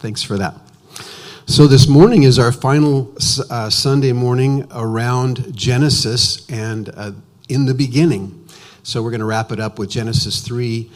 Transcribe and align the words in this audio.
Thanks 0.00 0.22
for 0.22 0.38
that. 0.38 0.54
So, 1.44 1.66
this 1.66 1.86
morning 1.86 2.22
is 2.22 2.38
our 2.38 2.52
final 2.52 3.14
uh, 3.50 3.68
Sunday 3.68 4.12
morning 4.12 4.66
around 4.70 5.54
Genesis 5.54 6.48
and 6.48 6.88
uh, 6.96 7.12
in 7.50 7.66
the 7.66 7.74
beginning. 7.74 8.48
So, 8.82 9.02
we're 9.02 9.10
going 9.10 9.20
to 9.20 9.26
wrap 9.26 9.52
it 9.52 9.60
up 9.60 9.78
with 9.78 9.90
Genesis 9.90 10.40
3. 10.40 10.90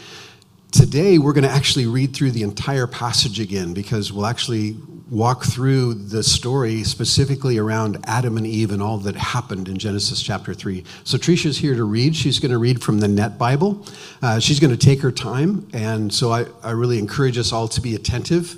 Today, 0.73 1.19
we're 1.19 1.35
going 1.35 1.45
to 1.45 1.51
actually 1.51 1.85
read 1.85 2.17
through 2.17 2.31
the 2.31 2.43
entire 2.43 2.87
passage 2.87 3.41
again 3.41 3.75
because 3.75 4.11
we'll 4.11 4.25
actually 4.25 4.79
walk 5.11 5.45
through 5.45 5.93
the 5.93 6.23
story 6.23 6.83
specifically 6.83 7.59
around 7.59 7.99
Adam 8.07 8.39
and 8.39 8.47
Eve 8.47 8.73
and 8.73 8.83
all 8.83 8.97
that 8.97 9.17
happened 9.17 9.69
in 9.69 9.77
Genesis 9.77 10.23
chapter 10.23 10.55
3. 10.55 10.83
So 11.05 11.19
Trisha's 11.19 11.59
here 11.59 11.75
to 11.75 11.85
read. 11.85 12.17
She's 12.17 12.39
going 12.39 12.53
to 12.53 12.59
read 12.59 12.83
from 12.83 13.01
the 13.01 13.09
Net 13.09 13.37
Bible. 13.37 13.87
Uh, 14.23 14.41
she's 14.41 14.61
going 14.61 14.71
to 14.75 14.79
take 14.79 15.03
her 15.03 15.13
time. 15.13 15.69
And 15.75 16.11
so 16.11 16.33
I, 16.33 16.47
I 16.63 16.71
really 16.71 16.99
encourage 16.99 17.37
us 17.37 17.53
all 17.53 17.69
to 17.69 17.83
be 17.83 17.95
attentive 17.95 18.57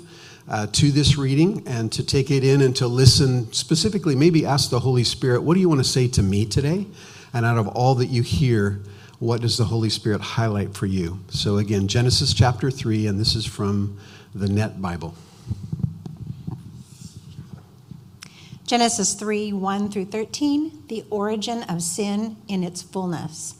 uh, 0.49 0.67
to 0.67 0.91
this 0.91 1.17
reading 1.17 1.63
and 1.67 1.91
to 1.91 2.03
take 2.03 2.31
it 2.31 2.43
in 2.43 2.61
and 2.61 2.75
to 2.77 2.87
listen 2.87 3.51
specifically, 3.51 4.15
maybe 4.15 4.45
ask 4.45 4.69
the 4.69 4.79
Holy 4.79 5.03
Spirit, 5.03 5.43
what 5.43 5.55
do 5.55 5.59
you 5.59 5.69
want 5.69 5.81
to 5.81 5.89
say 5.89 6.07
to 6.07 6.23
me 6.23 6.45
today? 6.45 6.85
And 7.33 7.45
out 7.45 7.57
of 7.57 7.67
all 7.67 7.95
that 7.95 8.07
you 8.07 8.21
hear, 8.21 8.81
what 9.19 9.41
does 9.41 9.57
the 9.57 9.65
Holy 9.65 9.89
Spirit 9.89 10.21
highlight 10.21 10.73
for 10.73 10.85
you? 10.85 11.19
So 11.29 11.57
again, 11.57 11.87
Genesis 11.87 12.33
chapter 12.33 12.71
3, 12.71 13.07
and 13.07 13.19
this 13.19 13.35
is 13.35 13.45
from 13.45 13.97
the 14.33 14.47
Net 14.47 14.81
Bible. 14.81 15.15
Genesis 18.65 19.13
3 19.13 19.53
1 19.53 19.89
through 19.89 20.05
13, 20.05 20.83
the 20.87 21.05
origin 21.09 21.63
of 21.63 21.81
sin 21.81 22.35
in 22.47 22.63
its 22.63 22.81
fullness. 22.81 23.55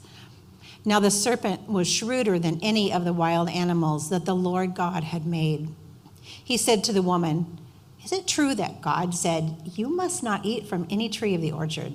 Now 0.84 1.00
the 1.00 1.10
serpent 1.10 1.68
was 1.68 1.88
shrewder 1.88 2.38
than 2.38 2.60
any 2.62 2.92
of 2.92 3.04
the 3.04 3.12
wild 3.12 3.48
animals 3.48 4.10
that 4.10 4.26
the 4.26 4.34
Lord 4.34 4.74
God 4.74 5.04
had 5.04 5.26
made. 5.26 5.68
He 6.48 6.56
said 6.56 6.82
to 6.84 6.94
the 6.94 7.02
woman, 7.02 7.58
Is 8.02 8.10
it 8.10 8.26
true 8.26 8.54
that 8.54 8.80
God 8.80 9.14
said, 9.14 9.70
You 9.74 9.90
must 9.90 10.22
not 10.22 10.46
eat 10.46 10.66
from 10.66 10.86
any 10.88 11.10
tree 11.10 11.34
of 11.34 11.42
the 11.42 11.52
orchard? 11.52 11.92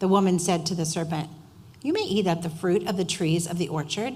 The 0.00 0.08
woman 0.08 0.40
said 0.40 0.66
to 0.66 0.74
the 0.74 0.84
serpent, 0.84 1.30
You 1.82 1.92
may 1.92 2.00
eat 2.00 2.26
of 2.26 2.42
the 2.42 2.50
fruit 2.50 2.84
of 2.88 2.96
the 2.96 3.04
trees 3.04 3.46
of 3.46 3.58
the 3.58 3.68
orchard, 3.68 4.14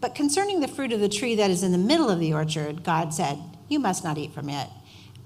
but 0.00 0.14
concerning 0.14 0.60
the 0.60 0.68
fruit 0.68 0.92
of 0.92 1.00
the 1.00 1.08
tree 1.08 1.34
that 1.34 1.50
is 1.50 1.64
in 1.64 1.72
the 1.72 1.76
middle 1.76 2.08
of 2.08 2.20
the 2.20 2.32
orchard, 2.32 2.84
God 2.84 3.12
said, 3.12 3.40
You 3.68 3.80
must 3.80 4.04
not 4.04 4.16
eat 4.16 4.32
from 4.32 4.48
it, 4.48 4.68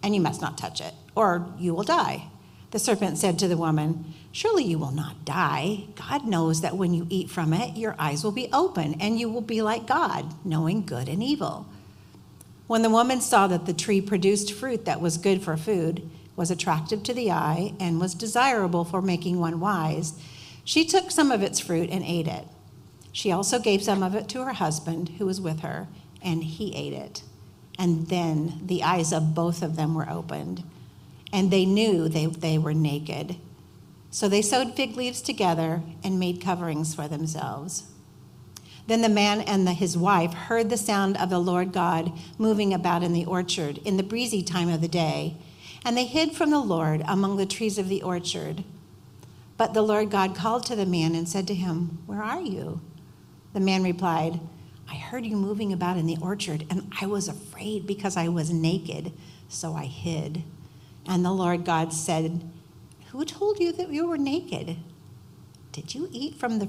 and 0.03 0.15
you 0.15 0.21
must 0.23 0.41
not 0.41 0.57
touch 0.57 0.81
it, 0.81 0.95
or 1.15 1.47
you 1.59 1.75
will 1.75 1.83
die. 1.83 2.29
The 2.71 2.79
serpent 2.79 3.19
said 3.19 3.39
to 3.41 3.49
the 3.49 3.59
woman, 3.59 4.15
Surely 4.33 4.65
you 4.65 4.79
will 4.79 4.93
not 4.93 5.27
die. 5.27 5.85
God 5.95 6.27
knows 6.27 6.63
that 6.63 6.79
when 6.79 6.95
you 6.95 7.07
eat 7.11 7.29
from 7.29 7.53
it, 7.53 7.77
your 7.77 7.97
eyes 7.99 8.25
will 8.25 8.33
be 8.33 8.49
open, 8.51 8.95
and 8.99 9.21
you 9.21 9.29
will 9.29 9.43
be 9.43 9.61
like 9.61 9.87
God, 9.87 10.33
knowing 10.43 10.87
good 10.87 11.07
and 11.07 11.23
evil. 11.23 11.67
When 12.67 12.83
the 12.83 12.91
woman 12.91 13.21
saw 13.21 13.47
that 13.47 13.67
the 13.67 13.75
tree 13.75 14.01
produced 14.01 14.53
fruit 14.53 14.85
that 14.85 15.01
was 15.01 15.19
good 15.19 15.43
for 15.43 15.57
food, 15.57 16.09
was 16.37 16.51
attractive 16.51 17.03
to 17.05 17.15
the 17.15 17.31
eye, 17.31 17.75
and 17.79 18.01
was 18.01 18.15
desirable 18.15 18.85
for 18.85 19.03
making 19.03 19.39
one 19.39 19.61
wise, 19.61 20.15
she 20.65 20.85
took 20.85 21.11
some 21.11 21.31
of 21.31 21.43
its 21.43 21.61
fruit 21.61 21.91
and 21.91 22.03
ate 22.05 22.27
it. 22.27 22.47
She 23.13 23.31
also 23.31 23.59
gave 23.59 23.83
some 23.83 24.03
of 24.03 24.15
it 24.15 24.29
to 24.31 24.43
her 24.43 24.55
husband, 24.55 25.11
who 25.19 25.27
was 25.27 25.41
with 25.41 25.61
her, 25.61 25.89
and 26.23 26.43
he 26.43 26.75
ate 26.75 26.95
it. 26.95 27.23
And 27.79 28.09
then 28.09 28.61
the 28.65 28.83
eyes 28.83 29.13
of 29.13 29.35
both 29.35 29.63
of 29.63 29.77
them 29.77 29.95
were 29.95 30.11
opened 30.11 30.65
and 31.35 31.51
they 31.51 31.67
knew 31.67 32.09
they, 32.09 32.27
they 32.27 32.57
were 32.57 32.73
naked. 32.73 33.35
So 34.09 34.29
they 34.29 34.41
sewed 34.41 34.77
fig 34.77 34.97
leaves 34.97 35.21
together 35.21 35.83
and 36.05 36.21
made 36.21 36.41
coverings 36.41 36.95
for 36.95 37.09
themselves. 37.09 37.91
Then 38.87 39.01
the 39.01 39.09
man 39.09 39.41
and 39.41 39.67
the, 39.67 39.73
his 39.73 39.97
wife 39.97 40.33
heard 40.33 40.69
the 40.69 40.77
sound 40.77 41.17
of 41.17 41.31
the 41.31 41.39
Lord 41.39 41.73
God 41.73 42.13
moving 42.39 42.75
about 42.75 43.03
in 43.03 43.13
the 43.13 43.25
orchard 43.25 43.79
in 43.79 43.97
the 43.97 44.03
breezy 44.03 44.43
time 44.43 44.69
of 44.69 44.81
the 44.81 44.89
day, 44.89 45.37
and 45.85 45.97
they 45.97 46.05
hid 46.05 46.33
from 46.33 46.51
the 46.51 46.61
Lord 46.61 47.03
among 47.07 47.37
the 47.37 47.47
trees 47.47 47.79
of 47.79 47.89
the 47.89 48.03
orchard. 48.03 48.65
But 49.57 49.73
the 49.73 49.83
Lord 49.83 50.11
God 50.11 50.35
called 50.35 50.67
to 50.67 50.77
the 50.77 50.87
man 50.87 51.15
and 51.15 51.29
said 51.29 51.47
to 51.49 51.55
him, 51.55 51.99
Where 52.07 52.23
are 52.23 52.41
you? 52.41 52.81
The 53.53 53.61
man 53.61 53.83
replied, 53.83 54.41
I 54.91 54.97
heard 54.97 55.25
you 55.25 55.37
moving 55.37 55.73
about 55.73 55.97
in 55.97 56.07
the 56.07 56.19
orchard, 56.21 56.67
and 56.69 56.93
I 57.01 57.07
was 57.07 57.29
afraid 57.29 57.87
because 57.87 58.17
I 58.17 58.29
was 58.29 58.51
naked, 58.51 59.13
so 59.49 59.75
I 59.75 59.85
hid. 59.85 60.43
And 61.07 61.25
the 61.25 61.33
Lord 61.33 61.65
God 61.65 61.93
said, 61.93 62.51
Who 63.13 63.25
told 63.25 63.61
you 63.61 63.73
that 63.73 63.91
you 63.91 64.07
were 64.07 64.19
naked? 64.19 64.77
Did 65.73 65.95
you 65.95 66.09
eat 66.13 66.35
from 66.35 66.59
the 66.59 66.69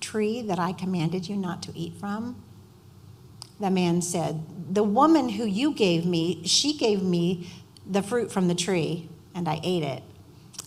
tree 0.00 0.42
that 0.42 0.58
I 0.58 0.72
commanded 0.72 1.28
you 1.28 1.36
not 1.36 1.62
to 1.64 1.72
eat 1.76 1.94
from? 1.96 2.42
The 3.58 3.70
man 3.70 4.02
said, 4.02 4.74
The 4.74 4.82
woman 4.82 5.30
who 5.30 5.44
you 5.44 5.72
gave 5.72 6.04
me, 6.04 6.42
she 6.44 6.76
gave 6.76 7.02
me 7.02 7.48
the 7.86 8.02
fruit 8.02 8.30
from 8.30 8.48
the 8.48 8.54
tree, 8.54 9.08
and 9.34 9.48
I 9.48 9.60
ate 9.62 9.82
it. 9.82 10.02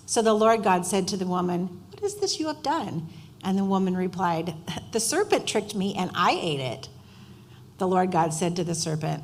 So 0.06 0.22
the 0.22 0.34
Lord 0.34 0.64
God 0.64 0.86
said 0.86 1.08
to 1.10 1.18
the 1.18 1.28
woman, 1.28 1.82
What 1.92 2.04
is 2.04 2.16
this 2.16 2.40
you 2.40 2.48
have 2.48 2.64
done? 2.64 3.10
And 3.44 3.58
the 3.58 3.66
woman 3.66 3.96
replied, 3.96 4.56
The 4.92 5.00
serpent 5.00 5.48
tricked 5.48 5.76
me, 5.76 5.94
and 5.96 6.12
I 6.16 6.32
ate 6.32 6.60
it. 6.60 6.90
The 7.78 7.88
Lord 7.88 8.12
God 8.12 8.34
said 8.34 8.56
to 8.56 8.64
the 8.64 8.76
serpent, 8.76 9.24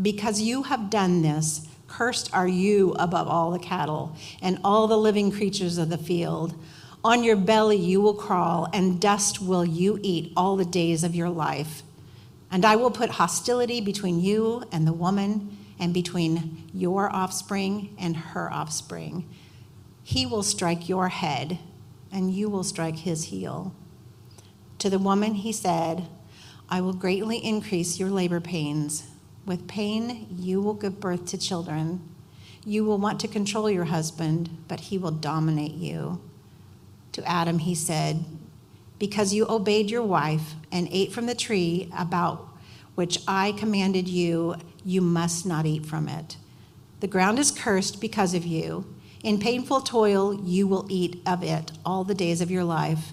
Because 0.00 0.40
you 0.40 0.64
have 0.64 0.90
done 0.90 1.22
this, 1.22 1.68
Cursed 1.92 2.32
are 2.32 2.48
you 2.48 2.96
above 2.98 3.28
all 3.28 3.50
the 3.50 3.58
cattle 3.58 4.16
and 4.40 4.58
all 4.64 4.86
the 4.86 4.96
living 4.96 5.30
creatures 5.30 5.76
of 5.76 5.90
the 5.90 5.98
field. 5.98 6.54
On 7.04 7.24
your 7.24 7.36
belly 7.36 7.76
you 7.76 8.00
will 8.00 8.14
crawl, 8.14 8.68
and 8.72 9.00
dust 9.00 9.40
will 9.42 9.64
you 9.64 9.98
eat 10.02 10.32
all 10.36 10.56
the 10.56 10.64
days 10.64 11.02
of 11.02 11.14
your 11.14 11.28
life. 11.28 11.82
And 12.50 12.64
I 12.64 12.76
will 12.76 12.90
put 12.90 13.10
hostility 13.10 13.80
between 13.80 14.20
you 14.20 14.64
and 14.70 14.86
the 14.86 14.92
woman, 14.92 15.56
and 15.78 15.92
between 15.92 16.70
your 16.72 17.10
offspring 17.12 17.94
and 17.98 18.16
her 18.16 18.52
offspring. 18.52 19.28
He 20.04 20.26
will 20.26 20.44
strike 20.44 20.88
your 20.88 21.08
head, 21.08 21.58
and 22.12 22.32
you 22.32 22.48
will 22.48 22.62
strike 22.62 22.98
his 22.98 23.24
heel. 23.24 23.74
To 24.78 24.88
the 24.88 24.98
woman 24.98 25.34
he 25.34 25.52
said, 25.52 26.06
I 26.68 26.80
will 26.80 26.92
greatly 26.92 27.38
increase 27.38 27.98
your 27.98 28.10
labor 28.10 28.40
pains 28.40 29.04
with 29.44 29.66
pain, 29.66 30.26
you 30.30 30.60
will 30.60 30.74
give 30.74 31.00
birth 31.00 31.26
to 31.26 31.38
children. 31.38 32.00
You 32.64 32.84
will 32.84 32.98
want 32.98 33.18
to 33.20 33.28
control 33.28 33.68
your 33.68 33.86
husband, 33.86 34.50
but 34.68 34.80
he 34.80 34.98
will 34.98 35.10
dominate 35.10 35.74
you. 35.74 36.20
To 37.12 37.28
Adam, 37.28 37.58
he 37.58 37.74
said, 37.74 38.24
Because 38.98 39.34
you 39.34 39.46
obeyed 39.48 39.90
your 39.90 40.02
wife 40.02 40.54
and 40.70 40.88
ate 40.90 41.12
from 41.12 41.26
the 41.26 41.34
tree 41.34 41.90
about 41.96 42.48
which 42.94 43.18
I 43.26 43.52
commanded 43.52 44.08
you, 44.08 44.56
you 44.84 45.00
must 45.00 45.46
not 45.46 45.66
eat 45.66 45.86
from 45.86 46.08
it. 46.08 46.36
The 47.00 47.06
ground 47.06 47.38
is 47.38 47.50
cursed 47.50 48.00
because 48.00 48.34
of 48.34 48.44
you. 48.44 48.86
In 49.22 49.38
painful 49.38 49.80
toil, 49.80 50.34
you 50.42 50.66
will 50.66 50.86
eat 50.88 51.20
of 51.26 51.42
it 51.42 51.72
all 51.84 52.04
the 52.04 52.14
days 52.14 52.40
of 52.40 52.50
your 52.50 52.64
life. 52.64 53.12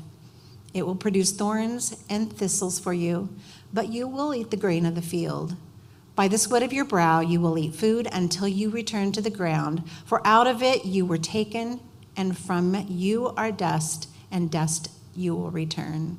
It 0.73 0.85
will 0.85 0.95
produce 0.95 1.31
thorns 1.31 2.03
and 2.09 2.31
thistles 2.31 2.79
for 2.79 2.93
you, 2.93 3.29
but 3.73 3.89
you 3.89 4.07
will 4.07 4.33
eat 4.33 4.51
the 4.51 4.57
grain 4.57 4.85
of 4.85 4.95
the 4.95 5.01
field. 5.01 5.55
By 6.15 6.27
the 6.27 6.37
sweat 6.37 6.63
of 6.63 6.73
your 6.73 6.85
brow 6.85 7.21
you 7.21 7.39
will 7.39 7.57
eat 7.57 7.75
food 7.75 8.07
until 8.11 8.47
you 8.47 8.69
return 8.69 9.11
to 9.13 9.21
the 9.21 9.29
ground, 9.29 9.83
for 10.05 10.25
out 10.25 10.47
of 10.47 10.61
it 10.61 10.85
you 10.85 11.05
were 11.05 11.17
taken, 11.17 11.79
and 12.15 12.37
from 12.37 12.85
you 12.87 13.27
are 13.37 13.51
dust, 13.51 14.09
and 14.31 14.51
dust 14.51 14.91
you 15.15 15.35
will 15.35 15.51
return. 15.51 16.17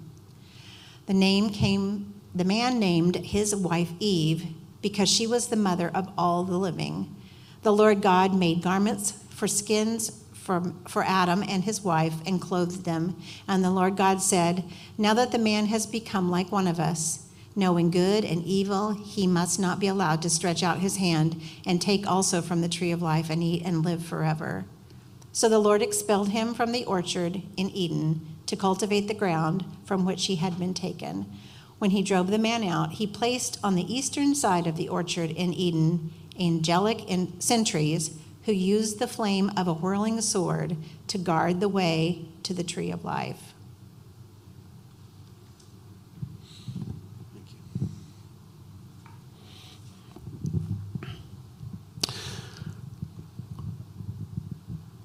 The 1.07 1.15
name 1.15 1.51
came 1.51 2.15
the 2.35 2.45
man 2.45 2.79
named 2.79 3.17
his 3.17 3.55
wife 3.55 3.91
Eve 3.99 4.47
because 4.83 5.09
she 5.09 5.27
was 5.27 5.49
the 5.49 5.57
mother 5.57 5.91
of 5.93 6.09
all 6.17 6.45
the 6.45 6.57
living. 6.57 7.15
The 7.63 7.73
Lord 7.73 8.03
God 8.03 8.35
made 8.35 8.63
garments 8.63 9.13
for 9.31 9.49
skins 9.49 10.23
for, 10.33 10.73
for 10.89 11.05
Adam 11.05 11.45
and 11.47 11.65
his 11.65 11.83
wife 11.83 12.15
and 12.27 12.41
clothed 12.41 12.85
them. 12.85 13.17
And 13.47 13.63
the 13.63 13.71
Lord 13.71 13.97
God 13.97 14.23
said, 14.23 14.65
Now 14.97 15.15
that 15.15 15.33
the 15.33 15.39
man 15.39 15.67
has 15.67 15.87
become 15.87 16.31
like 16.31 16.51
one 16.51 16.67
of 16.67 16.81
us, 16.81 17.27
knowing 17.55 17.91
good 17.91 18.25
and 18.25 18.43
evil, 18.45 18.93
he 18.93 19.27
must 19.27 19.61
not 19.61 19.81
be 19.81 19.87
allowed 19.87 20.23
to 20.23 20.31
stretch 20.31 20.63
out 20.63 20.79
his 20.79 20.97
hand 20.97 21.41
and 21.67 21.81
take 21.81 22.07
also 22.07 22.41
from 22.41 22.63
the 22.63 22.69
tree 22.69 22.91
of 22.91 23.03
life 23.03 23.29
and 23.29 23.43
eat 23.43 23.63
and 23.65 23.85
live 23.85 24.05
forever. 24.05 24.65
So 25.33 25.49
the 25.49 25.59
Lord 25.59 25.83
expelled 25.83 26.31
him 26.31 26.55
from 26.55 26.73
the 26.73 26.85
orchard 26.85 27.43
in 27.57 27.71
Eden 27.71 28.27
to 28.47 28.57
cultivate 28.57 29.07
the 29.07 29.15
ground 29.15 29.65
from 29.85 30.05
which 30.05 30.27
he 30.27 30.37
had 30.37 30.59
been 30.59 30.75
taken. 30.75 31.27
When 31.79 31.93
he 31.93 32.03
drove 32.03 32.31
the 32.31 32.39
man 32.39 32.65
out, 32.65 32.93
he 32.95 33.07
placed 33.07 33.59
on 33.63 33.75
the 33.75 33.93
eastern 33.93 34.35
side 34.35 34.67
of 34.67 34.77
the 34.77 34.89
orchard 34.89 35.31
in 35.31 35.55
Eden 35.55 36.13
angelic 36.39 37.03
sentries 37.39 38.19
who 38.45 38.53
used 38.53 38.99
the 38.99 39.07
flame 39.07 39.53
of 39.57 39.69
a 39.69 39.75
whirling 39.75 40.21
sword 40.21 40.77
to 41.07 41.19
guard 41.19 41.61
the 41.61 41.69
way 41.69 42.27
to 42.43 42.53
the 42.53 42.65
tree 42.65 42.91
of 42.91 43.05
life. 43.05 43.50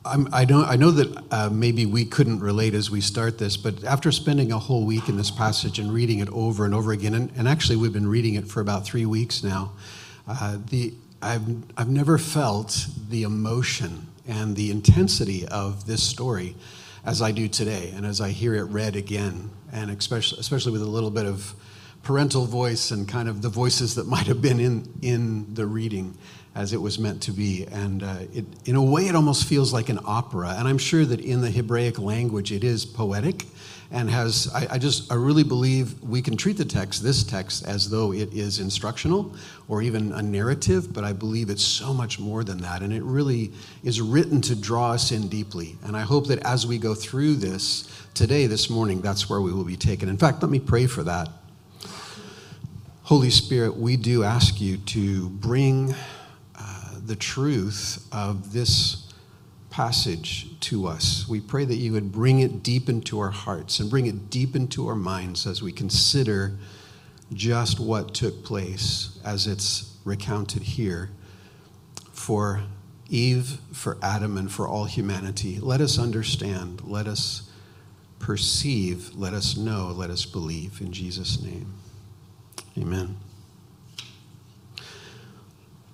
I'm, 0.05 0.29
I, 0.31 0.45
know, 0.45 0.63
I 0.63 0.75
know 0.75 0.91
that 0.91 1.23
uh, 1.31 1.49
maybe 1.49 1.87
we 1.87 2.05
couldn't 2.05 2.39
relate 2.39 2.75
as 2.75 2.91
we 2.91 3.01
start 3.01 3.39
this, 3.39 3.57
but 3.57 3.83
after 3.83 4.11
spending 4.11 4.51
a 4.51 4.59
whole 4.59 4.85
week 4.85 5.09
in 5.09 5.17
this 5.17 5.31
passage 5.31 5.79
and 5.79 5.91
reading 5.91 6.19
it 6.19 6.29
over 6.29 6.63
and 6.63 6.75
over 6.75 6.91
again, 6.91 7.15
and, 7.15 7.31
and 7.35 7.47
actually 7.47 7.75
we've 7.75 7.91
been 7.91 8.07
reading 8.07 8.35
it 8.35 8.47
for 8.47 8.61
about 8.61 8.85
three 8.85 9.07
weeks 9.07 9.43
now, 9.43 9.71
uh, 10.27 10.57
the, 10.69 10.93
I've, 11.23 11.41
I've 11.75 11.89
never 11.89 12.19
felt 12.19 12.87
the 13.09 13.23
emotion 13.23 14.07
and 14.27 14.55
the 14.55 14.69
intensity 14.69 15.47
of 15.47 15.87
this 15.87 16.03
story 16.03 16.55
as 17.03 17.23
I 17.23 17.31
do 17.31 17.47
today, 17.47 17.91
and 17.95 18.05
as 18.05 18.21
I 18.21 18.29
hear 18.29 18.53
it 18.53 18.63
read 18.65 18.95
again, 18.95 19.49
and 19.73 19.89
especially, 19.89 20.39
especially 20.39 20.71
with 20.71 20.83
a 20.83 20.89
little 20.89 21.11
bit 21.11 21.25
of 21.25 21.55
parental 22.05 22.45
voice 22.45 22.91
and 22.91 23.07
kind 23.07 23.27
of 23.27 23.41
the 23.41 23.49
voices 23.49 23.95
that 23.95 24.07
might 24.07 24.27
have 24.27 24.41
been 24.41 24.59
in, 24.59 24.87
in 25.01 25.53
the 25.55 25.65
reading 25.65 26.17
as 26.53 26.71
it 26.71 26.79
was 26.81 26.97
meant 26.97 27.21
to 27.23 27.31
be. 27.31 27.65
And 27.65 28.01
uh, 28.01 28.19
it, 28.33 28.45
in 28.63 28.77
a 28.77 28.81
way, 28.81 29.07
it 29.07 29.15
almost 29.15 29.45
feels 29.45 29.73
like 29.73 29.89
an 29.89 29.99
opera. 30.05 30.55
And 30.57 30.67
I'm 30.67 30.77
sure 30.77 31.03
that 31.03 31.19
in 31.19 31.41
the 31.41 31.51
Hebraic 31.51 31.99
language, 31.99 32.53
it 32.53 32.63
is 32.63 32.85
poetic 32.85 33.45
and 33.91 34.09
has, 34.09 34.49
I, 34.53 34.67
I, 34.75 34.77
just, 34.77 35.11
I 35.11 35.15
really 35.15 35.43
believe 35.43 36.01
we 36.01 36.21
can 36.21 36.37
treat 36.37 36.57
the 36.57 36.65
text, 36.65 37.03
this 37.03 37.23
text, 37.23 37.67
as 37.67 37.89
though 37.89 38.13
it 38.13 38.33
is 38.33 38.59
instructional 38.59 39.35
or 39.67 39.81
even 39.81 40.11
a 40.13 40.21
narrative, 40.21 40.93
but 40.93 41.03
I 41.03 41.11
believe 41.11 41.49
it's 41.49 41.63
so 41.63 41.93
much 41.93 42.19
more 42.19 42.43
than 42.43 42.59
that. 42.59 42.81
And 42.81 42.93
it 42.93 43.03
really 43.03 43.51
is 43.83 43.99
written 43.99 44.41
to 44.41 44.55
draw 44.55 44.91
us 44.91 45.11
in 45.11 45.27
deeply. 45.27 45.75
And 45.83 45.97
I 45.97 46.01
hope 46.01 46.27
that 46.27 46.39
as 46.45 46.65
we 46.65 46.77
go 46.77 46.93
through 46.93 47.35
this 47.35 47.89
today, 48.13 48.47
this 48.47 48.69
morning, 48.69 49.01
that's 49.01 49.29
where 49.29 49.41
we 49.41 49.51
will 49.51 49.65
be 49.65 49.77
taken. 49.77 50.07
In 50.07 50.17
fact, 50.17 50.41
let 50.41 50.51
me 50.51 50.59
pray 50.59 50.87
for 50.87 51.03
that. 51.03 51.29
Holy 53.05 53.29
Spirit, 53.29 53.77
we 53.77 53.97
do 53.97 54.23
ask 54.23 54.59
you 54.59 54.77
to 54.77 55.29
bring 55.29 55.93
uh, 56.57 56.89
the 57.05 57.15
truth 57.15 58.03
of 58.11 58.51
this 58.51 59.13
passage 59.69 60.59
to 60.61 60.87
us. 60.87 61.27
We 61.29 61.39
pray 61.39 61.65
that 61.65 61.75
you 61.75 61.91
would 61.91 62.11
bring 62.11 62.39
it 62.39 62.63
deep 62.63 62.89
into 62.89 63.19
our 63.19 63.29
hearts 63.29 63.79
and 63.79 63.91
bring 63.91 64.07
it 64.07 64.31
deep 64.31 64.55
into 64.55 64.87
our 64.87 64.95
minds 64.95 65.45
as 65.45 65.61
we 65.61 65.71
consider 65.71 66.57
just 67.31 67.79
what 67.79 68.15
took 68.15 68.43
place 68.43 69.19
as 69.23 69.45
it's 69.45 69.99
recounted 70.03 70.63
here 70.63 71.11
for 72.11 72.63
Eve, 73.07 73.59
for 73.71 73.99
Adam, 74.01 74.35
and 74.35 74.51
for 74.51 74.67
all 74.67 74.85
humanity. 74.85 75.59
Let 75.59 75.79
us 75.79 75.99
understand, 75.99 76.81
let 76.83 77.05
us 77.05 77.51
perceive, 78.17 79.13
let 79.13 79.35
us 79.35 79.55
know, 79.55 79.93
let 79.95 80.09
us 80.09 80.25
believe. 80.25 80.81
In 80.81 80.91
Jesus' 80.91 81.39
name, 81.39 81.74
amen. 82.77 83.15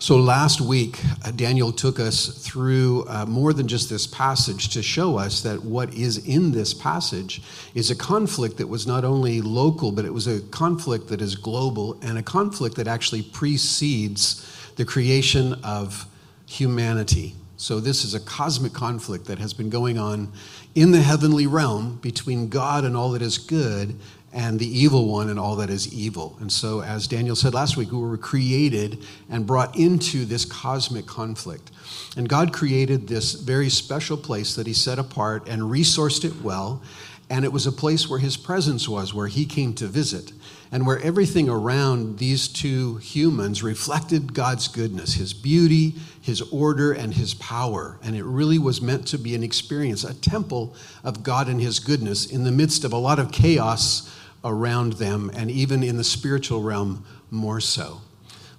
So 0.02 0.18
last 0.18 0.62
week, 0.62 1.00
uh, 1.24 1.30
Daniel 1.30 1.72
took 1.72 2.00
us 2.00 2.44
through 2.44 3.06
uh, 3.08 3.28
more 3.28 3.54
than 3.54 3.68
just 3.68 3.88
this 3.88 4.08
passage 4.08 4.70
to 4.70 4.82
show 4.82 5.20
us 5.20 5.42
that 5.44 5.64
what 5.64 5.94
is 5.94 6.26
in 6.26 6.52
this 6.52 6.74
passage 6.74 7.44
is 7.76 7.92
a 7.92 7.96
conflict 7.96 8.58
that 8.58 8.66
was 8.66 8.88
not 8.88 9.06
only 9.06 9.42
local, 9.42 9.92
but 9.92 10.04
it 10.04 10.12
was 10.12 10.26
a 10.26 10.42
conflict 10.48 11.08
that 11.10 11.22
is 11.22 11.36
global 11.36 12.00
and 12.02 12.18
a 12.18 12.24
conflict 12.24 12.78
that 12.78 12.88
actually 12.88 13.22
precedes 13.22 14.74
the 14.76 14.86
creation 14.86 15.54
of 15.64 16.08
humanity. 16.48 17.36
So, 17.58 17.80
this 17.80 18.04
is 18.04 18.16
a 18.16 18.20
cosmic 18.20 18.74
conflict 18.74 19.28
that 19.28 19.38
has 19.38 19.54
been 19.54 19.70
going 19.70 20.00
on 20.00 20.32
in 20.74 20.90
the 20.90 21.02
heavenly 21.02 21.46
realm 21.46 22.00
between 22.02 22.50
God 22.50 22.86
and 22.86 22.98
all 22.98 23.12
that 23.12 23.22
is 23.22 23.38
good 23.38 23.96
and 24.34 24.60
the 24.60 24.68
evil 24.68 25.08
one 25.08 25.30
and 25.30 25.38
all 25.38 25.58
that 25.58 25.70
is 25.70 25.94
evil. 25.94 26.38
And 26.40 26.52
so, 26.52 26.82
as 26.82 27.08
Daniel 27.08 27.36
said 27.36 27.54
last 27.54 27.76
week, 27.76 27.92
we 27.92 27.98
were 28.00 28.18
created 28.18 29.04
and 29.30 29.46
brought 29.46 29.78
into 29.78 30.26
this 30.26 30.46
cosmic 30.46 31.06
conflict. 31.06 31.72
And 32.16 32.30
God 32.30 32.54
created 32.54 33.08
this 33.08 33.34
very 33.34 33.70
special 33.70 34.18
place 34.18 34.56
that 34.56 34.68
He 34.68 34.74
set 34.74 35.00
apart 35.00 35.48
and 35.50 35.64
resourced 35.64 36.24
it 36.24 36.42
well. 36.42 36.82
And 37.30 37.46
it 37.46 37.52
was 37.52 37.66
a 37.66 37.72
place 37.72 38.10
where 38.10 38.20
His 38.20 38.38
presence 38.38 38.88
was, 38.88 39.14
where 39.14 39.28
He 39.28 39.46
came 39.46 39.74
to 39.76 39.88
visit, 39.88 40.32
and 40.72 40.86
where 40.86 41.00
everything 41.00 41.50
around 41.50 42.18
these 42.18 42.48
two 42.48 42.98
humans 42.98 43.64
reflected 43.64 44.34
God's 44.34 44.70
goodness, 44.70 45.16
His 45.16 45.34
beauty, 45.34 45.96
His 46.22 46.42
order, 46.42 46.94
and 46.94 47.14
His 47.14 47.34
power. 47.34 47.98
And 48.02 48.16
it 48.16 48.24
really 48.24 48.60
was 48.60 48.82
meant 48.82 49.08
to 49.08 49.18
be 49.18 49.36
an 49.36 49.44
experience, 49.44 50.06
a 50.06 50.14
temple 50.14 50.74
of 51.04 51.24
God 51.24 51.50
and 51.50 51.62
His 51.62 51.80
goodness 51.80 52.26
in 52.26 52.46
the 52.46 52.52
midst 52.52 52.86
of 52.86 52.94
a 52.94 52.98
lot 52.98 53.20
of 53.20 53.32
chaos 53.34 54.10
around 54.44 54.94
them, 54.94 55.32
and 55.34 55.52
even 55.52 55.84
in 55.84 55.98
the 55.98 56.04
spiritual 56.04 56.62
realm, 56.62 57.06
more 57.30 57.60
so. 57.60 58.02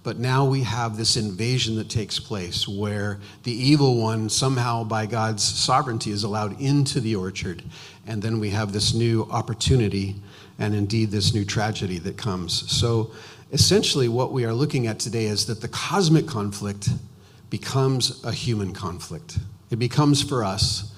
But 0.02 0.18
now 0.18 0.44
we 0.44 0.62
have 0.62 0.96
this 0.96 1.16
invasion 1.16 1.76
that 1.76 1.88
takes 1.88 2.18
place 2.18 2.66
where 2.66 3.20
the 3.44 3.52
evil 3.52 3.96
one, 4.00 4.28
somehow 4.28 4.82
by 4.82 5.06
God's 5.06 5.44
sovereignty, 5.44 6.10
is 6.10 6.24
allowed 6.24 6.60
into 6.60 7.00
the 7.00 7.14
orchard. 7.14 7.62
And 8.06 8.20
then 8.20 8.40
we 8.40 8.50
have 8.50 8.72
this 8.72 8.94
new 8.94 9.28
opportunity 9.30 10.16
and 10.58 10.74
indeed 10.74 11.10
this 11.10 11.34
new 11.34 11.44
tragedy 11.44 11.98
that 11.98 12.16
comes. 12.16 12.68
So 12.70 13.12
essentially, 13.52 14.08
what 14.08 14.32
we 14.32 14.44
are 14.44 14.52
looking 14.52 14.88
at 14.88 14.98
today 14.98 15.26
is 15.26 15.46
that 15.46 15.60
the 15.60 15.68
cosmic 15.68 16.26
conflict 16.26 16.88
becomes 17.48 18.24
a 18.24 18.32
human 18.32 18.72
conflict. 18.72 19.38
It 19.70 19.78
becomes 19.78 20.20
for 20.20 20.44
us 20.44 20.92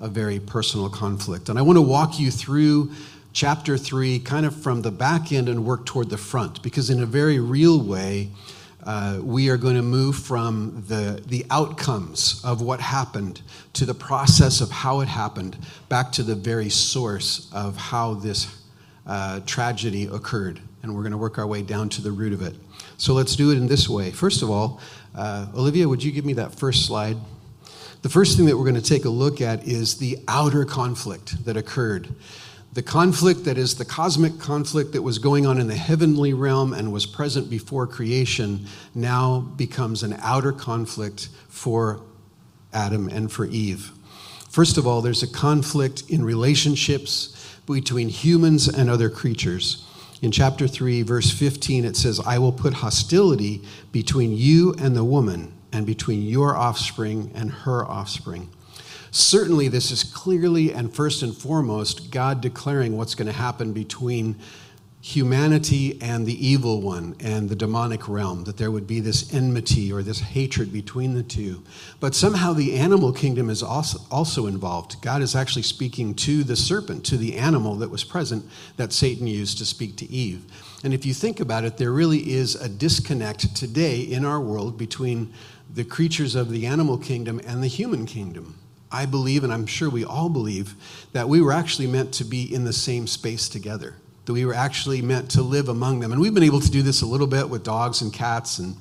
a 0.00 0.08
very 0.08 0.40
personal 0.40 0.88
conflict. 0.88 1.48
And 1.48 1.58
I 1.58 1.62
want 1.62 1.76
to 1.76 1.82
walk 1.82 2.18
you 2.18 2.30
through 2.30 2.90
chapter 3.38 3.78
3 3.78 4.18
kind 4.18 4.44
of 4.44 4.62
from 4.64 4.82
the 4.82 4.90
back 4.90 5.30
end 5.30 5.48
and 5.48 5.64
work 5.64 5.86
toward 5.86 6.10
the 6.10 6.18
front 6.18 6.60
because 6.60 6.90
in 6.90 7.04
a 7.04 7.06
very 7.06 7.38
real 7.38 7.80
way 7.80 8.28
uh, 8.82 9.20
we 9.22 9.48
are 9.48 9.56
going 9.56 9.76
to 9.76 9.82
move 9.82 10.16
from 10.16 10.82
the, 10.88 11.22
the 11.28 11.46
outcomes 11.48 12.42
of 12.44 12.60
what 12.60 12.80
happened 12.80 13.40
to 13.72 13.86
the 13.86 13.94
process 13.94 14.60
of 14.60 14.68
how 14.72 14.98
it 14.98 15.06
happened 15.06 15.56
back 15.88 16.10
to 16.10 16.24
the 16.24 16.34
very 16.34 16.68
source 16.68 17.48
of 17.52 17.76
how 17.76 18.12
this 18.14 18.60
uh, 19.06 19.38
tragedy 19.46 20.08
occurred 20.12 20.58
and 20.82 20.92
we're 20.92 21.02
going 21.02 21.12
to 21.12 21.16
work 21.16 21.38
our 21.38 21.46
way 21.46 21.62
down 21.62 21.88
to 21.88 22.02
the 22.02 22.10
root 22.10 22.32
of 22.32 22.42
it. 22.42 22.56
So 22.96 23.14
let's 23.14 23.36
do 23.36 23.52
it 23.52 23.56
in 23.56 23.68
this 23.68 23.88
way. 23.88 24.10
First 24.10 24.42
of 24.42 24.50
all 24.50 24.80
uh, 25.14 25.46
olivia 25.54 25.88
would 25.88 26.02
you 26.02 26.10
give 26.10 26.24
me 26.24 26.32
that 26.32 26.56
first 26.56 26.86
slide? 26.86 27.16
The 28.02 28.08
first 28.08 28.36
thing 28.36 28.46
that 28.46 28.56
we're 28.56 28.64
going 28.64 28.74
to 28.74 28.82
take 28.82 29.04
a 29.04 29.10
look 29.10 29.40
at 29.40 29.68
is 29.68 29.98
the 29.98 30.18
outer 30.26 30.64
conflict 30.64 31.44
that 31.44 31.56
occurred 31.56 32.08
the 32.72 32.82
conflict 32.82 33.44
that 33.44 33.58
is 33.58 33.76
the 33.76 33.84
cosmic 33.84 34.38
conflict 34.38 34.92
that 34.92 35.02
was 35.02 35.18
going 35.18 35.46
on 35.46 35.58
in 35.58 35.66
the 35.66 35.74
heavenly 35.74 36.34
realm 36.34 36.72
and 36.72 36.92
was 36.92 37.06
present 37.06 37.48
before 37.48 37.86
creation 37.86 38.66
now 38.94 39.40
becomes 39.40 40.02
an 40.02 40.14
outer 40.20 40.52
conflict 40.52 41.28
for 41.48 42.02
Adam 42.72 43.08
and 43.08 43.32
for 43.32 43.46
Eve. 43.46 43.90
First 44.50 44.78
of 44.78 44.86
all, 44.86 45.00
there's 45.00 45.22
a 45.22 45.32
conflict 45.32 46.04
in 46.08 46.24
relationships 46.24 47.56
between 47.66 48.08
humans 48.08 48.68
and 48.68 48.88
other 48.88 49.10
creatures. 49.10 49.84
In 50.20 50.30
chapter 50.30 50.66
3, 50.66 51.02
verse 51.02 51.30
15, 51.30 51.84
it 51.84 51.96
says, 51.96 52.20
I 52.20 52.38
will 52.38 52.52
put 52.52 52.74
hostility 52.74 53.62
between 53.92 54.36
you 54.36 54.74
and 54.74 54.96
the 54.96 55.04
woman, 55.04 55.52
and 55.72 55.86
between 55.86 56.22
your 56.22 56.56
offspring 56.56 57.30
and 57.34 57.50
her 57.50 57.84
offspring. 57.84 58.48
Certainly, 59.10 59.68
this 59.68 59.90
is 59.90 60.04
clearly 60.04 60.72
and 60.72 60.92
first 60.92 61.22
and 61.22 61.36
foremost 61.36 62.10
God 62.10 62.40
declaring 62.40 62.96
what's 62.96 63.14
going 63.14 63.26
to 63.26 63.32
happen 63.32 63.72
between 63.72 64.36
humanity 65.00 65.96
and 66.02 66.26
the 66.26 66.46
evil 66.46 66.82
one 66.82 67.14
and 67.20 67.48
the 67.48 67.54
demonic 67.54 68.08
realm, 68.08 68.44
that 68.44 68.56
there 68.56 68.70
would 68.70 68.86
be 68.86 69.00
this 69.00 69.32
enmity 69.32 69.92
or 69.92 70.02
this 70.02 70.18
hatred 70.18 70.72
between 70.72 71.14
the 71.14 71.22
two. 71.22 71.62
But 72.00 72.14
somehow 72.14 72.52
the 72.52 72.76
animal 72.76 73.12
kingdom 73.12 73.48
is 73.48 73.62
also, 73.62 74.00
also 74.10 74.46
involved. 74.46 75.00
God 75.00 75.22
is 75.22 75.36
actually 75.36 75.62
speaking 75.62 76.14
to 76.16 76.42
the 76.42 76.56
serpent, 76.56 77.04
to 77.06 77.16
the 77.16 77.36
animal 77.36 77.76
that 77.76 77.90
was 77.90 78.02
present 78.02 78.44
that 78.76 78.92
Satan 78.92 79.26
used 79.26 79.58
to 79.58 79.64
speak 79.64 79.96
to 79.96 80.10
Eve. 80.10 80.44
And 80.82 80.92
if 80.92 81.06
you 81.06 81.14
think 81.14 81.38
about 81.40 81.64
it, 81.64 81.76
there 81.76 81.92
really 81.92 82.32
is 82.32 82.56
a 82.56 82.68
disconnect 82.68 83.54
today 83.54 84.00
in 84.00 84.24
our 84.24 84.40
world 84.40 84.76
between 84.76 85.32
the 85.72 85.84
creatures 85.84 86.34
of 86.34 86.50
the 86.50 86.66
animal 86.66 86.98
kingdom 86.98 87.40
and 87.46 87.62
the 87.62 87.68
human 87.68 88.04
kingdom. 88.04 88.56
I 88.90 89.06
believe, 89.06 89.44
and 89.44 89.52
I'm 89.52 89.66
sure 89.66 89.90
we 89.90 90.04
all 90.04 90.28
believe, 90.28 90.74
that 91.12 91.28
we 91.28 91.40
were 91.40 91.52
actually 91.52 91.86
meant 91.86 92.12
to 92.14 92.24
be 92.24 92.52
in 92.52 92.64
the 92.64 92.72
same 92.72 93.06
space 93.06 93.48
together, 93.48 93.94
that 94.24 94.32
we 94.32 94.44
were 94.44 94.54
actually 94.54 95.02
meant 95.02 95.30
to 95.32 95.42
live 95.42 95.68
among 95.68 96.00
them. 96.00 96.12
And 96.12 96.20
we've 96.20 96.34
been 96.34 96.42
able 96.42 96.60
to 96.60 96.70
do 96.70 96.82
this 96.82 97.02
a 97.02 97.06
little 97.06 97.26
bit 97.26 97.48
with 97.48 97.62
dogs 97.62 98.00
and 98.00 98.12
cats 98.12 98.58
and, 98.58 98.76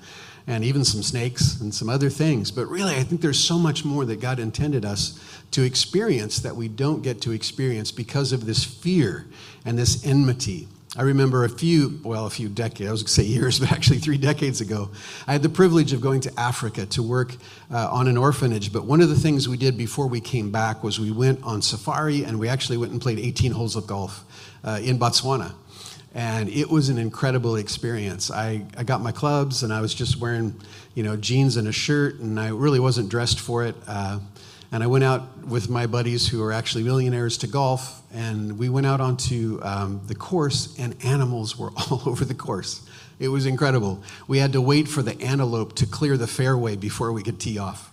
and 0.46 0.64
even 0.64 0.86
some 0.86 1.04
snakes 1.04 1.60
and 1.60 1.74
some 1.74 1.90
other 1.90 2.10
things. 2.10 2.52
But 2.52 2.68
really, 2.68 2.96
I 2.96 3.04
think 3.04 3.22
there's 3.22 3.40
so 3.40 3.58
much 3.60 3.84
more 3.84 4.06
that 4.06 4.22
God 4.22 4.40
intended 4.40 4.86
us 4.86 5.20
to 5.52 5.64
experience 5.64 6.40
that 6.40 6.56
we 6.56 6.68
don't 6.68 7.02
get 7.02 7.22
to 7.22 7.32
experience 7.32 7.92
because 7.92 8.32
of 8.32 8.46
this 8.46 8.64
fear 8.64 9.26
and 9.66 9.78
this 9.78 10.06
enmity 10.06 10.68
I 10.98 11.04
remember 11.04 11.44
a 11.44 11.50
few, 11.50 12.00
well, 12.04 12.26
a 12.26 12.30
few 12.32 12.50
decades, 12.50 12.90
I 12.90 12.92
was 12.92 13.04
going 13.04 13.08
to 13.08 13.14
say 13.14 13.24
years, 13.24 13.60
but 13.60 13.72
actually 13.72 14.00
three 14.00 14.18
decades 14.18 14.62
ago, 14.62 14.90
I 15.28 15.32
had 15.32 15.44
the 15.44 15.50
privilege 15.50 15.94
of 15.94 16.02
going 16.02 16.22
to 16.22 16.40
Africa 16.40 16.88
to 16.88 17.04
work 17.04 17.36
uh, 17.72 17.88
on 17.92 18.08
an 18.08 18.18
orphanage. 18.18 18.74
But 18.74 18.86
one 18.86 19.02
of 19.02 19.10
the 19.10 19.16
things 19.16 19.48
we 19.48 19.58
did 19.58 19.78
before 19.78 20.08
we 20.08 20.20
came 20.20 20.52
back 20.52 20.84
was 20.84 21.00
we 21.00 21.12
went 21.12 21.44
on 21.44 21.62
safari 21.62 22.24
and 22.24 22.40
we 22.40 22.50
actually 22.50 22.78
went 22.78 22.94
and 22.94 23.00
played 23.00 23.20
18 23.20 23.52
holes 23.52 23.76
of 23.76 23.86
golf 23.86 24.26
uh, 24.64 24.80
in 24.82 24.98
Botswana. 24.98 25.54
And 26.16 26.50
it 26.50 26.68
was 26.68 26.90
an 26.90 26.98
incredible 26.98 27.58
experience. 27.58 28.32
I, 28.32 28.66
I 28.76 28.84
got 28.84 29.02
my 29.02 29.12
clubs 29.12 29.62
and 29.62 29.72
I 29.72 29.82
was 29.82 29.94
just 29.94 30.20
wearing, 30.20 30.60
you 30.96 31.04
know, 31.04 31.16
jeans 31.16 31.58
and 31.58 31.68
a 31.68 31.72
shirt, 31.72 32.20
and 32.22 32.40
I 32.40 32.50
really 32.50 32.80
wasn't 32.80 33.10
dressed 33.10 33.40
for 33.40 33.64
it. 33.66 33.76
Uh, 33.86 34.20
and 34.72 34.84
I 34.84 34.88
went 34.88 35.04
out 35.04 35.46
with 35.46 35.70
my 35.70 35.88
buddies 35.88 36.28
who 36.28 36.44
are 36.44 36.52
actually 36.52 36.84
millionaires 36.84 37.38
to 37.40 37.48
golf, 37.48 38.02
and 38.14 38.58
we 38.60 38.70
went 38.70 38.86
out 38.86 39.00
onto 39.00 39.60
um, 39.64 40.02
the 40.08 40.16
course, 40.16 40.78
and 40.78 40.96
animals 41.06 41.58
were 41.58 41.72
all 41.78 42.02
over 42.06 42.26
the 42.26 42.34
course. 42.34 42.88
It 43.20 43.30
was 43.30 43.46
incredible. 43.46 44.04
We 44.28 44.38
had 44.38 44.54
to 44.54 44.62
wait 44.62 44.88
for 44.88 45.02
the 45.02 45.20
antelope 45.22 45.76
to 45.76 45.86
clear 45.86 46.18
the 46.18 46.28
fairway 46.28 46.76
before 46.76 47.12
we 47.12 47.24
could 47.24 47.40
tee 47.40 47.58
off. 47.58 47.92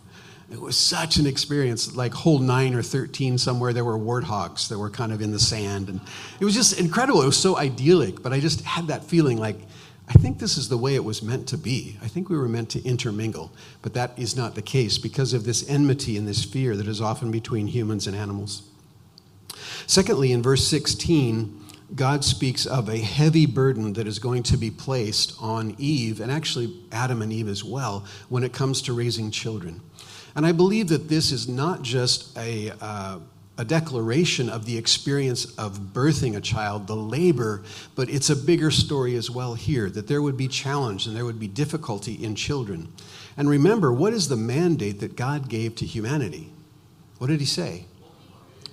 It 0.51 0.61
was 0.61 0.77
such 0.77 1.17
an 1.17 1.27
experience. 1.27 1.97
Like 1.97 2.13
hole 2.13 2.39
nine 2.39 2.75
or 2.75 2.83
13, 2.83 3.39
somewhere 3.39 3.73
there 3.73 3.85
were 3.85 3.99
warthogs 3.99 4.69
that 4.69 4.79
were 4.79 4.91
kind 4.91 5.13
of 5.13 5.23
in 5.23 5.31
the 5.33 5.39
sand. 5.39 5.89
And 5.89 6.01
it 6.39 6.45
was 6.45 6.55
just 6.55 6.79
incredible. 6.79 7.23
It 7.23 7.27
was 7.27 7.39
so 7.39 7.57
idyllic, 7.57 8.23
but 8.23 8.33
I 8.33 8.41
just 8.41 8.61
had 8.61 8.89
that 8.89 9.05
feeling 9.05 9.39
like, 9.39 9.57
I 10.09 10.13
think 10.15 10.39
this 10.39 10.59
is 10.59 10.69
the 10.69 10.77
way 10.77 10.95
it 10.95 11.05
was 11.05 11.23
meant 11.23 11.49
to 11.49 11.59
be. 11.59 11.97
I 12.03 12.09
think 12.09 12.29
we 12.29 12.37
were 12.37 12.49
meant 12.49 12.69
to 12.71 12.83
intermingle, 12.85 13.53
but 13.81 13.95
that 13.95 14.19
is 14.19 14.37
not 14.37 14.55
the 14.55 14.63
case 14.63 14.99
because 14.99 15.33
of 15.33 15.45
this 15.45 15.69
enmity 15.69 16.17
and 16.19 16.29
this 16.29 16.45
fear 16.45 16.77
that 16.77 16.87
is 16.87 17.01
often 17.01 17.31
between 17.31 17.69
humans 17.69 18.07
and 18.07 18.15
animals. 18.15 18.69
Secondly, 19.87 20.33
in 20.33 20.43
verse 20.43 20.67
16, 20.69 21.65
God 21.95 22.25
speaks 22.25 22.67
of 22.67 22.89
a 22.89 22.99
heavy 22.99 23.47
burden 23.47 23.93
that 23.95 24.07
is 24.07 24.19
going 24.19 24.43
to 24.45 24.57
be 24.57 24.71
placed 24.71 25.35
on 25.41 25.75
Eve, 25.79 26.21
and 26.21 26.31
actually 26.31 26.75
Adam 26.93 27.23
and 27.23 27.33
Eve 27.33 27.49
as 27.49 27.63
well, 27.63 28.05
when 28.29 28.43
it 28.43 28.53
comes 28.53 28.83
to 28.83 28.93
raising 28.93 29.31
children. 29.31 29.81
And 30.35 30.45
I 30.45 30.53
believe 30.53 30.89
that 30.89 31.09
this 31.09 31.31
is 31.31 31.49
not 31.49 31.83
just 31.83 32.37
a, 32.37 32.73
uh, 32.81 33.21
a 33.57 33.65
declaration 33.65 34.49
of 34.49 34.67
the 34.67 34.77
experience 34.77 35.45
of 35.57 35.79
birthing 35.93 36.37
a 36.37 36.41
child, 36.41 36.87
the 36.87 36.97
labor, 36.97 37.63
but 37.95 38.09
it's 38.09 38.31
a 38.31 38.37
bigger 38.37 38.71
story 38.71 39.15
as 39.15 39.31
well 39.31 39.55
here 39.55 39.89
that 39.91 40.09
there 40.09 40.21
would 40.21 40.37
be 40.37 40.49
challenge 40.49 41.07
and 41.07 41.17
there 41.17 41.25
would 41.25 41.39
be 41.39 41.47
difficulty 41.47 42.15
in 42.15 42.35
children. 42.35 42.93
And 43.37 43.49
remember, 43.49 43.93
what 43.93 44.13
is 44.13 44.29
the 44.29 44.37
mandate 44.37 45.01
that 45.01 45.17
God 45.17 45.49
gave 45.49 45.77
to 45.77 45.87
humanity? 45.87 46.53
What 47.19 47.29
did 47.29 47.41
he 47.41 47.47
say? 47.47 47.87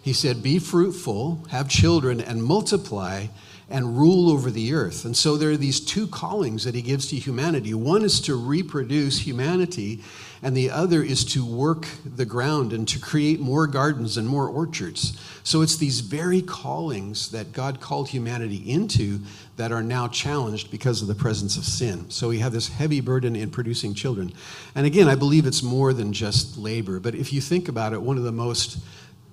He 0.01 0.13
said, 0.13 0.41
Be 0.41 0.57
fruitful, 0.57 1.45
have 1.49 1.69
children, 1.69 2.19
and 2.19 2.43
multiply 2.43 3.27
and 3.71 3.97
rule 3.97 4.29
over 4.29 4.51
the 4.51 4.73
earth. 4.73 5.05
And 5.05 5.15
so 5.15 5.37
there 5.37 5.49
are 5.49 5.57
these 5.57 5.79
two 5.79 6.05
callings 6.07 6.65
that 6.65 6.75
he 6.75 6.81
gives 6.81 7.07
to 7.07 7.15
humanity. 7.15 7.73
One 7.73 8.03
is 8.03 8.19
to 8.21 8.35
reproduce 8.35 9.19
humanity, 9.19 10.03
and 10.43 10.55
the 10.55 10.69
other 10.69 11.01
is 11.01 11.23
to 11.25 11.45
work 11.45 11.87
the 12.03 12.25
ground 12.25 12.73
and 12.73 12.87
to 12.89 12.99
create 12.99 13.39
more 13.39 13.67
gardens 13.67 14.17
and 14.17 14.27
more 14.27 14.47
orchards. 14.47 15.17
So 15.43 15.61
it's 15.61 15.77
these 15.77 16.01
very 16.01 16.41
callings 16.41 17.31
that 17.31 17.53
God 17.53 17.79
called 17.79 18.09
humanity 18.09 18.57
into 18.69 19.19
that 19.55 19.71
are 19.71 19.83
now 19.83 20.07
challenged 20.07 20.69
because 20.71 21.01
of 21.01 21.07
the 21.07 21.15
presence 21.15 21.55
of 21.57 21.63
sin. 21.63 22.09
So 22.09 22.29
we 22.29 22.39
have 22.39 22.51
this 22.51 22.67
heavy 22.67 22.99
burden 22.99 23.35
in 23.35 23.51
producing 23.51 23.93
children. 23.93 24.33
And 24.75 24.85
again, 24.85 25.07
I 25.07 25.15
believe 25.15 25.45
it's 25.45 25.63
more 25.63 25.93
than 25.93 26.13
just 26.13 26.57
labor, 26.57 26.99
but 26.99 27.15
if 27.15 27.31
you 27.31 27.39
think 27.39 27.69
about 27.69 27.93
it, 27.93 28.01
one 28.01 28.17
of 28.17 28.23
the 28.23 28.31
most 28.31 28.79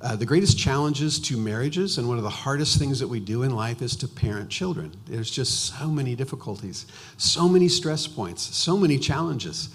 uh, 0.01 0.15
the 0.15 0.27
greatest 0.27 0.57
challenges 0.57 1.19
to 1.19 1.37
marriages 1.37 1.99
and 1.99 2.07
one 2.07 2.19
of 2.19 2.23
the 2.23 2.31
hardest 2.31 2.79
things 2.79 3.01
that 3.01 3.09
we 3.09 3.19
do 3.19 3.43
in 3.43 3.51
life 3.51 3.83
is 3.83 3.97
to 3.97 4.07
parent 4.07 4.49
children. 4.49 4.95
There's 5.07 5.31
just 5.31 5.77
so 5.77 5.89
many 5.89 6.15
difficulties, 6.15 6.87
so 7.17 7.49
many 7.49 7.69
stress 7.69 8.07
points, 8.07 8.43
so 8.57 8.77
many 8.77 8.99
challenges. 8.99 9.71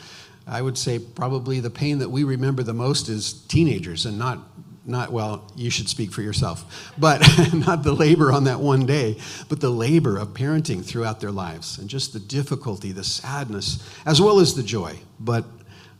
I 0.47 0.61
would 0.61 0.77
say 0.77 0.99
probably 0.99 1.59
the 1.59 1.69
pain 1.69 1.99
that 1.99 2.09
we 2.09 2.23
remember 2.23 2.63
the 2.63 2.73
most 2.73 3.09
is 3.09 3.33
teenagers 3.33 4.05
and 4.05 4.17
not 4.17 4.39
not 4.85 5.13
well 5.13 5.49
you 5.55 5.69
should 5.69 5.87
speak 5.87 6.11
for 6.11 6.21
yourself 6.21 6.91
but 6.97 7.25
not 7.53 7.83
the 7.83 7.93
labor 7.93 8.33
on 8.33 8.43
that 8.43 8.59
one 8.59 8.85
day 8.85 9.17
but 9.47 9.61
the 9.61 9.69
labor 9.69 10.17
of 10.17 10.33
parenting 10.33 10.83
throughout 10.83 11.21
their 11.21 11.31
lives 11.31 11.77
and 11.77 11.89
just 11.89 12.11
the 12.11 12.19
difficulty 12.19 12.91
the 12.91 13.03
sadness 13.03 13.81
as 14.05 14.19
well 14.19 14.41
as 14.41 14.55
the 14.55 14.63
joy 14.63 14.93
but 15.21 15.45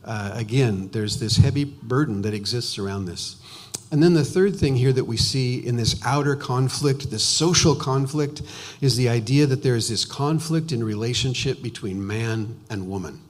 uh, 0.04 0.32
again 0.34 0.88
there's 0.88 1.18
this 1.18 1.38
heavy 1.38 1.64
burden 1.64 2.20
that 2.20 2.34
exists 2.34 2.78
around 2.78 3.06
this 3.06 3.36
and 3.90 4.02
then 4.02 4.14
the 4.14 4.24
third 4.24 4.56
thing 4.56 4.76
here 4.76 4.92
that 4.92 5.04
we 5.04 5.16
see 5.16 5.64
in 5.64 5.76
this 5.76 6.00
outer 6.04 6.34
conflict, 6.34 7.10
this 7.10 7.24
social 7.24 7.74
conflict, 7.74 8.42
is 8.80 8.96
the 8.96 9.08
idea 9.08 9.46
that 9.46 9.62
there 9.62 9.76
is 9.76 9.88
this 9.88 10.04
conflict 10.04 10.72
in 10.72 10.82
relationship 10.82 11.62
between 11.62 12.04
man 12.04 12.58
and 12.70 12.88
woman. 12.88 13.20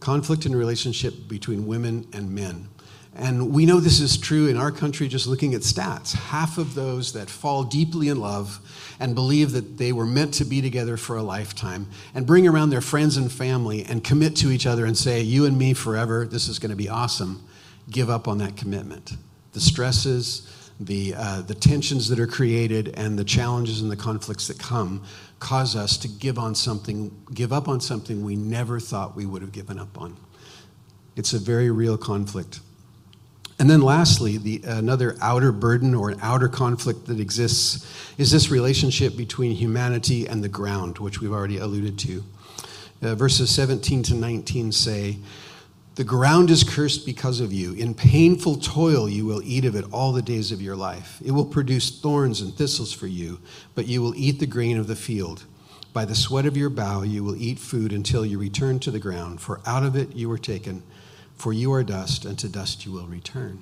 Conflict 0.00 0.46
in 0.46 0.56
relationship 0.56 1.28
between 1.28 1.66
women 1.66 2.08
and 2.12 2.34
men. 2.34 2.68
And 3.16 3.52
we 3.52 3.64
know 3.64 3.78
this 3.78 4.00
is 4.00 4.16
true 4.16 4.48
in 4.48 4.56
our 4.56 4.72
country 4.72 5.06
just 5.06 5.28
looking 5.28 5.54
at 5.54 5.60
stats. 5.60 6.14
Half 6.14 6.58
of 6.58 6.74
those 6.74 7.12
that 7.12 7.30
fall 7.30 7.62
deeply 7.62 8.08
in 8.08 8.18
love 8.18 8.58
and 8.98 9.14
believe 9.14 9.52
that 9.52 9.78
they 9.78 9.92
were 9.92 10.06
meant 10.06 10.34
to 10.34 10.44
be 10.44 10.60
together 10.60 10.96
for 10.96 11.16
a 11.16 11.22
lifetime 11.22 11.88
and 12.14 12.26
bring 12.26 12.48
around 12.48 12.70
their 12.70 12.80
friends 12.80 13.16
and 13.16 13.30
family 13.30 13.84
and 13.84 14.02
commit 14.02 14.34
to 14.36 14.50
each 14.50 14.66
other 14.66 14.84
and 14.84 14.98
say, 14.98 15.20
You 15.20 15.44
and 15.44 15.56
me 15.56 15.74
forever, 15.74 16.26
this 16.26 16.48
is 16.48 16.58
going 16.58 16.70
to 16.70 16.76
be 16.76 16.88
awesome, 16.88 17.46
give 17.88 18.10
up 18.10 18.26
on 18.26 18.38
that 18.38 18.56
commitment 18.56 19.12
the 19.54 19.60
stresses, 19.60 20.50
the, 20.78 21.14
uh, 21.16 21.40
the 21.42 21.54
tensions 21.54 22.08
that 22.08 22.20
are 22.20 22.26
created, 22.26 22.88
and 22.96 23.18
the 23.18 23.24
challenges 23.24 23.80
and 23.80 23.90
the 23.90 23.96
conflicts 23.96 24.48
that 24.48 24.58
come 24.58 25.02
cause 25.40 25.74
us 25.76 25.96
to 25.98 26.08
give 26.08 26.38
on 26.38 26.54
something, 26.54 27.10
give 27.32 27.52
up 27.52 27.68
on 27.68 27.80
something 27.80 28.24
we 28.24 28.36
never 28.36 28.78
thought 28.78 29.16
we 29.16 29.24
would 29.24 29.40
have 29.40 29.52
given 29.52 29.78
up 29.78 29.98
on. 30.00 30.16
It's 31.16 31.32
a 31.32 31.38
very 31.38 31.70
real 31.70 31.96
conflict. 31.96 32.60
And 33.58 33.70
then 33.70 33.82
lastly, 33.82 34.36
the, 34.36 34.62
another 34.64 35.16
outer 35.20 35.52
burden 35.52 35.94
or 35.94 36.10
an 36.10 36.18
outer 36.20 36.48
conflict 36.48 37.06
that 37.06 37.20
exists 37.20 37.86
is 38.18 38.32
this 38.32 38.50
relationship 38.50 39.16
between 39.16 39.52
humanity 39.52 40.26
and 40.26 40.42
the 40.42 40.48
ground, 40.48 40.98
which 40.98 41.20
we've 41.20 41.32
already 41.32 41.58
alluded 41.58 41.98
to. 42.00 42.24
Uh, 43.00 43.14
verses 43.14 43.54
17 43.54 44.02
to 44.04 44.14
19 44.14 44.72
say, 44.72 45.18
the 45.96 46.04
ground 46.04 46.50
is 46.50 46.64
cursed 46.64 47.06
because 47.06 47.38
of 47.38 47.52
you. 47.52 47.72
In 47.74 47.94
painful 47.94 48.56
toil, 48.56 49.08
you 49.08 49.26
will 49.26 49.42
eat 49.44 49.64
of 49.64 49.76
it 49.76 49.84
all 49.92 50.12
the 50.12 50.22
days 50.22 50.50
of 50.50 50.60
your 50.60 50.74
life. 50.74 51.20
It 51.24 51.30
will 51.30 51.44
produce 51.44 52.00
thorns 52.00 52.40
and 52.40 52.52
thistles 52.52 52.92
for 52.92 53.06
you, 53.06 53.38
but 53.76 53.86
you 53.86 54.02
will 54.02 54.14
eat 54.16 54.40
the 54.40 54.46
grain 54.46 54.76
of 54.76 54.88
the 54.88 54.96
field. 54.96 55.44
By 55.92 56.04
the 56.04 56.16
sweat 56.16 56.46
of 56.46 56.56
your 56.56 56.70
bow, 56.70 57.02
you 57.02 57.22
will 57.22 57.36
eat 57.36 57.60
food 57.60 57.92
until 57.92 58.26
you 58.26 58.40
return 58.40 58.80
to 58.80 58.90
the 58.90 58.98
ground, 58.98 59.40
for 59.40 59.60
out 59.64 59.84
of 59.84 59.94
it 59.94 60.16
you 60.16 60.28
were 60.28 60.38
taken. 60.38 60.82
For 61.36 61.52
you 61.52 61.72
are 61.72 61.84
dust, 61.84 62.24
and 62.24 62.36
to 62.40 62.48
dust 62.48 62.84
you 62.84 62.90
will 62.90 63.06
return. 63.06 63.60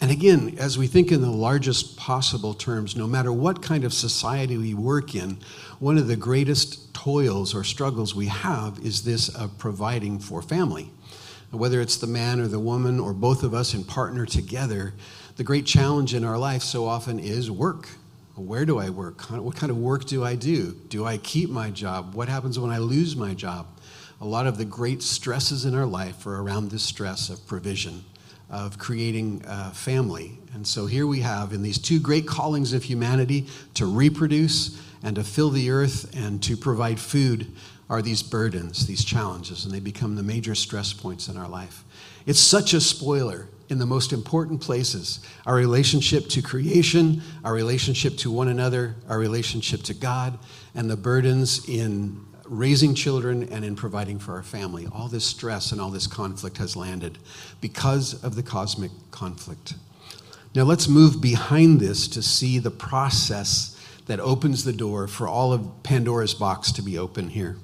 And 0.00 0.10
again, 0.10 0.56
as 0.58 0.78
we 0.78 0.86
think 0.86 1.12
in 1.12 1.20
the 1.20 1.30
largest 1.30 1.98
possible 1.98 2.54
terms, 2.54 2.96
no 2.96 3.06
matter 3.06 3.30
what 3.30 3.62
kind 3.62 3.84
of 3.84 3.92
society 3.92 4.56
we 4.56 4.72
work 4.72 5.14
in, 5.14 5.36
one 5.78 5.98
of 5.98 6.08
the 6.08 6.16
greatest 6.16 6.94
toils 6.94 7.54
or 7.54 7.62
struggles 7.62 8.14
we 8.14 8.26
have 8.26 8.78
is 8.78 9.04
this 9.04 9.28
of 9.28 9.58
providing 9.58 10.18
for 10.18 10.40
family 10.40 10.90
whether 11.52 11.80
it's 11.80 11.98
the 11.98 12.06
man 12.06 12.40
or 12.40 12.48
the 12.48 12.58
woman 12.58 12.98
or 12.98 13.12
both 13.12 13.42
of 13.42 13.54
us 13.54 13.74
in 13.74 13.84
partner 13.84 14.26
together, 14.26 14.94
the 15.36 15.44
great 15.44 15.66
challenge 15.66 16.14
in 16.14 16.24
our 16.24 16.38
life 16.38 16.62
so 16.62 16.86
often 16.86 17.18
is 17.18 17.50
work. 17.50 17.88
Where 18.34 18.64
do 18.64 18.78
I 18.78 18.88
work? 18.88 19.20
What 19.30 19.56
kind 19.56 19.70
of 19.70 19.76
work 19.76 20.06
do 20.06 20.24
I 20.24 20.34
do? 20.34 20.72
Do 20.88 21.04
I 21.04 21.18
keep 21.18 21.50
my 21.50 21.70
job? 21.70 22.14
What 22.14 22.28
happens 22.28 22.58
when 22.58 22.70
I 22.70 22.78
lose 22.78 23.14
my 23.14 23.34
job? 23.34 23.66
A 24.22 24.26
lot 24.26 24.46
of 24.46 24.56
the 24.56 24.64
great 24.64 25.02
stresses 25.02 25.66
in 25.66 25.74
our 25.74 25.84
life 25.84 26.26
are 26.26 26.40
around 26.40 26.70
this 26.70 26.82
stress 26.82 27.28
of 27.28 27.46
provision, 27.46 28.04
of 28.48 28.78
creating 28.78 29.42
a 29.46 29.70
family. 29.72 30.38
And 30.54 30.66
so 30.66 30.86
here 30.86 31.06
we 31.06 31.20
have 31.20 31.52
in 31.52 31.62
these 31.62 31.78
two 31.78 32.00
great 32.00 32.26
callings 32.26 32.72
of 32.72 32.84
humanity 32.84 33.48
to 33.74 33.84
reproduce 33.84 34.80
and 35.02 35.16
to 35.16 35.24
fill 35.24 35.50
the 35.50 35.70
earth 35.70 36.14
and 36.16 36.42
to 36.44 36.56
provide 36.56 36.98
food 37.00 37.48
are 37.92 38.00
these 38.00 38.22
burdens, 38.22 38.86
these 38.86 39.04
challenges, 39.04 39.66
and 39.66 39.74
they 39.74 39.78
become 39.78 40.16
the 40.16 40.22
major 40.22 40.54
stress 40.54 40.94
points 40.94 41.28
in 41.28 41.36
our 41.36 41.46
life. 41.46 41.84
It's 42.24 42.40
such 42.40 42.72
a 42.72 42.80
spoiler 42.80 43.48
in 43.68 43.78
the 43.78 43.84
most 43.84 44.14
important 44.14 44.62
places 44.62 45.20
our 45.44 45.54
relationship 45.54 46.26
to 46.28 46.40
creation, 46.40 47.20
our 47.44 47.52
relationship 47.52 48.16
to 48.16 48.30
one 48.30 48.48
another, 48.48 48.94
our 49.10 49.18
relationship 49.18 49.82
to 49.82 49.92
God, 49.92 50.38
and 50.74 50.88
the 50.88 50.96
burdens 50.96 51.68
in 51.68 52.18
raising 52.46 52.94
children 52.94 53.46
and 53.52 53.62
in 53.62 53.76
providing 53.76 54.18
for 54.18 54.36
our 54.36 54.42
family. 54.42 54.88
All 54.90 55.08
this 55.08 55.26
stress 55.26 55.70
and 55.70 55.78
all 55.78 55.90
this 55.90 56.06
conflict 56.06 56.56
has 56.56 56.74
landed 56.74 57.18
because 57.60 58.24
of 58.24 58.36
the 58.36 58.42
cosmic 58.42 58.90
conflict. 59.10 59.74
Now 60.54 60.62
let's 60.62 60.88
move 60.88 61.20
behind 61.20 61.78
this 61.78 62.08
to 62.08 62.22
see 62.22 62.58
the 62.58 62.70
process 62.70 63.78
that 64.06 64.18
opens 64.18 64.64
the 64.64 64.72
door 64.72 65.08
for 65.08 65.28
all 65.28 65.52
of 65.52 65.82
Pandora's 65.82 66.32
box 66.32 66.72
to 66.72 66.80
be 66.80 66.96
open 66.96 67.28
here. 67.28 67.58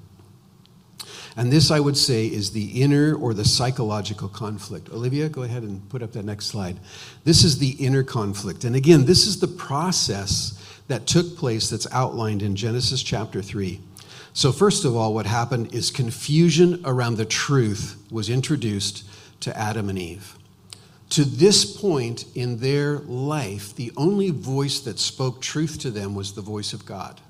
And 1.39 1.53
this, 1.53 1.71
I 1.71 1.79
would 1.79 1.97
say, 1.97 2.27
is 2.27 2.51
the 2.51 2.83
inner 2.83 3.15
or 3.15 3.33
the 3.33 3.45
psychological 3.45 4.29
conflict. 4.29 4.91
Olivia, 4.91 5.29
go 5.29 5.45
ahead 5.45 5.63
and 5.63 5.89
put 5.89 6.03
up 6.03 6.11
that 6.15 6.25
next 6.25 6.47
slide. 6.47 6.81
This 7.23 7.45
is 7.45 7.59
the 7.59 7.71
inner 7.79 8.03
conflict. 8.03 8.65
And 8.65 8.75
again, 8.75 9.05
this 9.05 9.25
is 9.25 9.39
the 9.39 9.47
process 9.47 10.61
that 10.89 11.07
took 11.07 11.37
place 11.37 11.71
that's 11.71 11.87
outlined 11.93 12.43
in 12.43 12.57
Genesis 12.57 13.05
chapter 13.05 13.41
3. 13.41 13.79
So, 14.33 14.51
first 14.51 14.85
of 14.85 14.97
all, 14.97 15.15
what 15.15 15.27
happened 15.27 15.73
is 15.73 15.93
confusion 15.93 16.83
around 16.85 17.19
the 17.19 17.25
truth 17.25 17.97
was 18.11 18.29
introduced 18.29 19.05
to 19.39 19.57
Adam 19.57 19.89
and 19.89 19.99
Eve. 19.99 20.37
To 21.11 21.25
this 21.25 21.65
point 21.65 22.25
in 22.35 22.59
their 22.59 22.99
life, 22.99 23.77
the 23.77 23.93
only 23.97 24.31
voice 24.31 24.81
that 24.81 24.99
spoke 24.99 25.41
truth 25.41 25.79
to 25.83 25.93
them 25.93 26.17
was 26.17 26.33
the 26.33 26.43
voice 26.43 26.73
of 26.73 26.85
God. 26.85 27.21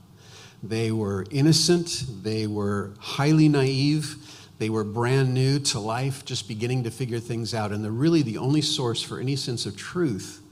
They 0.63 0.91
were 0.91 1.25
innocent, 1.31 2.05
they 2.23 2.47
were 2.47 2.93
highly 2.99 3.49
naive, 3.49 4.17
they 4.59 4.71
were 4.71 4.83
brand 4.83 5.33
new 5.33 5.61
to 5.61 5.79
life, 5.79 6.25
just 6.25 6.49
beginning 6.49 6.85
to 6.85 6.91
figure 6.91 7.21
things 7.21 7.55
out. 7.55 7.71
And 7.71 7.85
the, 7.85 7.93
really, 7.93 8.23
the 8.23 8.39
only 8.39 8.61
source 8.61 9.01
for 9.01 9.21
any 9.21 9.37
sense 9.37 9.67
of 9.67 9.77
truth 9.77 10.43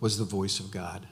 was 0.00 0.18
the 0.18 0.24
voice 0.24 0.60
of 0.60 0.70
God. 0.70 1.06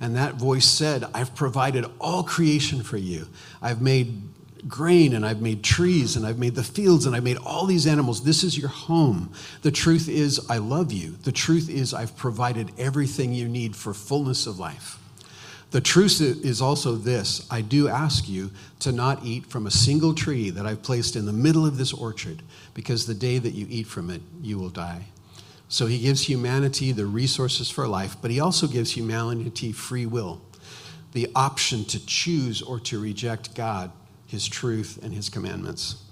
And 0.00 0.16
that 0.16 0.34
voice 0.34 0.66
said, 0.66 1.04
I've 1.14 1.34
provided 1.34 1.86
all 2.00 2.22
creation 2.22 2.82
for 2.82 2.98
you. 2.98 3.28
I've 3.62 3.80
made 3.80 4.22
grain 4.66 5.14
and 5.14 5.24
I've 5.24 5.40
made 5.40 5.62
trees 5.62 6.16
and 6.16 6.26
I've 6.26 6.38
made 6.38 6.54
the 6.54 6.64
fields 6.64 7.06
and 7.06 7.14
I've 7.14 7.24
made 7.24 7.36
all 7.38 7.66
these 7.66 7.86
animals. 7.86 8.24
This 8.24 8.42
is 8.42 8.58
your 8.58 8.68
home. 8.68 9.32
The 9.62 9.70
truth 9.70 10.08
is, 10.08 10.44
I 10.50 10.58
love 10.58 10.92
you. 10.92 11.12
The 11.22 11.32
truth 11.32 11.68
is, 11.70 11.94
I've 11.94 12.16
provided 12.16 12.72
everything 12.78 13.32
you 13.32 13.48
need 13.48 13.76
for 13.76 13.94
fullness 13.94 14.46
of 14.46 14.58
life. 14.58 14.98
The 15.74 15.80
truth 15.80 16.20
is 16.20 16.62
also 16.62 16.94
this 16.94 17.48
I 17.50 17.60
do 17.60 17.88
ask 17.88 18.28
you 18.28 18.52
to 18.78 18.92
not 18.92 19.24
eat 19.24 19.46
from 19.46 19.66
a 19.66 19.72
single 19.72 20.14
tree 20.14 20.50
that 20.50 20.64
I've 20.64 20.84
placed 20.84 21.16
in 21.16 21.26
the 21.26 21.32
middle 21.32 21.66
of 21.66 21.78
this 21.78 21.92
orchard, 21.92 22.44
because 22.74 23.06
the 23.06 23.14
day 23.14 23.38
that 23.38 23.54
you 23.54 23.66
eat 23.68 23.88
from 23.88 24.08
it, 24.08 24.22
you 24.40 24.56
will 24.56 24.68
die. 24.68 25.06
So 25.68 25.86
he 25.86 25.98
gives 25.98 26.28
humanity 26.28 26.92
the 26.92 27.06
resources 27.06 27.70
for 27.70 27.88
life, 27.88 28.14
but 28.22 28.30
he 28.30 28.38
also 28.38 28.68
gives 28.68 28.92
humanity 28.92 29.72
free 29.72 30.06
will, 30.06 30.40
the 31.12 31.28
option 31.34 31.84
to 31.86 32.06
choose 32.06 32.62
or 32.62 32.78
to 32.78 33.00
reject 33.00 33.56
God, 33.56 33.90
his 34.28 34.46
truth, 34.46 35.00
and 35.02 35.12
his 35.12 35.28
commandments. 35.28 36.04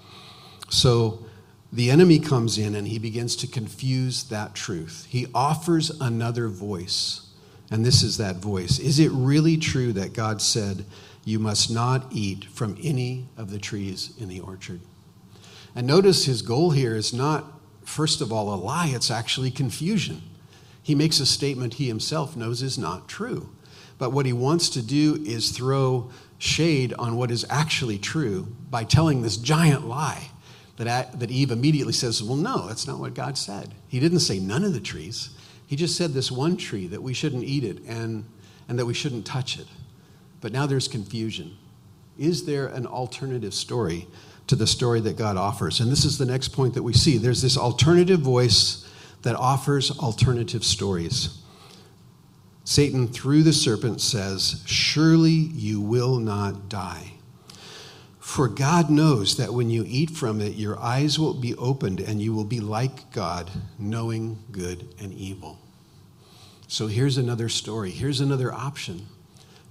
So 0.71 1.25
the 1.73 1.89
enemy 1.89 2.19
comes 2.19 2.59
in 2.59 2.75
and 2.75 2.89
he 2.89 2.99
begins 2.99 3.37
to 3.37 3.47
confuse 3.47 4.25
that 4.25 4.57
truth. 4.57 5.07
He 5.09 5.29
offers 5.33 5.91
another 6.01 6.49
voice, 6.49 7.29
and 7.73 7.85
this 7.85 8.03
is 8.03 8.19
that 8.19 8.37
voice. 8.37 8.79
Is 8.79 8.99
it 8.99 9.11
really 9.13 9.57
true 9.57 9.93
that 9.95 10.13
God 10.13 10.43
said, 10.43 10.85
You 11.25 11.39
must 11.39 11.71
not 11.71 12.07
eat 12.13 12.45
from 12.45 12.77
any 12.83 13.29
of 13.37 13.51
the 13.51 13.59
trees 13.59 14.13
in 14.19 14.29
the 14.29 14.41
orchard? 14.41 14.81
And 15.75 15.87
notice 15.87 16.27
his 16.27 16.43
goal 16.43 16.71
here 16.71 16.95
is 16.95 17.13
not 17.13 17.45
first 17.85 18.21
of 18.21 18.33
all, 18.33 18.53
a 18.53 18.57
lie, 18.57 18.93
it's 18.95 19.11
actually 19.11 19.51
confusion. 19.51 20.23
He 20.83 20.95
makes 20.95 21.21
a 21.21 21.27
statement 21.27 21.75
he 21.75 21.89
himself 21.89 22.37
knows 22.37 22.63
is 22.63 22.79
not 22.79 23.09
true. 23.09 23.51
But 23.99 24.11
what 24.11 24.27
he 24.27 24.33
wants 24.33 24.69
to 24.71 24.83
do 24.83 25.23
is 25.25 25.51
throw 25.51 26.11
shade 26.39 26.93
on 26.99 27.17
what 27.17 27.31
is 27.31 27.47
actually 27.49 27.99
true 27.99 28.49
by 28.69 28.85
telling 28.85 29.23
this 29.23 29.37
giant 29.37 29.87
lie 29.87 30.31
that, 30.77 31.21
that 31.21 31.31
Eve 31.31 31.51
immediately 31.53 31.93
says, 31.93 32.23
Well, 32.23 32.37
no, 32.37 32.67
that's 32.67 32.87
not 32.87 32.99
what 32.99 33.15
God 33.15 33.39
said. 33.39 33.75
He 33.89 34.01
didn't 34.01 34.21
say 34.21 34.39
none 34.39 34.65
of 34.65 34.73
the 34.73 34.81
trees. 34.81 35.31
He 35.73 35.77
just 35.77 35.97
said 35.97 36.13
this 36.13 36.31
one 36.31 36.59
tree 36.59 36.87
that 36.89 37.03
we 37.03 37.15
shouldn't 37.15 37.45
eat 37.45 37.65
it 37.65 37.79
and, 37.85 38.27
and 38.69 38.79
that 38.79 38.85
we 38.85 38.93
shouldn't 38.93 39.25
touch 39.25 39.59
it. 39.59 39.67
But 40.43 40.53
now 40.53 40.67
there's 40.67 40.87
confusion. 40.87 41.57
Is 42.19 42.45
there 42.45 42.67
an 42.67 42.87
alternative 42.87 43.55
story 43.55 44.07
to 44.49 44.57
the 44.57 44.67
story 44.67 45.01
that 45.01 45.17
God 45.17 45.39
offers. 45.39 45.81
And 45.81 45.91
this 45.91 46.05
is 46.05 46.19
the 46.19 46.27
next 46.27 46.49
point 46.49 46.75
that 46.75 46.83
we 46.83 46.93
see. 46.93 47.17
There's 47.17 47.41
this 47.41 47.57
alternative 47.57 48.21
voice 48.21 48.87
that 49.23 49.35
offers 49.35 49.91
alternative 49.99 50.63
stories. 50.63 51.39
Satan, 52.65 53.09
through 53.09 53.45
the 53.45 53.55
serpent, 53.55 54.03
says, 54.03 54.63
Surely 54.67 55.31
you 55.31 55.81
will 55.81 56.19
not 56.19 56.69
die. 56.69 57.15
For 58.19 58.47
God 58.47 58.91
knows 58.91 59.39
that 59.39 59.55
when 59.55 59.71
you 59.71 59.85
eat 59.87 60.11
from 60.11 60.43
it, 60.43 60.53
your 60.53 60.79
eyes 60.79 61.19
will 61.19 61.33
be 61.33 61.55
opened 61.55 62.01
and 62.01 62.21
you 62.21 62.35
will 62.35 62.45
be 62.45 62.61
like 62.61 63.11
God, 63.11 63.51
knowing 63.79 64.45
good 64.53 64.95
and 65.01 65.15
evil. 65.15 65.62
So 66.73 66.87
here's 66.87 67.19
another 67.19 67.51
story. 67.51 67.91
Here's 67.91 68.23
another 68.23 68.51
option. 68.51 69.07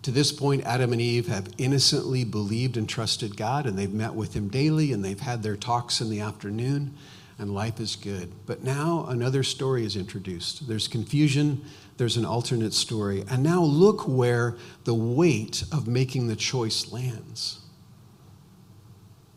To 0.04 0.12
this 0.12 0.32
point, 0.32 0.66
Adam 0.66 0.92
and 0.92 1.02
Eve 1.02 1.30
have 1.30 1.52
innocently 1.58 2.24
believed 2.24 2.78
and 2.78 2.88
trusted 2.88 3.36
God, 3.36 3.66
and 3.66 3.76
they've 3.76 3.92
met 3.92 4.14
with 4.14 4.36
Him 4.36 4.50
daily, 4.50 4.94
and 4.94 5.04
they've 5.04 5.20
had 5.20 5.42
their 5.42 5.58
talks 5.58 6.00
in 6.00 6.12
the 6.12 6.20
afternoon, 6.20 6.94
and 7.40 7.56
life 7.56 7.80
is 7.80 7.96
good. 7.96 8.32
But 8.46 8.64
now 8.64 9.08
another 9.10 9.42
story 9.42 9.84
is 9.84 9.96
introduced. 9.96 10.68
There's 10.68 10.88
confusion, 10.88 11.66
there's 11.98 12.18
an 12.18 12.26
alternate 12.26 12.76
story, 12.76 13.26
and 13.32 13.42
now 13.42 13.64
look 13.64 14.08
where 14.08 14.56
the 14.84 14.94
weight 14.94 15.64
of 15.72 15.88
making 15.88 16.28
the 16.28 16.36
choice 16.36 16.92
lands. 16.92 17.62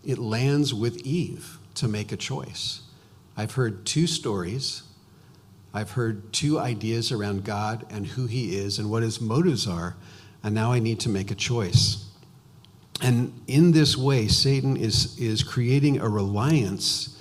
It 0.05 0.19
lands 0.19 0.75
with 0.75 0.99
Eve 0.99 1.57
to 1.77 1.89
make 1.89 2.13
a 2.13 2.19
choice. 2.19 2.83
I've 3.39 3.55
heard 3.55 3.87
two 3.87 4.07
stories. 4.07 4.83
I've 5.75 5.91
heard 5.91 6.33
two 6.33 6.59
ideas 6.59 7.13
around 7.13 7.45
God 7.45 7.85
and 7.91 8.07
who 8.07 8.27
He 8.27 8.57
is 8.57 8.79
and 8.79 8.91
what 8.91 9.03
His 9.03 9.21
motives 9.21 9.67
are 9.67 9.97
and 10.45 10.55
now 10.55 10.73
I 10.73 10.79
need 10.79 11.01
to 11.01 11.09
make 11.09 11.31
a 11.31 11.35
choice. 11.35 12.05
And 13.01 13.33
in 13.47 13.73
this 13.73 13.97
way, 13.97 14.29
Satan 14.29 14.77
is, 14.77 15.19
is 15.19 15.43
creating 15.43 15.99
a 15.99 16.09
reliance 16.09 17.19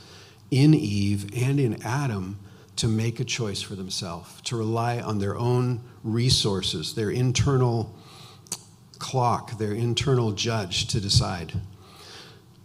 in 0.52 0.74
Eve 0.74 1.32
and 1.36 1.60
in 1.60 1.82
Adam 1.84 2.38
to 2.76 2.88
make 2.88 3.20
a 3.22 3.24
choice 3.24 3.62
for 3.62 3.76
themselves, 3.76 4.42
to 4.42 4.58
rely 4.58 5.00
on 5.00 5.20
their 5.20 5.38
own 5.38 5.82
resources, 6.04 6.94
their 6.96 7.10
internal 7.10 7.96
clock, 9.00 9.58
their 9.58 9.72
internal 9.72 10.34
judge 10.34 10.88
to 10.88 11.00
decide. 11.00 11.54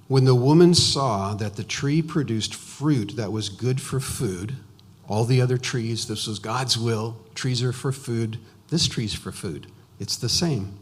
When 0.08 0.24
the 0.24 0.34
woman 0.34 0.74
saw 0.74 1.34
that 1.34 1.54
the 1.54 1.64
tree 1.64 2.02
produced 2.02 2.54
fruit 2.54 3.14
that 3.16 3.30
was 3.30 3.48
good 3.48 3.80
for 3.80 4.00
food, 4.00 4.56
all 5.08 5.24
the 5.24 5.40
other 5.40 5.58
trees, 5.58 6.06
this 6.06 6.26
was 6.26 6.38
God's 6.38 6.78
will, 6.78 7.16
trees 7.34 7.62
are 7.62 7.72
for 7.72 7.92
food, 7.92 8.38
this 8.68 8.86
tree's 8.86 9.14
for 9.14 9.32
food. 9.32 9.66
It's 9.98 10.16
the 10.16 10.28
same. 10.28 10.78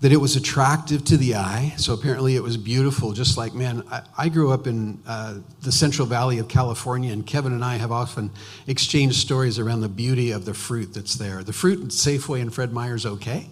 That 0.00 0.12
it 0.12 0.18
was 0.18 0.36
attractive 0.36 1.04
to 1.06 1.16
the 1.16 1.36
eye, 1.36 1.74
so 1.76 1.92
apparently 1.92 2.36
it 2.36 2.42
was 2.42 2.56
beautiful. 2.56 3.12
Just 3.12 3.36
like, 3.36 3.54
man, 3.54 3.82
I, 3.90 4.02
I 4.16 4.28
grew 4.28 4.52
up 4.52 4.66
in 4.66 5.00
uh, 5.06 5.38
the 5.62 5.72
Central 5.72 6.06
Valley 6.06 6.38
of 6.38 6.48
California, 6.48 7.12
and 7.12 7.26
Kevin 7.26 7.52
and 7.52 7.64
I 7.64 7.76
have 7.76 7.90
often 7.90 8.30
exchanged 8.66 9.16
stories 9.16 9.58
around 9.58 9.80
the 9.80 9.88
beauty 9.88 10.30
of 10.30 10.44
the 10.44 10.54
fruit 10.54 10.94
that's 10.94 11.14
there. 11.14 11.42
The 11.42 11.52
fruit 11.52 11.80
at 11.82 11.88
Safeway 11.88 12.40
and 12.40 12.54
Fred 12.54 12.72
Meyer's 12.72 13.06
okay, 13.06 13.48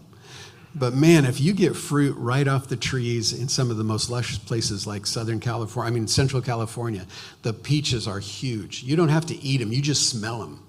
but 0.79 0.93
man, 0.93 1.25
if 1.25 1.41
you 1.41 1.55
get 1.55 1.75
fruit 1.75 2.15
right 2.19 2.47
off 2.47 2.69
the 2.69 2.77
trees 2.77 3.33
in 3.33 3.49
some 3.49 3.71
of 3.71 3.79
the 3.79 3.85
most 3.85 4.11
luscious 4.11 4.39
places 4.39 4.87
like 4.87 5.07
Southern 5.07 5.41
California, 5.41 5.91
I 5.91 5.95
mean 5.95 6.07
Central 6.07 6.43
California, 6.43 7.07
the 7.43 7.55
peaches 7.55 8.07
are 8.07 8.19
huge. 8.19 8.83
You 8.83 8.95
don't 8.95 9.09
have 9.09 9.25
to 9.27 9.37
eat 9.43 9.59
them, 9.59 9.73
you 9.73 9.81
just 9.81 10.11
smell 10.11 10.39
them 10.41 10.63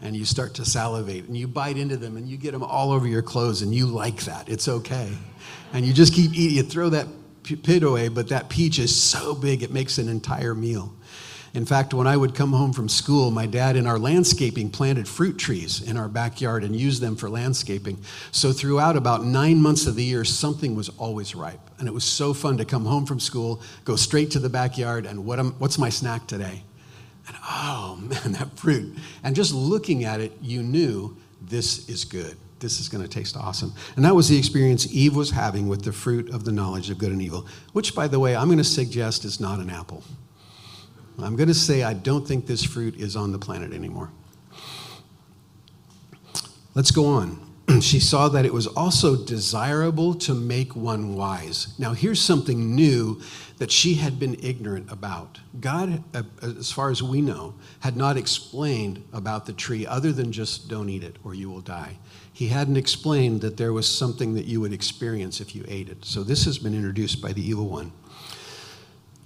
and 0.00 0.16
you 0.16 0.24
start 0.24 0.54
to 0.54 0.64
salivate 0.64 1.24
and 1.26 1.36
you 1.36 1.48
bite 1.48 1.76
into 1.76 1.96
them 1.96 2.16
and 2.16 2.28
you 2.28 2.36
get 2.36 2.52
them 2.52 2.62
all 2.62 2.92
over 2.92 3.06
your 3.06 3.22
clothes 3.22 3.62
and 3.62 3.74
you 3.74 3.86
like 3.86 4.22
that. 4.22 4.48
It's 4.48 4.68
okay. 4.68 5.10
And 5.72 5.84
you 5.84 5.92
just 5.92 6.14
keep 6.14 6.32
eating. 6.34 6.56
You 6.56 6.62
throw 6.62 6.90
that 6.90 7.08
pit 7.42 7.82
away, 7.82 8.08
but 8.08 8.28
that 8.28 8.48
peach 8.48 8.78
is 8.78 8.94
so 8.94 9.34
big 9.34 9.62
it 9.62 9.72
makes 9.72 9.98
an 9.98 10.08
entire 10.08 10.54
meal. 10.54 10.92
In 11.54 11.66
fact, 11.66 11.92
when 11.92 12.06
I 12.06 12.16
would 12.16 12.34
come 12.34 12.52
home 12.52 12.72
from 12.72 12.88
school, 12.88 13.30
my 13.30 13.44
dad 13.44 13.76
in 13.76 13.86
our 13.86 13.98
landscaping 13.98 14.70
planted 14.70 15.06
fruit 15.06 15.36
trees 15.36 15.82
in 15.82 15.98
our 15.98 16.08
backyard 16.08 16.64
and 16.64 16.74
used 16.74 17.02
them 17.02 17.14
for 17.14 17.28
landscaping. 17.28 18.02
So 18.30 18.52
throughout 18.52 18.96
about 18.96 19.24
nine 19.24 19.60
months 19.60 19.86
of 19.86 19.94
the 19.94 20.02
year, 20.02 20.24
something 20.24 20.74
was 20.74 20.88
always 20.90 21.34
ripe. 21.34 21.60
And 21.78 21.86
it 21.86 21.92
was 21.92 22.04
so 22.04 22.32
fun 22.32 22.56
to 22.56 22.64
come 22.64 22.86
home 22.86 23.04
from 23.04 23.20
school, 23.20 23.60
go 23.84 23.96
straight 23.96 24.30
to 24.30 24.38
the 24.38 24.48
backyard, 24.48 25.04
and 25.04 25.26
what 25.26 25.38
am, 25.38 25.52
what's 25.58 25.76
my 25.76 25.90
snack 25.90 26.26
today? 26.26 26.62
And 27.28 27.36
oh 27.42 27.98
man, 28.02 28.32
that 28.32 28.56
fruit. 28.56 28.96
And 29.22 29.36
just 29.36 29.52
looking 29.52 30.04
at 30.04 30.20
it, 30.20 30.32
you 30.40 30.62
knew 30.62 31.18
this 31.42 31.86
is 31.86 32.06
good. 32.06 32.38
This 32.60 32.80
is 32.80 32.88
going 32.88 33.02
to 33.02 33.10
taste 33.10 33.36
awesome. 33.36 33.74
And 33.96 34.04
that 34.06 34.14
was 34.14 34.28
the 34.28 34.38
experience 34.38 34.90
Eve 34.90 35.16
was 35.16 35.30
having 35.32 35.68
with 35.68 35.82
the 35.82 35.92
fruit 35.92 36.30
of 36.30 36.44
the 36.44 36.52
knowledge 36.52 36.88
of 36.88 36.96
good 36.96 37.10
and 37.10 37.20
evil, 37.20 37.46
which, 37.72 37.94
by 37.94 38.08
the 38.08 38.20
way, 38.20 38.36
I'm 38.36 38.46
going 38.46 38.56
to 38.58 38.64
suggest 38.64 39.24
is 39.26 39.40
not 39.40 39.58
an 39.58 39.68
apple. 39.68 40.02
I'm 41.22 41.36
going 41.36 41.48
to 41.48 41.54
say 41.54 41.82
I 41.82 41.94
don't 41.94 42.26
think 42.26 42.46
this 42.46 42.64
fruit 42.64 42.96
is 42.96 43.16
on 43.16 43.32
the 43.32 43.38
planet 43.38 43.72
anymore. 43.72 44.10
Let's 46.74 46.90
go 46.90 47.06
on. 47.06 47.52
she 47.80 48.00
saw 48.00 48.28
that 48.28 48.44
it 48.44 48.52
was 48.52 48.66
also 48.66 49.24
desirable 49.24 50.14
to 50.14 50.34
make 50.34 50.74
one 50.74 51.14
wise. 51.14 51.74
Now, 51.78 51.92
here's 51.92 52.20
something 52.20 52.74
new 52.74 53.20
that 53.58 53.70
she 53.70 53.94
had 53.94 54.18
been 54.18 54.36
ignorant 54.42 54.90
about. 54.90 55.40
God, 55.60 56.02
uh, 56.14 56.22
as 56.42 56.72
far 56.72 56.90
as 56.90 57.02
we 57.02 57.20
know, 57.20 57.54
had 57.80 57.96
not 57.96 58.16
explained 58.16 59.04
about 59.12 59.46
the 59.46 59.52
tree 59.52 59.86
other 59.86 60.12
than 60.12 60.32
just 60.32 60.68
don't 60.68 60.88
eat 60.88 61.04
it 61.04 61.16
or 61.22 61.34
you 61.34 61.50
will 61.50 61.60
die. 61.60 61.98
He 62.32 62.48
hadn't 62.48 62.76
explained 62.76 63.42
that 63.42 63.58
there 63.58 63.72
was 63.72 63.86
something 63.86 64.34
that 64.34 64.46
you 64.46 64.60
would 64.60 64.72
experience 64.72 65.40
if 65.40 65.54
you 65.54 65.64
ate 65.68 65.88
it. 65.88 66.04
So, 66.04 66.22
this 66.24 66.44
has 66.46 66.58
been 66.58 66.74
introduced 66.74 67.20
by 67.20 67.32
the 67.32 67.46
evil 67.46 67.68
one. 67.68 67.92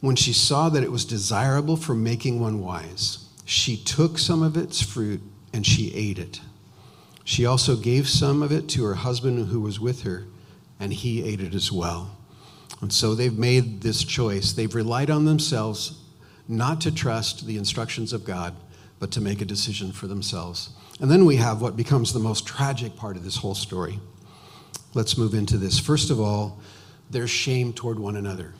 When 0.07 0.15
she 0.15 0.33
saw 0.33 0.69
that 0.69 0.85
it 0.85 0.93
was 0.93 1.05
desirable 1.05 1.77
for 1.77 1.93
making 1.93 2.39
one 2.39 2.61
wise, 2.61 3.27
she 3.45 3.77
took 3.77 4.19
some 4.19 4.41
of 4.41 4.57
its 4.57 4.81
fruit 4.81 5.21
and 5.53 5.67
she 5.67 5.93
ate 5.95 6.21
it. 6.21 6.41
She 7.25 7.45
also 7.45 7.75
gave 7.75 8.09
some 8.09 8.41
of 8.41 8.53
it 8.53 8.69
to 8.69 8.85
her 8.85 8.95
husband 8.95 9.49
who 9.49 9.61
was 9.61 9.81
with 9.81 10.03
her, 10.03 10.29
and 10.79 10.93
he 10.93 11.25
ate 11.25 11.41
it 11.41 11.57
as 11.57 11.73
well. 11.73 12.17
And 12.81 12.93
so 12.93 13.17
they've 13.17 13.37
made 13.37 13.81
this 13.81 14.05
choice. 14.05 14.53
They've 14.53 14.73
relied 14.73 15.11
on 15.11 15.25
themselves 15.25 15.99
not 16.47 16.81
to 16.83 16.93
trust 16.93 17.45
the 17.45 17.59
instructions 17.59 18.13
of 18.13 18.25
God, 18.25 18.55
but 19.01 19.11
to 19.11 19.21
make 19.21 19.41
a 19.41 19.45
decision 19.45 19.91
for 19.91 20.07
themselves. 20.07 20.71
And 21.01 21.11
then 21.11 21.25
we 21.25 21.35
have 21.35 21.61
what 21.61 21.77
becomes 21.77 22.13
the 22.13 22.21
most 22.21 22.47
tragic 22.47 22.95
part 22.95 23.17
of 23.17 23.25
this 23.25 23.39
whole 23.39 23.57
story. 23.57 23.99
Let's 24.95 25.19
move 25.19 25.35
into 25.35 25.59
this. 25.59 25.81
First 25.81 26.11
of 26.11 26.21
all, 26.21 26.61
there's 27.11 27.29
shame 27.29 27.73
toward 27.73 27.99
one 27.99 28.15
another. 28.15 28.55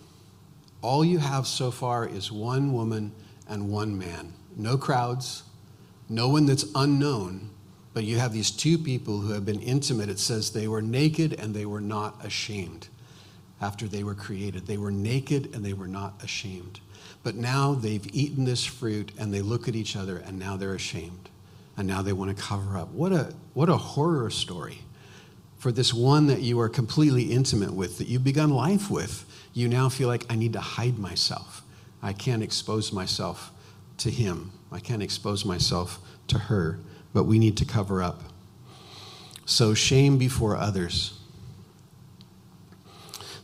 All 0.87 1.05
you 1.05 1.19
have 1.19 1.49
so 1.49 1.73
far 1.73 2.07
is 2.07 2.31
one 2.31 2.73
woman 2.73 3.11
and 3.49 3.71
one 3.71 3.99
man. 3.99 4.33
No 4.55 4.79
crowds, 4.79 5.43
no 6.09 6.29
one 6.29 6.47
that's 6.47 6.65
unknown, 6.77 7.51
but 7.93 8.05
you 8.05 8.19
have 8.19 8.33
these 8.33 8.53
two 8.53 8.79
people 8.79 9.19
who 9.19 9.33
have 9.33 9.45
been 9.45 9.61
intimate. 9.61 10.09
It 10.09 10.21
says 10.21 10.53
they 10.53 10.69
were 10.69 10.81
naked 10.81 11.33
and 11.41 11.53
they 11.53 11.67
were 11.67 11.81
not 11.81 12.25
ashamed. 12.25 12.87
after 13.61 13.89
they 13.89 14.05
were 14.05 14.15
created. 14.15 14.69
They 14.69 14.77
were 14.77 14.93
naked 14.93 15.53
and 15.57 15.65
they 15.65 15.73
were 15.73 15.89
not 15.89 16.23
ashamed. 16.23 16.79
But 17.25 17.35
now 17.35 17.75
they've 17.75 18.07
eaten 18.15 18.45
this 18.45 18.65
fruit 18.65 19.11
and 19.19 19.35
they 19.35 19.43
look 19.43 19.67
at 19.67 19.75
each 19.75 19.97
other 19.97 20.19
and 20.19 20.39
now 20.39 20.57
they're 20.57 20.75
ashamed. 20.75 21.31
And 21.77 21.89
now 21.89 22.01
they 22.01 22.13
want 22.13 22.37
to 22.37 22.41
cover 22.41 22.77
up. 22.79 22.91
What 22.91 23.11
a, 23.11 23.35
what 23.55 23.69
a 23.69 23.77
horror 23.77 24.31
story 24.31 24.83
for 25.59 25.73
this 25.73 25.93
one 25.93 26.27
that 26.29 26.43
you 26.43 26.61
are 26.61 26.69
completely 26.69 27.25
intimate 27.25 27.73
with, 27.73 27.99
that 27.99 28.07
you've 28.07 28.23
begun 28.23 28.51
life 28.51 28.89
with. 28.91 29.25
You 29.57 29.69
now 29.69 29.89
feel 29.89 30.07
like, 30.07 30.27
I 30.29 30.37
need 30.37 30.53
to 30.53 30.61
hide 30.61 30.99
myself. 30.99 31.63
I 32.03 32.13
can't 32.13 32.43
expose 32.43 32.93
myself 32.93 33.51
to 33.97 34.11
him. 34.11 34.53
I 34.71 34.81
can't 34.81 35.03
expose 35.03 35.47
myself 35.47 35.99
to 36.29 36.39
her, 36.39 36.79
but 37.15 37.25
we 37.25 37.39
need 37.39 37.57
to 37.57 37.65
cover 37.65 38.03
up. 38.03 38.21
So, 39.47 39.73
shame 39.73 40.19
before 40.19 40.59
others. 40.59 41.19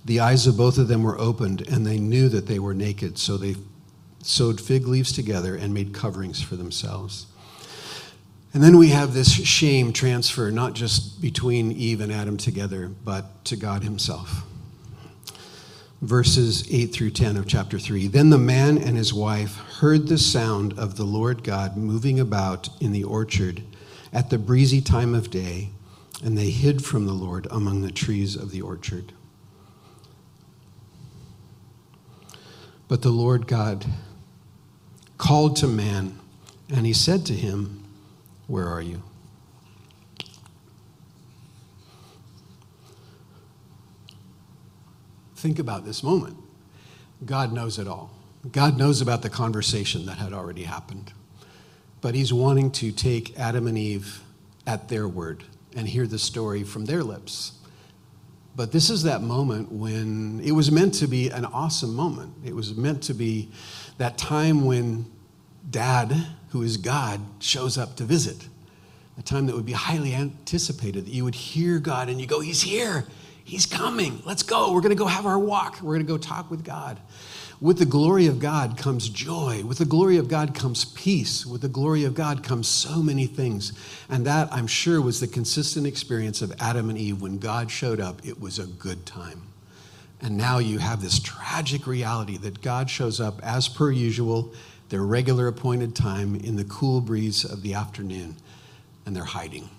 The 0.05 0.21
eyes 0.21 0.47
of 0.47 0.59
both 0.59 0.77
of 0.77 0.87
them 0.87 1.03
were 1.03 1.19
opened, 1.19 1.63
and 1.63 1.87
they 1.87 1.99
knew 1.99 2.29
that 2.29 2.47
they 2.47 2.59
were 2.59 2.75
naked, 2.75 3.17
so 3.17 3.39
they 3.39 3.57
sewed 4.23 4.61
fig 4.61 4.87
leaves 4.87 5.13
together 5.13 5.57
and 5.57 5.73
made 5.73 5.95
coverings 5.95 6.43
for 6.43 6.57
themselves. 6.57 7.25
And 8.53 8.63
then 8.63 8.77
we 8.77 8.89
have 8.89 9.15
this 9.15 9.33
shame 9.33 9.95
transfer, 9.95 10.51
not 10.51 10.75
just 10.75 11.23
between 11.23 11.73
Eve 11.73 12.03
and 12.03 12.13
Adam 12.13 12.37
together, 12.37 12.91
but 13.03 13.47
to 13.47 13.57
God 13.57 13.83
Himself. 13.83 14.45
Verses 16.03 16.67
8 16.69 16.87
through 16.87 17.11
10 17.11 17.37
of 17.37 17.47
chapter 17.47 17.79
3. 17.79 18.09
Then 18.09 18.31
the 18.31 18.37
man 18.37 18.77
and 18.77 18.97
his 18.97 19.15
wife 19.15 19.57
heard 19.79 20.09
the 20.09 20.19
sound 20.19 20.77
of 20.77 20.97
the 20.97 21.05
Lord 21.05 21.45
God 21.45 21.77
moving 21.77 22.19
about 22.19 22.69
in 22.81 22.91
the 22.91 23.05
orchard 23.05 23.63
at 24.13 24.29
the 24.29 24.37
breezy 24.37 24.81
time 24.81 25.15
of 25.15 25.31
day, 25.31 25.71
and 26.23 26.37
they 26.37 26.51
hid 26.51 26.85
from 26.85 27.07
the 27.07 27.13
Lord 27.13 27.47
among 27.53 27.83
the 27.83 27.93
trees 27.93 28.35
of 28.35 28.51
the 28.51 28.61
orchard. 28.61 29.13
But 32.89 33.03
the 33.03 33.11
Lord 33.11 33.47
God 33.47 33.87
called 35.19 35.55
to 35.57 35.69
man, 35.69 36.19
and 36.69 36.85
he 36.85 36.93
said 36.93 37.25
to 37.27 37.33
him, 37.33 37.85
Where 38.49 38.67
are 38.67 38.83
you? 38.83 39.05
Think 45.43 45.59
about 45.59 45.85
this 45.85 46.05
moment. 46.05 46.37
God 47.27 47.53
knows 47.53 47.81
it 47.81 47.89
all. 47.89 48.13
God 48.53 48.79
knows 48.79 49.01
about 49.01 49.23
the 49.23 49.29
conversation 49.29 50.07
that 50.07 50.19
had 50.19 50.33
already 50.33 50.63
happened. 50.63 51.13
But 52.01 52.15
he's 52.15 52.33
wanting 52.33 52.71
to 52.71 52.93
take 52.93 53.37
Adam 53.37 53.67
and 53.67 53.77
Eve 53.77 54.23
at 54.69 54.89
their 54.89 55.09
word 55.09 55.43
and 55.75 55.89
hear 55.89 56.07
the 56.07 56.21
story 56.21 56.63
from 56.63 56.85
their 56.85 57.03
lips. 57.03 57.55
But 58.55 58.71
this 58.71 58.89
is 58.89 59.03
that 59.03 59.21
moment 59.21 59.73
when 59.73 60.41
it 60.45 60.53
was 60.53 60.71
meant 60.71 60.95
to 60.95 61.09
be 61.09 61.29
an 61.31 61.45
awesome 61.45 61.93
moment. 61.93 62.35
It 62.45 62.55
was 62.55 62.77
meant 62.77 63.03
to 63.05 63.13
be 63.13 63.51
that 63.99 64.17
time 64.17 64.65
when 64.65 65.07
dad, 65.69 66.13
who 66.51 66.63
is 66.63 66.77
God, 66.77 67.21
shows 67.41 67.77
up 67.77 67.97
to 67.97 68.05
visit. 68.05 68.47
A 69.19 69.23
time 69.23 69.47
that 69.47 69.57
would 69.57 69.67
be 69.67 69.73
highly 69.73 70.15
anticipated, 70.15 71.07
that 71.07 71.13
you 71.13 71.25
would 71.25 71.35
hear 71.35 71.81
God 71.81 72.09
and 72.09 72.21
you 72.21 72.29
go, 72.29 72.39
He's 72.39 72.63
here, 72.63 73.07
He's 73.45 73.67
coming, 73.67 74.23
let's 74.25 74.43
go, 74.43 74.73
we're 74.73 74.81
gonna 74.81 74.95
go 74.95 75.07
have 75.07 75.27
our 75.27 75.39
walk, 75.39 75.81
we're 75.83 75.95
gonna 75.95 76.05
go 76.05 76.19
talk 76.19 76.51
with 76.51 76.65
God. 76.65 77.01
With 77.63 77.79
the 77.79 77.87
glory 77.87 78.27
of 78.27 78.41
God 78.41 78.77
comes 78.77 79.09
joy. 79.09 79.63
With 79.65 79.79
the 79.79 79.85
glory 79.85 80.17
of 80.17 80.27
God 80.27 80.53
comes 80.53 80.85
peace. 80.85 81.47
With 81.47 81.61
the 81.61 81.69
glory 81.69 82.03
of 82.03 82.13
God 82.13 82.43
comes 82.43 82.67
so 82.67 83.01
many 83.01 83.27
things. 83.27 83.73
And 84.09 84.27
that, 84.27 84.53
I'm 84.53 84.67
sure, 84.67 85.01
was 85.01 85.21
the 85.21 85.29
consistent 85.29 85.87
experience 85.87 86.43
of 86.43 86.53
Adam 86.59 86.91
and 86.91 86.99
Eve. 86.99 87.23
When 87.23 87.39
God 87.39 87.71
showed 87.71 88.01
up, 88.01 88.27
it 88.27 88.41
was 88.41 88.59
a 88.59 88.67
good 88.67 89.07
time. 89.07 89.43
And 90.21 90.37
now 90.37 90.59
you 90.59 90.79
have 90.79 91.03
this 91.03 91.21
tragic 91.21 91.87
reality 91.87 92.37
that 92.39 92.63
God 92.63 92.91
shows 92.91 93.21
up 93.21 93.41
as 93.45 93.69
per 93.69 93.93
usual 93.93 94.53
their 94.89 95.03
regular 95.03 95.47
appointed 95.47 95.95
time 95.95 96.35
in 96.35 96.57
the 96.57 96.65
cool 96.65 97.01
breeze 97.01 97.45
of 97.45 97.63
the 97.63 97.75
afternoon, 97.75 98.37
and 99.07 99.15
they're 99.15 99.25
hiding. 99.25 99.71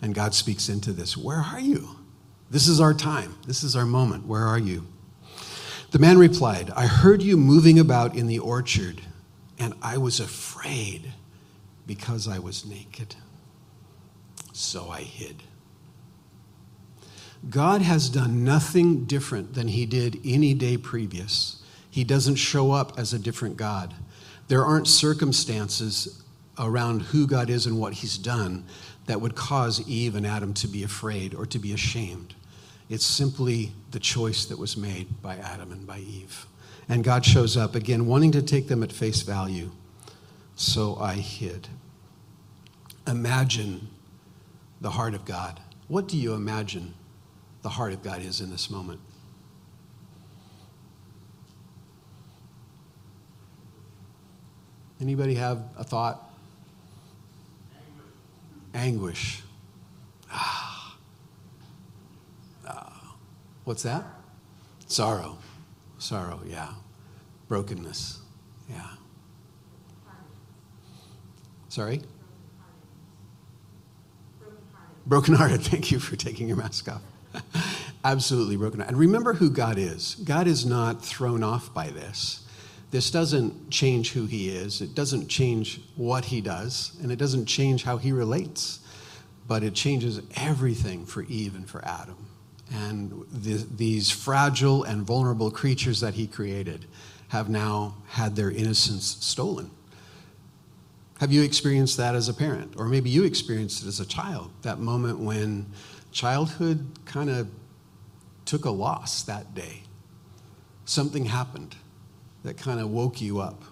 And 0.00 0.14
God 0.14 0.32
speaks 0.32 0.68
into 0.68 0.92
this 0.92 1.16
Where 1.16 1.40
are 1.40 1.60
you? 1.60 1.97
This 2.50 2.68
is 2.68 2.80
our 2.80 2.94
time. 2.94 3.34
This 3.46 3.62
is 3.62 3.76
our 3.76 3.84
moment. 3.84 4.26
Where 4.26 4.44
are 4.44 4.58
you? 4.58 4.86
The 5.90 5.98
man 5.98 6.18
replied, 6.18 6.70
I 6.76 6.86
heard 6.86 7.22
you 7.22 7.36
moving 7.36 7.78
about 7.78 8.14
in 8.14 8.26
the 8.26 8.38
orchard, 8.38 9.00
and 9.58 9.74
I 9.80 9.98
was 9.98 10.20
afraid 10.20 11.12
because 11.86 12.28
I 12.28 12.38
was 12.38 12.66
naked. 12.66 13.16
So 14.52 14.90
I 14.90 15.00
hid. 15.00 15.42
God 17.48 17.82
has 17.82 18.10
done 18.10 18.44
nothing 18.44 19.04
different 19.04 19.54
than 19.54 19.68
he 19.68 19.86
did 19.86 20.20
any 20.24 20.54
day 20.54 20.76
previous. 20.76 21.62
He 21.90 22.04
doesn't 22.04 22.36
show 22.36 22.72
up 22.72 22.98
as 22.98 23.12
a 23.12 23.18
different 23.18 23.56
God. 23.56 23.94
There 24.48 24.64
aren't 24.64 24.88
circumstances 24.88 26.22
around 26.58 27.02
who 27.02 27.26
God 27.26 27.50
is 27.50 27.66
and 27.66 27.78
what 27.78 27.94
He's 27.94 28.18
done 28.18 28.64
that 29.06 29.20
would 29.20 29.34
cause 29.34 29.86
Eve 29.88 30.14
and 30.14 30.26
Adam 30.26 30.52
to 30.54 30.68
be 30.68 30.82
afraid 30.82 31.34
or 31.34 31.46
to 31.46 31.58
be 31.58 31.72
ashamed. 31.72 32.34
It's 32.88 33.04
simply 33.04 33.72
the 33.90 33.98
choice 33.98 34.46
that 34.46 34.58
was 34.58 34.76
made 34.76 35.20
by 35.20 35.36
Adam 35.36 35.72
and 35.72 35.86
by 35.86 35.98
Eve. 35.98 36.46
And 36.88 37.04
God 37.04 37.24
shows 37.24 37.56
up 37.56 37.74
again, 37.74 38.06
wanting 38.06 38.32
to 38.32 38.42
take 38.42 38.68
them 38.68 38.82
at 38.82 38.90
face 38.90 39.20
value. 39.22 39.70
So 40.56 40.96
I 40.96 41.14
hid. 41.14 41.68
Imagine 43.06 43.88
the 44.80 44.90
heart 44.90 45.14
of 45.14 45.24
God. 45.24 45.60
What 45.88 46.08
do 46.08 46.16
you 46.16 46.34
imagine 46.34 46.94
the 47.62 47.68
heart 47.68 47.92
of 47.92 48.02
God 48.02 48.22
is 48.22 48.40
in 48.40 48.50
this 48.50 48.70
moment? 48.70 49.00
Anybody 55.00 55.34
have 55.34 55.62
a 55.76 55.84
thought? 55.84 56.22
Anguish. 58.74 59.42
Ah. 60.30 60.34
ah. 60.34 60.67
What's 63.68 63.82
that? 63.82 64.02
Sorrow. 64.86 65.36
Sorrow, 65.98 66.40
yeah. 66.46 66.72
Brokenness, 67.48 68.18
yeah. 68.66 68.92
Sorry? 71.68 72.00
Brokenhearted. 75.06 75.60
Thank 75.64 75.90
you 75.90 75.98
for 75.98 76.16
taking 76.16 76.48
your 76.48 76.56
mask 76.56 76.88
off. 76.88 77.02
Absolutely 78.06 78.56
broken. 78.56 78.80
And 78.80 78.96
remember 78.96 79.34
who 79.34 79.50
God 79.50 79.76
is. 79.76 80.14
God 80.14 80.46
is 80.46 80.64
not 80.64 81.04
thrown 81.04 81.42
off 81.42 81.74
by 81.74 81.88
this. 81.88 82.48
This 82.90 83.10
doesn't 83.10 83.68
change 83.68 84.12
who 84.12 84.24
he 84.24 84.48
is, 84.48 84.80
it 84.80 84.94
doesn't 84.94 85.28
change 85.28 85.82
what 85.94 86.24
he 86.24 86.40
does, 86.40 86.96
and 87.02 87.12
it 87.12 87.16
doesn't 87.16 87.44
change 87.44 87.82
how 87.82 87.98
he 87.98 88.12
relates, 88.12 88.80
but 89.46 89.62
it 89.62 89.74
changes 89.74 90.22
everything 90.36 91.04
for 91.04 91.22
Eve 91.24 91.54
and 91.54 91.68
for 91.68 91.84
Adam. 91.84 92.28
And 92.72 93.24
the, 93.32 93.66
these 93.74 94.10
fragile 94.10 94.84
and 94.84 95.02
vulnerable 95.02 95.50
creatures 95.50 96.00
that 96.00 96.14
he 96.14 96.26
created 96.26 96.86
have 97.28 97.48
now 97.48 97.96
had 98.08 98.36
their 98.36 98.50
innocence 98.50 99.16
stolen. 99.20 99.70
Have 101.20 101.32
you 101.32 101.42
experienced 101.42 101.96
that 101.96 102.14
as 102.14 102.28
a 102.28 102.34
parent? 102.34 102.74
Or 102.76 102.86
maybe 102.86 103.10
you 103.10 103.24
experienced 103.24 103.82
it 103.82 103.88
as 103.88 104.00
a 104.00 104.06
child, 104.06 104.50
that 104.62 104.78
moment 104.78 105.18
when 105.18 105.66
childhood 106.12 106.86
kind 107.04 107.28
of 107.28 107.48
took 108.44 108.64
a 108.64 108.70
loss 108.70 109.22
that 109.24 109.54
day. 109.54 109.82
Something 110.84 111.26
happened 111.26 111.76
that 112.44 112.56
kind 112.56 112.80
of 112.80 112.88
woke 112.88 113.20
you 113.20 113.40
up 113.40 113.62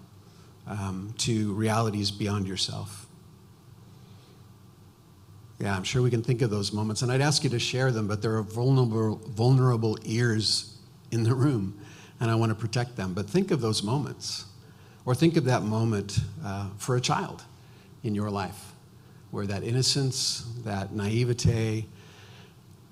um, 0.66 1.14
to 1.18 1.52
realities 1.54 2.10
beyond 2.10 2.46
yourself. 2.46 3.05
Yeah, 5.58 5.74
I'm 5.74 5.84
sure 5.84 6.02
we 6.02 6.10
can 6.10 6.22
think 6.22 6.42
of 6.42 6.50
those 6.50 6.72
moments, 6.72 7.02
and 7.02 7.10
I'd 7.10 7.22
ask 7.22 7.42
you 7.42 7.50
to 7.50 7.58
share 7.58 7.90
them, 7.90 8.06
but 8.06 8.20
there 8.20 8.36
are 8.36 8.42
vulnerable, 8.42 9.16
vulnerable 9.28 9.98
ears 10.04 10.76
in 11.10 11.22
the 11.22 11.34
room, 11.34 11.78
and 12.20 12.30
I 12.30 12.34
want 12.34 12.50
to 12.50 12.54
protect 12.54 12.96
them. 12.96 13.14
But 13.14 13.28
think 13.28 13.50
of 13.50 13.62
those 13.62 13.82
moments, 13.82 14.44
or 15.06 15.14
think 15.14 15.36
of 15.36 15.44
that 15.44 15.62
moment 15.62 16.18
uh, 16.44 16.68
for 16.76 16.96
a 16.96 17.00
child 17.00 17.42
in 18.02 18.14
your 18.14 18.30
life 18.30 18.72
where 19.30 19.46
that 19.46 19.62
innocence, 19.62 20.46
that 20.64 20.92
naivete 20.92 21.86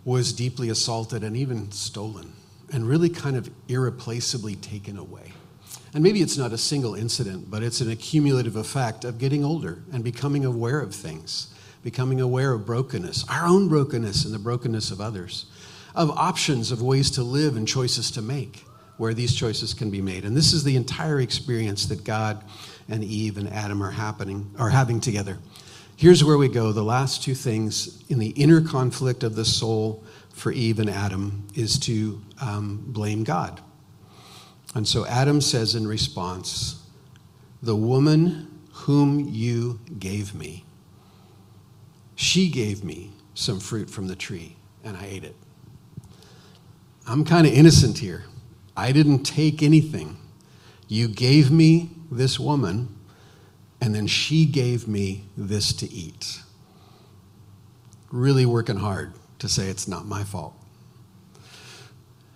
was 0.05 0.33
deeply 0.33 0.70
assaulted 0.70 1.22
and 1.22 1.37
even 1.37 1.70
stolen, 1.70 2.33
and 2.72 2.87
really 2.88 3.09
kind 3.09 3.37
of 3.37 3.50
irreplaceably 3.68 4.57
taken 4.57 4.98
away. 4.98 5.33
And 5.92 6.03
maybe 6.03 6.22
it's 6.22 6.37
not 6.37 6.53
a 6.53 6.59
single 6.59 6.94
incident, 6.94 7.50
but 7.50 7.62
it's 7.62 7.81
an 7.81 7.90
accumulative 7.90 8.57
effect 8.57 9.05
of 9.05 9.18
getting 9.18 9.44
older 9.44 9.83
and 9.92 10.03
becoming 10.03 10.44
aware 10.44 10.81
of 10.81 10.94
things, 10.94 11.54
becoming 11.85 12.20
aware 12.20 12.53
of 12.53 12.66
brokenness, 12.66 13.25
our 13.29 13.47
own 13.47 13.68
brokenness 13.68 14.25
and 14.25 14.35
the 14.35 14.38
brokenness 14.38 14.90
of 14.90 15.01
others, 15.01 15.47
of 15.94 16.11
options, 16.11 16.73
of 16.73 16.83
ways 16.83 17.11
to 17.12 17.23
live 17.23 17.57
and 17.57 17.68
choices 17.68 18.11
to 18.11 18.23
make 18.23 18.64
where 18.97 19.14
these 19.14 19.35
choices 19.35 19.75
can 19.75 19.90
be 19.90 20.01
made. 20.01 20.25
And 20.25 20.37
this 20.37 20.53
is 20.53 20.64
the 20.64 20.77
entire 20.77 21.20
experience 21.20 21.87
that 21.87 22.05
God 22.05 22.42
and 22.88 23.05
Eve 23.05 23.38
and 23.38 23.53
Adam 23.53 23.83
are 23.83 23.90
happening 23.90 24.51
are 24.59 24.70
having 24.70 25.01
together. 25.01 25.38
Here's 25.97 26.25
where 26.25 26.38
we 26.38 26.49
go, 26.49 26.73
the 26.73 26.83
last 26.83 27.23
two 27.23 27.35
things 27.35 28.03
in 28.09 28.18
the 28.18 28.31
inner 28.31 28.61
conflict 28.61 29.23
of 29.23 29.37
the 29.37 29.44
soul 29.44 30.03
for 30.33 30.51
Eve 30.53 30.81
and 30.81 30.90
Adam 30.90 31.47
is 31.55 31.79
to 31.81 32.20
um, 32.40 32.83
blame 32.88 33.25
God. 33.25 33.61
And 34.75 34.88
so 34.88 35.07
Adam 35.07 35.40
says 35.40 35.75
in 35.75 35.87
response, 35.87 36.83
The 37.62 37.77
woman 37.77 38.61
whom 38.73 39.29
you 39.29 39.79
gave 39.99 40.35
me, 40.35 40.64
she 42.16 42.48
gave 42.48 42.85
me 42.85 43.12
some 43.35 43.61
fruit 43.61 43.90
from 43.90 44.07
the 44.09 44.16
tree, 44.16 44.57
and 44.85 44.96
I 44.96 45.07
ate 45.07 45.24
it. 45.24 45.37
I'm 47.07 47.24
kind 47.24 47.46
of 47.46 47.53
innocent 47.53 47.98
here. 47.98 48.24
I 48.77 48.92
didn't 48.92 49.24
take 49.24 49.62
anything. 49.62 50.16
You 50.88 51.09
gave 51.09 51.50
me 51.50 51.90
this 52.11 52.38
woman, 52.38 52.88
and 53.81 53.94
then 53.94 54.07
she 54.07 54.46
gave 54.46 54.88
me 54.88 55.24
this 55.37 55.72
to 55.74 55.92
eat. 55.92 56.40
Really 58.11 58.46
working 58.46 58.77
hard 58.77 59.12
to 59.40 59.48
say 59.48 59.68
it's 59.68 59.88
not 59.88 60.07
my 60.07 60.24
fault. 60.24 60.55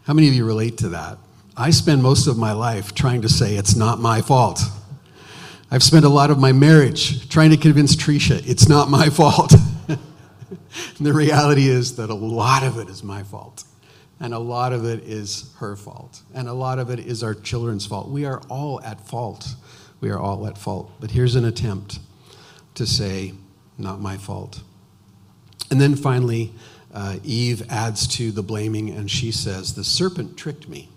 How 0.05 0.15
many 0.15 0.29
of 0.29 0.35
you 0.35 0.45
relate 0.45 0.79
to 0.79 0.89
that? 0.91 1.19
I 1.57 1.71
spend 1.71 2.03
most 2.03 2.27
of 2.27 2.37
my 2.37 2.53
life 2.53 2.95
trying 2.95 3.23
to 3.23 3.29
say 3.29 3.57
it's 3.57 3.77
not 3.77 4.01
my 4.01 4.23
fault. 4.23 4.61
I've 5.71 5.83
spent 5.83 6.05
a 6.05 6.09
lot 6.09 6.31
of 6.31 6.39
my 6.39 6.53
marriage 6.53 7.29
trying 7.29 7.51
to 7.51 7.57
convince 7.57 7.95
Tricia 7.95 8.43
it's 8.49 8.69
not 8.69 8.91
my 8.91 9.11
fault. 9.11 9.53
the 11.01 11.13
reality 11.13 11.69
is 11.69 11.97
that 11.97 12.11
a 12.11 12.15
lot 12.15 12.63
of 12.63 12.79
it 12.79 12.89
is 12.89 13.03
my 13.03 13.23
fault. 13.23 13.65
And 14.21 14.35
a 14.35 14.39
lot 14.39 14.73
of 14.73 14.85
it 14.85 15.05
is 15.05 15.53
her 15.59 15.77
fault. 15.77 16.23
And 16.35 16.49
a 16.49 16.53
lot 16.53 16.79
of 16.79 16.91
it 16.91 16.99
is 16.99 17.23
our 17.23 17.35
children's 17.35 17.87
fault. 17.87 18.09
We 18.09 18.25
are 18.25 18.41
all 18.49 18.81
at 18.83 19.07
fault. 19.07 19.47
We 20.01 20.11
are 20.11 20.19
all 20.19 20.47
at 20.47 20.59
fault. 20.59 20.91
But 21.01 21.13
here's 21.13 21.37
an 21.37 21.45
attempt 21.45 22.01
to 22.75 22.87
say, 22.87 23.35
not 23.77 24.01
my 24.01 24.17
fault. 24.17 24.63
And 25.71 25.81
then 25.81 25.95
finally, 25.95 26.53
uh, 26.93 27.19
Eve 27.23 27.63
adds 27.71 28.07
to 28.17 28.33
the 28.33 28.43
blaming 28.43 28.91
and 28.91 29.11
she 29.11 29.31
says, 29.31 29.75
The 29.75 29.85
serpent 29.85 30.37
tricked 30.37 30.69
me 30.69 30.89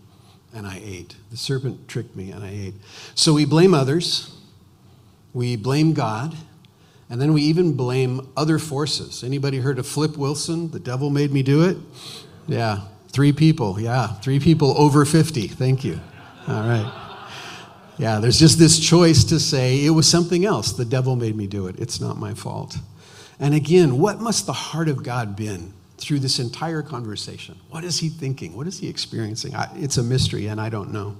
and 0.54 0.66
I 0.66 0.82
ate. 0.84 1.16
The 1.30 1.38
serpent 1.38 1.88
tricked 1.88 2.16
me 2.16 2.32
and 2.32 2.44
I 2.44 2.50
ate. 2.50 2.74
So 3.16 3.34
we 3.34 3.46
blame 3.46 3.74
others, 3.74 4.36
we 5.34 5.56
blame 5.56 5.94
God, 5.94 6.36
and 7.12 7.20
then 7.22 7.34
we 7.34 7.42
even 7.42 7.74
blame 7.74 8.26
other 8.38 8.58
forces. 8.58 9.22
Anybody 9.22 9.60
heard 9.60 9.78
of 9.78 9.86
Flip 9.86 10.16
Wilson? 10.16 10.72
The 10.72 10.80
devil 10.80 11.10
made 11.10 11.34
me 11.34 11.44
do 11.44 11.62
it? 11.62 11.76
Yeah, 12.48 12.84
three 13.10 13.34
people. 13.34 13.78
Yeah, 13.82 14.08
three 14.08 14.40
people 14.40 14.74
over 14.78 15.04
50. 15.04 15.50
Thank 15.50 15.84
you. 15.84 16.00
All 16.48 16.62
right. 16.62 16.90
Yeah, 17.98 18.20
there's 18.20 18.40
just 18.40 18.58
this 18.58 18.80
choice 18.80 19.26
to 19.26 19.42
say 19.42 19.84
it 19.84 19.90
was 19.90 20.08
something 20.08 20.46
else. 20.46 20.72
The 20.72 20.86
devil 20.86 21.18
made 21.18 21.36
me 21.36 21.48
do 21.48 21.68
it. 21.68 21.78
It's 21.80 22.00
not 22.00 22.18
my 22.18 22.34
fault. 22.34 22.78
And 23.42 23.54
again, 23.54 24.00
what 24.00 24.22
must 24.22 24.46
the 24.46 24.54
heart 24.54 24.88
of 24.88 25.04
God 25.04 25.36
been 25.36 25.74
through 25.98 26.20
this 26.20 26.40
entire 26.40 26.82
conversation? 26.82 27.58
What 27.72 27.84
is 27.84 28.00
he 28.00 28.08
thinking? 28.08 28.56
What 28.56 28.68
is 28.68 28.80
he 28.80 28.88
experiencing? 28.88 29.54
I, 29.54 29.68
it's 29.76 29.98
a 29.98 30.04
mystery, 30.04 30.48
and 30.48 30.62
I 30.62 30.70
don't 30.70 30.94
know. 30.94 31.18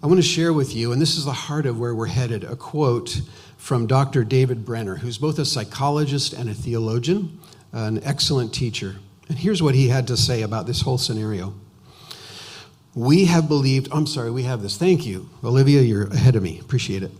I 0.00 0.06
want 0.06 0.18
to 0.18 0.26
share 0.26 0.52
with 0.52 0.76
you, 0.76 0.92
and 0.92 1.02
this 1.02 1.16
is 1.18 1.24
the 1.24 1.32
heart 1.32 1.66
of 1.66 1.78
where 1.78 1.94
we're 1.94 2.06
headed, 2.06 2.44
a 2.44 2.54
quote 2.54 3.20
from 3.60 3.86
Dr. 3.86 4.24
David 4.24 4.64
Benner, 4.64 4.96
who's 4.96 5.18
both 5.18 5.38
a 5.38 5.44
psychologist 5.44 6.32
and 6.32 6.48
a 6.48 6.54
theologian, 6.54 7.38
an 7.72 8.02
excellent 8.02 8.54
teacher. 8.54 8.96
And 9.28 9.38
here's 9.38 9.62
what 9.62 9.74
he 9.74 9.88
had 9.88 10.06
to 10.06 10.16
say 10.16 10.40
about 10.40 10.66
this 10.66 10.80
whole 10.80 10.96
scenario. 10.96 11.52
We 12.94 13.26
have 13.26 13.48
believed, 13.48 13.88
I'm 13.92 14.06
sorry, 14.06 14.30
we 14.30 14.44
have 14.44 14.62
this. 14.62 14.78
Thank 14.78 15.06
you. 15.06 15.28
Olivia, 15.44 15.82
you're 15.82 16.06
ahead 16.06 16.36
of 16.36 16.42
me. 16.42 16.58
Appreciate 16.58 17.02
it. 17.02 17.12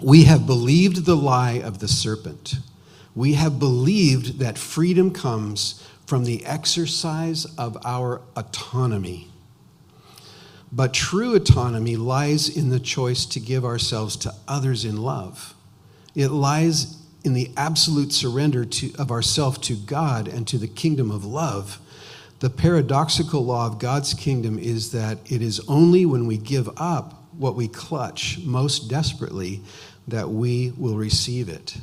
We 0.00 0.24
have 0.24 0.46
believed 0.46 1.04
the 1.04 1.14
lie 1.14 1.60
of 1.60 1.80
the 1.80 1.88
serpent. 1.88 2.54
We 3.14 3.34
have 3.34 3.58
believed 3.58 4.38
that 4.38 4.56
freedom 4.56 5.12
comes 5.12 5.86
from 6.06 6.24
the 6.24 6.46
exercise 6.46 7.44
of 7.58 7.76
our 7.84 8.22
autonomy. 8.36 9.28
But 10.72 10.92
true 10.92 11.34
autonomy 11.34 11.96
lies 11.96 12.48
in 12.48 12.70
the 12.70 12.80
choice 12.80 13.24
to 13.26 13.40
give 13.40 13.64
ourselves 13.64 14.16
to 14.16 14.34
others 14.48 14.84
in 14.84 14.96
love. 14.96 15.54
It 16.14 16.28
lies 16.28 16.96
in 17.24 17.34
the 17.34 17.50
absolute 17.56 18.12
surrender 18.12 18.64
to, 18.64 18.92
of 18.98 19.10
ourself 19.10 19.60
to 19.62 19.74
God 19.74 20.28
and 20.28 20.46
to 20.48 20.58
the 20.58 20.68
kingdom 20.68 21.10
of 21.10 21.24
love. 21.24 21.80
The 22.40 22.50
paradoxical 22.50 23.44
law 23.44 23.66
of 23.66 23.78
God's 23.78 24.14
kingdom 24.14 24.58
is 24.58 24.92
that 24.92 25.18
it 25.30 25.42
is 25.42 25.60
only 25.68 26.04
when 26.06 26.26
we 26.26 26.36
give 26.36 26.68
up 26.76 27.24
what 27.32 27.54
we 27.54 27.68
clutch 27.68 28.38
most 28.44 28.88
desperately 28.88 29.62
that 30.08 30.28
we 30.28 30.72
will 30.76 30.96
receive 30.96 31.48
it. 31.48 31.76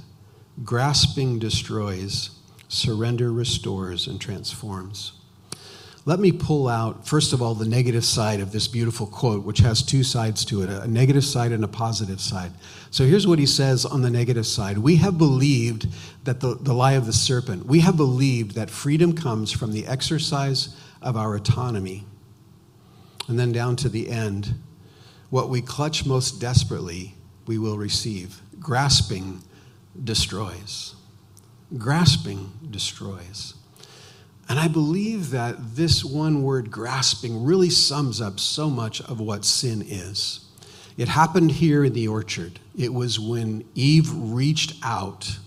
Grasping 0.63 1.39
destroys, 1.39 2.31
surrender 2.67 3.31
restores 3.31 4.07
and 4.07 4.21
transforms. 4.21 5.13
Let 6.05 6.19
me 6.19 6.33
pull 6.33 6.67
out, 6.67 7.07
first 7.07 7.31
of 7.31 7.41
all, 7.41 7.55
the 7.55 7.65
negative 7.65 8.03
side 8.03 8.41
of 8.41 8.51
this 8.51 8.67
beautiful 8.67 9.07
quote, 9.07 9.45
which 9.45 9.59
has 9.59 9.81
two 9.81 10.03
sides 10.03 10.43
to 10.45 10.61
it 10.61 10.69
a 10.69 10.85
negative 10.85 11.23
side 11.23 11.53
and 11.53 11.63
a 11.63 11.67
positive 11.67 12.19
side. 12.19 12.51
So 12.91 13.05
here's 13.05 13.25
what 13.25 13.39
he 13.39 13.45
says 13.45 13.85
on 13.85 14.01
the 14.01 14.09
negative 14.09 14.45
side 14.45 14.77
We 14.77 14.97
have 14.97 15.17
believed 15.17 15.87
that 16.25 16.41
the, 16.41 16.55
the 16.55 16.73
lie 16.73 16.93
of 16.93 17.05
the 17.05 17.13
serpent, 17.13 17.65
we 17.65 17.79
have 17.79 17.95
believed 17.95 18.55
that 18.55 18.69
freedom 18.69 19.15
comes 19.15 19.51
from 19.53 19.71
the 19.71 19.87
exercise 19.87 20.75
of 21.01 21.15
our 21.15 21.35
autonomy. 21.35 22.03
And 23.29 23.39
then 23.39 23.53
down 23.53 23.77
to 23.77 23.89
the 23.89 24.09
end, 24.09 24.55
what 25.29 25.47
we 25.47 25.61
clutch 25.61 26.05
most 26.05 26.41
desperately, 26.41 27.15
we 27.47 27.57
will 27.57 27.77
receive. 27.77 28.41
Grasping 28.59 29.41
destroys. 30.03 30.95
Grasping 31.77 32.51
destroys. 32.69 33.53
And 34.49 34.59
I 34.59 34.67
believe 34.67 35.31
that 35.31 35.75
this 35.75 36.03
one 36.03 36.43
word, 36.43 36.69
grasping, 36.69 37.43
really 37.43 37.69
sums 37.69 38.19
up 38.19 38.39
so 38.39 38.69
much 38.69 39.01
of 39.01 39.19
what 39.19 39.45
sin 39.45 39.81
is. 39.81 40.45
It 40.97 41.07
happened 41.07 41.51
here 41.51 41.83
in 41.83 41.93
the 41.93 42.07
orchard. 42.07 42.59
It 42.77 42.93
was 42.93 43.19
when 43.19 43.63
Eve 43.73 44.11
reached 44.13 44.75
out 44.83 45.37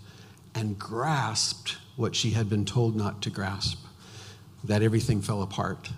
and 0.54 0.78
grasped 0.78 1.76
what 1.96 2.16
she 2.16 2.30
had 2.30 2.48
been 2.48 2.64
told 2.64 2.96
not 2.96 3.22
to 3.22 3.30
grasp, 3.30 3.78
that 4.64 4.82
everything 4.82 5.20
fell 5.20 5.42
apart. 5.42 5.90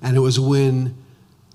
And 0.00 0.16
it 0.16 0.20
was 0.20 0.38
when 0.38 0.96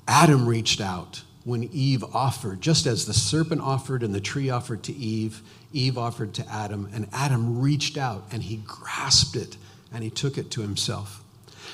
Adam 0.08 0.47
reached 0.47 0.82
out, 0.82 1.23
when 1.43 1.63
Eve 1.71 2.04
offered, 2.13 2.62
just 2.62 2.86
as 2.86 3.06
the 3.06 3.13
serpent 3.13 3.62
offered 3.62 4.04
and 4.04 4.13
the 4.13 4.19
tree 4.19 4.49
offered 4.49 4.84
to 4.84 4.93
Eve, 4.93 5.41
Eve 5.71 5.97
offered 5.97 6.34
to 6.34 6.47
Adam, 6.52 6.89
and 6.93 7.08
Adam 7.13 7.62
reached 7.62 7.97
out 7.97 8.25
and 8.32 8.43
he 8.43 8.58
grasped 8.58 9.36
it 9.36 9.56
and 9.93 10.04
he 10.04 10.10
took 10.10 10.38
it 10.38 10.52
to 10.52 10.62
himself. 10.62 11.23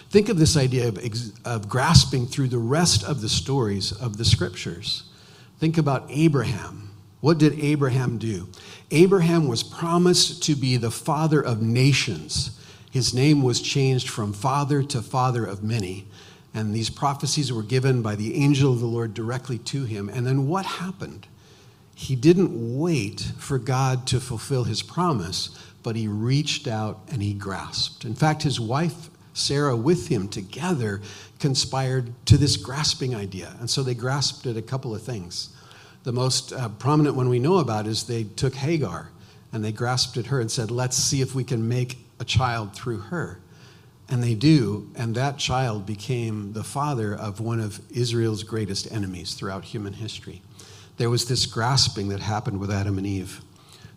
Think 0.10 0.30
of 0.30 0.38
this 0.38 0.56
idea 0.56 0.88
of, 0.88 1.00
of 1.46 1.70
grasping 1.70 2.28
through 2.28 2.50
the 2.50 2.58
rest 2.58 3.04
of 3.04 3.22
the 3.22 3.30
stories 3.30 3.92
of 3.92 4.18
the 4.18 4.26
scriptures. 4.26 5.04
Think 5.60 5.78
about 5.78 6.06
Abraham. 6.10 6.92
What 7.22 7.38
did 7.38 7.60
Abraham 7.60 8.18
do? 8.18 8.48
Abraham 8.92 9.48
was 9.48 9.64
promised 9.64 10.44
to 10.44 10.56
be 10.56 10.78
the 10.78 10.92
father 10.92 11.42
of 11.44 11.62
nations. 11.62 12.60
His 12.92 13.14
name 13.14 13.42
was 13.42 13.62
changed 13.62 14.10
from 14.10 14.32
father 14.32 14.84
to 14.84 15.02
father 15.02 15.46
of 15.46 15.64
many. 15.64 16.08
And 16.54 16.74
these 16.74 16.90
prophecies 16.90 17.52
were 17.52 17.64
given 17.64 18.02
by 18.02 18.16
the 18.16 18.36
angel 18.36 18.72
of 18.72 18.80
the 18.80 18.86
Lord 18.86 19.14
directly 19.14 19.58
to 19.60 19.84
him. 19.84 20.08
And 20.08 20.26
then 20.26 20.48
what 20.48 20.66
happened? 20.66 21.28
He 21.96 22.16
didn't 22.16 22.78
wait 22.78 23.22
for 23.38 23.58
God 23.58 24.06
to 24.08 24.20
fulfill 24.20 24.66
his 24.66 24.82
promise, 24.82 25.50
but 25.86 25.96
he 25.96 26.08
reached 26.08 26.68
out 26.68 27.00
and 27.12 27.22
he 27.22 27.32
grasped. 27.32 28.06
In 28.06 28.16
fact, 28.16 28.42
his 28.42 28.60
wife, 28.60 29.12
Sarah, 29.36 29.76
with 29.76 30.08
him 30.08 30.28
together, 30.28 31.00
conspired 31.38 32.12
to 32.26 32.40
this 32.40 32.58
grasping 32.58 33.14
idea. 33.14 33.56
And 33.60 33.70
so 33.70 33.84
they 33.84 33.94
grasped 33.94 34.48
at 34.48 34.58
a 34.58 34.64
couple 34.64 34.96
of 34.96 35.04
things. 35.04 35.50
The 36.02 36.12
most 36.12 36.52
uh, 36.52 36.70
prominent 36.70 37.16
one 37.16 37.30
we 37.30 37.38
know 37.38 37.58
about 37.58 37.86
is 37.86 38.06
they 38.06 38.24
took 38.24 38.56
Hagar 38.56 39.12
and 39.54 39.64
they 39.64 39.72
grasped 39.72 40.18
at 40.18 40.26
her 40.26 40.42
and 40.42 40.50
said, 40.50 40.72
Let's 40.72 40.98
see 40.98 41.22
if 41.22 41.36
we 41.36 41.44
can 41.44 41.68
make 41.68 42.00
a 42.20 42.26
child 42.26 42.76
through 42.76 42.98
her. 42.98 43.40
And 44.10 44.24
they 44.24 44.34
do, 44.34 44.90
and 44.96 45.14
that 45.14 45.38
child 45.38 45.86
became 45.86 46.54
the 46.54 46.64
father 46.64 47.14
of 47.14 47.40
one 47.40 47.60
of 47.60 47.80
Israel's 47.92 48.42
greatest 48.42 48.92
enemies 48.92 49.36
throughout 49.36 49.66
human 49.66 49.94
history. 49.94 50.42
There 50.98 51.12
was 51.12 51.28
this 51.28 51.46
grasping 51.46 52.10
that 52.10 52.22
happened 52.22 52.60
with 52.60 52.72
Adam 52.72 52.98
and 52.98 53.06
Eve. 53.06 53.44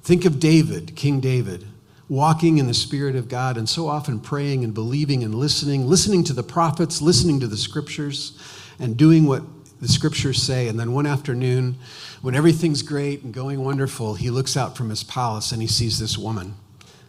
Think 0.03 0.27
of 0.27 0.39
David, 0.39 0.95
King 0.95 1.21
David, 1.21 1.67
walking 2.09 2.57
in 2.57 2.67
the 2.67 2.75
Spirit 2.75 3.15
of 3.15 3.29
God 3.29 3.57
and 3.57 3.69
so 3.69 3.87
often 3.87 4.19
praying 4.19 4.65
and 4.65 4.73
believing 4.73 5.23
and 5.23 5.35
listening, 5.35 5.87
listening 5.87 6.25
to 6.25 6.33
the 6.33 6.43
prophets, 6.43 7.03
listening 7.03 7.41
to 7.41 7.47
the 7.47 7.57
scriptures, 7.57 8.39
and 8.79 8.97
doing 8.97 9.27
what 9.27 9.43
the 9.81 9.89
scriptures 9.89 10.43
say. 10.43 10.69
And 10.69 10.81
then 10.81 10.93
one 10.93 11.07
afternoon, 11.07 11.77
when 12.23 12.35
everything's 12.35 12.83
great 12.83 13.23
and 13.23 13.35
going 13.35 13.63
wonderful, 13.63 14.15
he 14.15 14.31
looks 14.31 14.57
out 14.57 14.77
from 14.77 14.89
his 14.89 15.05
palace 15.05 15.53
and 15.53 15.61
he 15.61 15.69
sees 15.69 15.99
this 15.99 16.17
woman. 16.17 16.55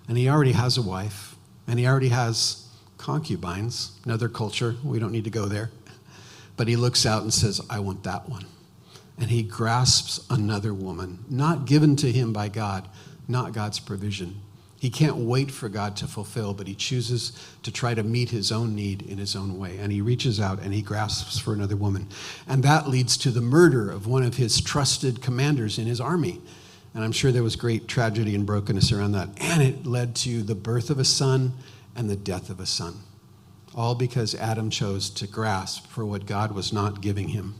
And 0.08 0.18
he 0.18 0.28
already 0.28 0.54
has 0.54 0.78
a 0.78 0.82
wife, 0.82 1.36
and 1.68 1.78
he 1.78 1.86
already 1.86 2.10
has 2.10 2.68
concubines, 2.98 3.98
another 4.04 4.28
culture. 4.28 4.76
We 4.84 4.98
don't 4.98 5.12
need 5.12 5.26
to 5.26 5.30
go 5.30 5.46
there. 5.46 5.70
But 6.58 6.68
he 6.68 6.76
looks 6.76 7.06
out 7.06 7.22
and 7.22 7.34
says, 7.34 7.62
I 7.70 7.80
want 7.80 8.04
that 8.04 8.28
one. 8.28 8.46
And 9.20 9.30
he 9.30 9.44
grasps 9.44 10.26
another 10.30 10.74
woman, 10.74 11.20
not 11.30 11.66
given 11.66 11.96
to 11.98 12.12
him 12.12 12.34
by 12.34 12.50
God, 12.50 12.88
not 13.28 13.54
God's 13.54 13.80
provision 13.80 14.42
He 14.80 14.90
can't 14.90 15.18
wait 15.18 15.52
for 15.52 15.68
God 15.68 15.98
to 15.98 16.08
fulfill, 16.08 16.54
but 16.54 16.68
he 16.68 16.74
chooses 16.74 17.34
to 17.64 17.72
try 17.72 17.94
to 17.94 18.02
meet 18.02 18.30
his 18.30 18.50
own 18.50 18.76
need 18.76 19.02
in 19.02 19.18
his 19.18 19.36
own 19.36 19.60
way. 19.60 19.78
And 19.78 19.92
he 19.92 20.00
reaches 20.00 20.40
out 20.40 20.60
and 20.60 20.74
he 20.74 20.82
grasps 20.82 21.38
for 21.38 21.54
another 21.54 21.76
woman. 21.76 22.08
And 22.48 22.64
that 22.64 22.88
leads 22.88 23.18
to 23.18 23.32
the 23.32 23.42
murder 23.42 23.92
of 23.92 24.08
one 24.08 24.24
of 24.24 24.38
his 24.38 24.62
trusted 24.62 25.22
commanders 25.22 25.78
in 25.78 25.86
his 25.86 26.00
army. 26.00 26.42
And 26.94 27.04
I'm 27.04 27.12
sure 27.12 27.34
there 27.34 27.44
was 27.44 27.58
great 27.58 27.90
tragedy 27.90 28.34
and 28.36 28.46
brokenness 28.46 28.94
around 28.94 29.12
that. 29.12 29.30
And 29.42 29.62
it 29.62 29.86
led 29.86 30.16
to 30.18 30.44
the 30.44 30.56
birth 30.56 30.90
of 30.90 30.98
a 30.98 31.06
son 31.06 31.54
and 31.94 32.10
the 32.10 32.16
death 32.16 32.50
of 32.50 32.62
a 32.62 32.66
son. 32.66 32.96
All 33.76 33.96
because 33.96 34.34
Adam 34.34 34.70
chose 34.70 35.10
to 35.12 35.28
grasp 35.28 35.88
for 35.88 36.06
what 36.06 36.26
God 36.26 36.54
was 36.54 36.72
not 36.72 37.02
giving 37.02 37.28
him. 37.28 37.56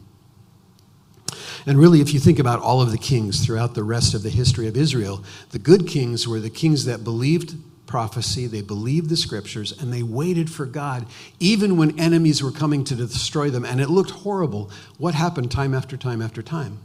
And 1.66 1.78
really, 1.78 2.02
if 2.02 2.14
you 2.14 2.20
think 2.20 2.40
about 2.40 2.62
all 2.62 2.82
of 2.82 2.92
the 2.92 2.98
kings 2.98 3.46
throughout 3.46 3.76
the 3.76 3.84
rest 3.84 4.14
of 4.14 4.24
the 4.24 4.30
history 4.30 4.68
of 4.68 4.78
Israel, 4.78 5.24
the 5.52 5.60
good 5.60 5.88
kings 5.88 6.28
were 6.28 6.40
the 6.40 6.50
kings 6.50 6.86
that 6.86 7.04
believed 7.04 7.56
prophecy, 7.90 8.46
they 8.46 8.62
believed 8.62 9.10
the 9.10 9.18
scriptures, 9.18 9.72
and 9.82 9.92
they 9.92 10.04
waited 10.04 10.50
for 10.50 10.66
God, 10.66 11.08
even 11.40 11.76
when 11.76 12.00
enemies 12.00 12.42
were 12.42 12.52
coming 12.52 12.84
to 12.86 12.96
destroy 12.96 13.50
them. 13.50 13.66
And 13.66 13.82
it 13.82 13.90
looked 13.90 14.12
horrible. 14.12 14.72
What 14.98 15.16
happened 15.16 15.52
time 15.52 15.74
after 15.74 15.98
time 15.98 16.22
after 16.22 16.44
time? 16.44 16.80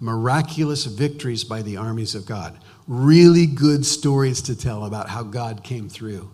Miraculous 0.00 0.86
victories 0.86 1.44
by 1.44 1.60
the 1.60 1.76
armies 1.76 2.14
of 2.14 2.24
God. 2.24 2.56
Really 2.86 3.46
good 3.46 3.84
stories 3.84 4.40
to 4.42 4.56
tell 4.56 4.84
about 4.84 5.10
how 5.10 5.22
God 5.22 5.62
came 5.62 5.88
through. 5.88 6.30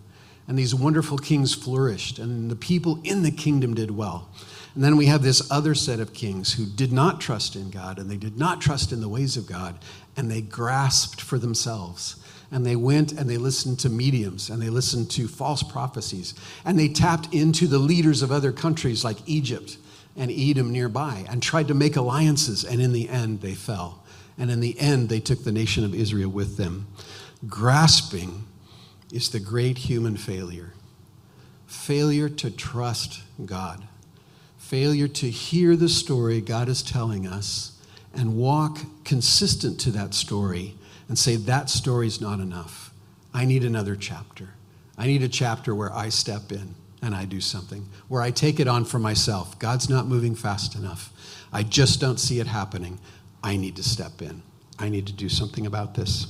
And 0.47 0.57
these 0.57 0.73
wonderful 0.73 1.17
kings 1.17 1.53
flourished, 1.53 2.17
and 2.17 2.49
the 2.49 2.55
people 2.55 3.01
in 3.03 3.23
the 3.23 3.31
kingdom 3.31 3.73
did 3.73 3.91
well. 3.91 4.29
And 4.75 4.83
then 4.83 4.97
we 4.97 5.05
have 5.05 5.23
this 5.23 5.49
other 5.49 5.73
set 5.73 6.01
of 6.01 6.13
kings 6.13 6.53
who 6.53 6.65
did 6.65 6.91
not 6.91 7.21
trust 7.21 7.55
in 7.55 7.69
God 7.69 7.97
and 7.97 8.11
they 8.11 8.17
did 8.17 8.37
not 8.37 8.59
trust 8.59 8.91
in 8.91 8.99
the 8.99 9.07
ways 9.07 9.37
of 9.37 9.47
God 9.47 9.79
and 10.17 10.29
they 10.29 10.41
grasped 10.41 11.21
for 11.21 11.39
themselves. 11.39 12.17
And 12.51 12.65
they 12.65 12.75
went 12.75 13.13
and 13.13 13.29
they 13.29 13.37
listened 13.37 13.79
to 13.79 13.89
mediums 13.89 14.49
and 14.49 14.61
they 14.61 14.69
listened 14.69 15.09
to 15.11 15.29
false 15.29 15.63
prophecies 15.63 16.33
and 16.65 16.77
they 16.77 16.89
tapped 16.89 17.33
into 17.33 17.67
the 17.67 17.79
leaders 17.79 18.21
of 18.21 18.33
other 18.33 18.51
countries 18.51 19.05
like 19.05 19.17
Egypt 19.25 19.77
and 20.17 20.29
Edom 20.29 20.71
nearby 20.71 21.25
and 21.29 21.41
tried 21.41 21.69
to 21.69 21.73
make 21.73 21.95
alliances. 21.95 22.65
And 22.65 22.81
in 22.81 22.91
the 22.91 23.07
end, 23.07 23.39
they 23.39 23.55
fell. 23.55 24.03
And 24.37 24.51
in 24.51 24.59
the 24.59 24.77
end, 24.77 25.07
they 25.07 25.21
took 25.21 25.45
the 25.45 25.53
nation 25.53 25.85
of 25.85 25.95
Israel 25.95 26.29
with 26.29 26.57
them. 26.57 26.87
Grasping 27.47 28.43
is 29.11 29.29
the 29.29 29.39
great 29.39 29.77
human 29.77 30.17
failure 30.17 30.73
failure 31.65 32.29
to 32.29 32.49
trust 32.49 33.21
God 33.43 33.85
failure 34.67 35.07
to 35.07 35.29
hear 35.29 35.75
the 35.75 35.87
story 35.87 36.41
God 36.41 36.67
is 36.69 36.81
telling 36.81 37.27
us 37.27 37.79
and 38.15 38.35
walk 38.35 38.79
consistent 39.03 39.79
to 39.81 39.91
that 39.91 40.15
story 40.15 40.73
and 41.07 41.19
say, 41.19 41.35
that 41.35 41.69
story's 41.69 42.19
not 42.19 42.39
enough. 42.39 42.91
I 43.31 43.45
need 43.45 43.63
another 43.63 43.95
chapter. 43.95 44.49
I 44.97 45.05
need 45.05 45.21
a 45.21 45.27
chapter 45.29 45.75
where 45.75 45.93
I 45.93 46.09
step 46.09 46.51
in 46.51 46.73
and 47.03 47.13
I 47.13 47.25
do 47.25 47.41
something, 47.41 47.87
where 48.07 48.23
I 48.23 48.31
take 48.31 48.59
it 48.59 48.67
on 48.67 48.85
for 48.85 48.97
myself. 48.97 49.59
God's 49.59 49.87
not 49.87 50.07
moving 50.07 50.33
fast 50.33 50.73
enough. 50.73 51.13
I 51.53 51.61
just 51.61 52.01
don't 52.01 52.19
see 52.19 52.39
it 52.39 52.47
happening. 52.47 52.99
I 53.43 53.57
need 53.57 53.75
to 53.75 53.83
step 53.83 54.19
in. 54.23 54.41
I 54.79 54.89
need 54.89 55.05
to 55.05 55.13
do 55.13 55.29
something 55.29 55.67
about 55.67 55.93
this. 55.93 56.25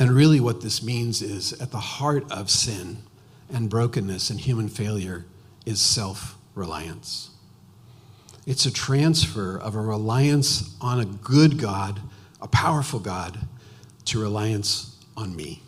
And 0.00 0.10
really, 0.10 0.40
what 0.40 0.60
this 0.60 0.82
means 0.82 1.22
is 1.22 1.52
at 1.60 1.70
the 1.70 1.78
heart 1.78 2.30
of 2.32 2.50
sin 2.50 2.98
and 3.52 3.70
brokenness 3.70 4.30
and 4.30 4.40
human 4.40 4.68
failure 4.68 5.24
is 5.68 5.80
self 5.80 6.38
reliance. 6.54 7.30
It's 8.46 8.64
a 8.64 8.72
transfer 8.72 9.58
of 9.58 9.74
a 9.74 9.80
reliance 9.80 10.74
on 10.80 10.98
a 10.98 11.04
good 11.04 11.58
God, 11.58 12.00
a 12.40 12.48
powerful 12.48 12.98
God, 12.98 13.38
to 14.06 14.18
reliance 14.18 14.96
on 15.14 15.36
me, 15.36 15.62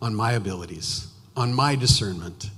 on 0.00 0.14
my 0.14 0.32
abilities, 0.32 1.08
on 1.36 1.52
my 1.52 1.74
discernment, 1.74 2.50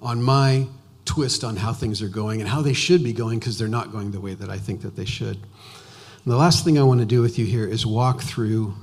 on 0.00 0.22
my 0.22 0.68
twist 1.04 1.42
on 1.42 1.56
how 1.56 1.72
things 1.72 2.00
are 2.00 2.08
going 2.08 2.40
and 2.40 2.48
how 2.48 2.62
they 2.62 2.74
should 2.74 3.02
be 3.02 3.12
going 3.12 3.40
because 3.40 3.58
they're 3.58 3.66
not 3.66 3.90
going 3.90 4.12
the 4.12 4.20
way 4.20 4.34
that 4.34 4.50
I 4.50 4.58
think 4.58 4.82
that 4.82 4.94
they 4.94 5.06
should. 5.06 5.36
And 5.36 6.32
the 6.32 6.36
last 6.36 6.64
thing 6.64 6.78
I 6.78 6.84
want 6.84 7.00
to 7.00 7.06
do 7.06 7.20
with 7.20 7.38
you 7.40 7.46
here 7.46 7.66
is 7.66 7.84
walk 7.84 8.20
through 8.20 8.74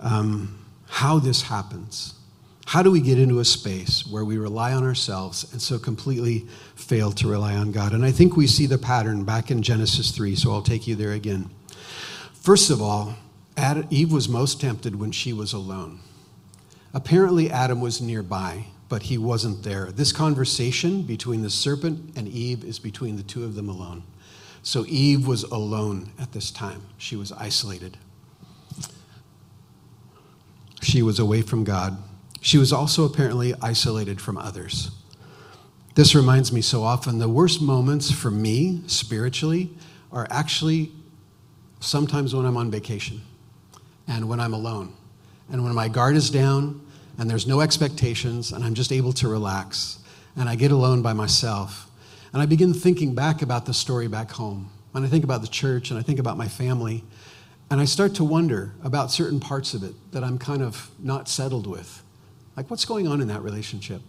um, 0.00 0.58
how 0.86 1.18
this 1.18 1.42
happens. 1.42 2.14
How 2.72 2.82
do 2.82 2.90
we 2.90 3.02
get 3.02 3.18
into 3.18 3.38
a 3.38 3.44
space 3.44 4.06
where 4.06 4.24
we 4.24 4.38
rely 4.38 4.72
on 4.72 4.82
ourselves 4.82 5.46
and 5.52 5.60
so 5.60 5.78
completely 5.78 6.46
fail 6.74 7.12
to 7.12 7.28
rely 7.28 7.54
on 7.54 7.70
God? 7.70 7.92
And 7.92 8.02
I 8.02 8.10
think 8.12 8.34
we 8.34 8.46
see 8.46 8.64
the 8.64 8.78
pattern 8.78 9.24
back 9.24 9.50
in 9.50 9.60
Genesis 9.60 10.10
3, 10.10 10.34
so 10.34 10.52
I'll 10.52 10.62
take 10.62 10.86
you 10.86 10.94
there 10.94 11.12
again. 11.12 11.50
First 12.32 12.70
of 12.70 12.80
all, 12.80 13.16
Eve 13.90 14.10
was 14.10 14.26
most 14.26 14.58
tempted 14.58 14.98
when 14.98 15.12
she 15.12 15.34
was 15.34 15.52
alone. 15.52 16.00
Apparently, 16.94 17.50
Adam 17.50 17.82
was 17.82 18.00
nearby, 18.00 18.64
but 18.88 19.02
he 19.02 19.18
wasn't 19.18 19.64
there. 19.64 19.92
This 19.92 20.10
conversation 20.10 21.02
between 21.02 21.42
the 21.42 21.50
serpent 21.50 22.16
and 22.16 22.26
Eve 22.26 22.64
is 22.64 22.78
between 22.78 23.18
the 23.18 23.22
two 23.22 23.44
of 23.44 23.54
them 23.54 23.68
alone. 23.68 24.02
So 24.62 24.86
Eve 24.86 25.26
was 25.26 25.42
alone 25.42 26.12
at 26.18 26.32
this 26.32 26.50
time, 26.50 26.84
she 26.96 27.16
was 27.16 27.32
isolated. 27.32 27.98
She 30.80 31.02
was 31.02 31.18
away 31.18 31.42
from 31.42 31.64
God 31.64 31.98
she 32.42 32.58
was 32.58 32.72
also 32.72 33.04
apparently 33.04 33.54
isolated 33.62 34.20
from 34.20 34.36
others. 34.36 34.90
This 35.94 36.14
reminds 36.14 36.52
me 36.52 36.60
so 36.60 36.82
often 36.82 37.18
the 37.18 37.28
worst 37.28 37.62
moments 37.62 38.10
for 38.10 38.30
me 38.32 38.82
spiritually 38.88 39.70
are 40.10 40.26
actually 40.28 40.90
sometimes 41.80 42.34
when 42.34 42.44
I'm 42.44 42.56
on 42.56 42.70
vacation 42.70 43.20
and 44.08 44.28
when 44.28 44.40
I'm 44.40 44.54
alone 44.54 44.92
and 45.50 45.62
when 45.62 45.72
my 45.72 45.86
guard 45.88 46.16
is 46.16 46.30
down 46.30 46.84
and 47.16 47.30
there's 47.30 47.46
no 47.46 47.60
expectations 47.60 48.50
and 48.50 48.64
I'm 48.64 48.74
just 48.74 48.90
able 48.90 49.12
to 49.14 49.28
relax 49.28 50.00
and 50.34 50.48
I 50.48 50.56
get 50.56 50.72
alone 50.72 51.00
by 51.00 51.12
myself 51.12 51.88
and 52.32 52.42
I 52.42 52.46
begin 52.46 52.74
thinking 52.74 53.14
back 53.14 53.40
about 53.42 53.66
the 53.66 53.74
story 53.74 54.08
back 54.08 54.32
home. 54.32 54.68
And 54.94 55.04
I 55.06 55.08
think 55.08 55.22
about 55.22 55.42
the 55.42 55.48
church 55.48 55.90
and 55.90 55.98
I 55.98 56.02
think 56.02 56.18
about 56.18 56.36
my 56.36 56.48
family 56.48 57.04
and 57.70 57.80
I 57.80 57.84
start 57.84 58.16
to 58.16 58.24
wonder 58.24 58.72
about 58.82 59.12
certain 59.12 59.38
parts 59.38 59.74
of 59.74 59.84
it 59.84 59.94
that 60.10 60.24
I'm 60.24 60.38
kind 60.38 60.60
of 60.60 60.90
not 60.98 61.28
settled 61.28 61.68
with. 61.68 62.01
Like, 62.56 62.70
what's 62.70 62.84
going 62.84 63.08
on 63.08 63.20
in 63.20 63.28
that 63.28 63.42
relationship? 63.42 64.02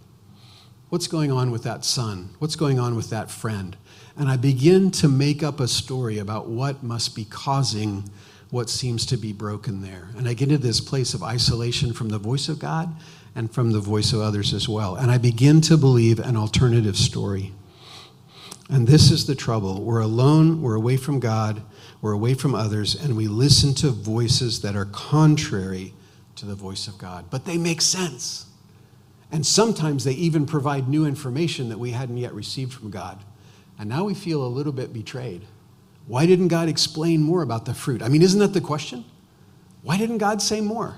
What's 0.90 1.08
going 1.08 1.32
on 1.32 1.50
with 1.50 1.64
that 1.64 1.86
son? 1.86 2.36
What's 2.40 2.56
going 2.56 2.80
on 2.80 2.96
with 2.96 3.10
that 3.10 3.32
friend? 3.32 3.76
And 4.18 4.30
I 4.30 4.38
begin 4.38 4.92
to 4.92 5.08
make 5.08 5.42
up 5.42 5.60
a 5.60 5.68
story 5.68 6.20
about 6.20 6.48
what 6.48 6.84
must 6.84 7.16
be 7.16 7.26
causing 7.26 8.10
what 8.52 8.70
seems 8.70 9.08
to 9.08 9.18
be 9.18 9.34
broken 9.34 9.82
there. 9.82 10.10
And 10.16 10.28
I 10.28 10.36
get 10.36 10.52
into 10.52 10.62
this 10.62 10.80
place 10.80 11.16
of 11.16 11.24
isolation 11.24 11.92
from 11.94 12.10
the 12.10 12.20
voice 12.20 12.50
of 12.50 12.60
God 12.60 12.96
and 13.34 13.52
from 13.52 13.72
the 13.72 13.80
voice 13.80 14.14
of 14.14 14.22
others 14.22 14.54
as 14.54 14.70
well. 14.70 14.96
And 14.96 15.10
I 15.10 15.18
begin 15.18 15.60
to 15.62 15.78
believe 15.78 16.20
an 16.20 16.38
alternative 16.38 16.96
story. 16.96 17.52
And 18.70 18.86
this 18.86 19.10
is 19.10 19.26
the 19.26 19.34
trouble. 19.34 19.82
We're 19.82 20.02
alone, 20.02 20.62
we're 20.62 20.76
away 20.76 20.98
from 20.98 21.20
God, 21.20 21.64
we're 22.02 22.12
away 22.12 22.36
from 22.36 22.54
others, 22.54 22.94
and 22.94 23.18
we 23.18 23.28
listen 23.28 23.74
to 23.76 23.90
voices 23.90 24.62
that 24.62 24.76
are 24.76 24.86
contrary 24.86 25.94
to 26.44 26.50
the 26.50 26.56
voice 26.56 26.90
of 26.90 26.98
God, 26.98 27.26
but 27.30 27.46
they 27.46 27.58
make 27.58 27.82
sense. 27.82 28.48
And 29.32 29.46
sometimes 29.46 30.04
they 30.04 30.12
even 30.12 30.46
provide 30.46 30.90
new 30.90 31.06
information 31.06 31.70
that 31.70 31.80
we 31.80 31.92
hadn't 31.92 32.18
yet 32.18 32.34
received 32.34 32.74
from 32.74 32.92
God. 32.92 33.24
And 33.80 33.88
now 33.88 34.04
we 34.04 34.14
feel 34.14 34.46
a 34.46 34.48
little 34.48 34.74
bit 34.74 34.92
betrayed. 34.92 35.46
Why 36.06 36.26
didn't 36.26 36.50
God 36.50 36.68
explain 36.68 37.24
more 37.24 37.44
about 37.44 37.64
the 37.64 37.74
fruit? 37.74 38.04
I 38.04 38.10
mean, 38.10 38.22
isn't 38.22 38.42
that 38.42 38.54
the 38.54 38.60
question? 38.60 39.06
Why 39.84 39.98
didn't 39.98 40.18
God 40.18 40.42
say 40.42 40.60
more? 40.60 40.98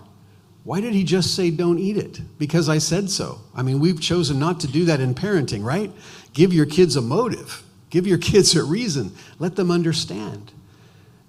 Why 0.63 0.81
did 0.81 0.95
he 0.95 1.03
just 1.03 1.35
say, 1.35 1.51
don't 1.51 1.77
eat 1.77 1.95
it? 1.95 2.21
Because 2.39 2.67
I 2.67 2.79
said 2.79 3.11
so. 3.11 3.39
I 3.53 3.61
mean, 3.61 3.79
we've 3.79 4.01
chosen 4.01 4.39
not 4.39 4.59
to 4.61 4.67
do 4.67 4.85
that 4.85 4.99
in 4.99 5.13
parenting, 5.13 5.63
right? 5.63 5.91
Give 6.33 6.51
your 6.51 6.65
kids 6.65 6.95
a 6.95 7.01
motive, 7.01 7.63
give 7.91 8.07
your 8.07 8.17
kids 8.17 8.55
a 8.55 8.63
reason, 8.63 9.11
let 9.37 9.55
them 9.55 9.69
understand. 9.69 10.53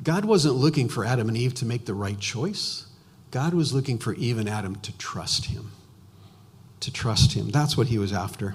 God 0.03 0.25
wasn't 0.25 0.55
looking 0.55 0.89
for 0.89 1.05
Adam 1.05 1.29
and 1.29 1.37
Eve 1.37 1.53
to 1.57 1.67
make 1.67 1.85
the 1.85 1.93
right 1.93 2.19
choice. 2.19 2.87
God 3.31 3.55
was 3.55 3.75
looking 3.75 3.99
for 3.99 4.15
even 4.15 4.49
Adam 4.49 4.77
to 4.77 4.97
trust 4.97 5.47
him. 5.47 5.73
To 6.81 6.93
trust 6.93 7.33
him. 7.33 7.51
That's 7.51 7.77
what 7.77 7.89
he 7.89 7.99
was 7.99 8.13
after. 8.13 8.55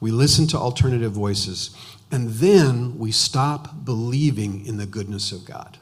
We 0.00 0.10
listen 0.10 0.46
to 0.48 0.58
alternative 0.58 1.12
voices, 1.12 1.74
and 2.10 2.28
then 2.28 2.98
we 2.98 3.12
stop 3.12 3.84
believing 3.84 4.66
in 4.66 4.76
the 4.76 4.86
goodness 4.86 5.32
of 5.32 5.44
God. 5.44 5.78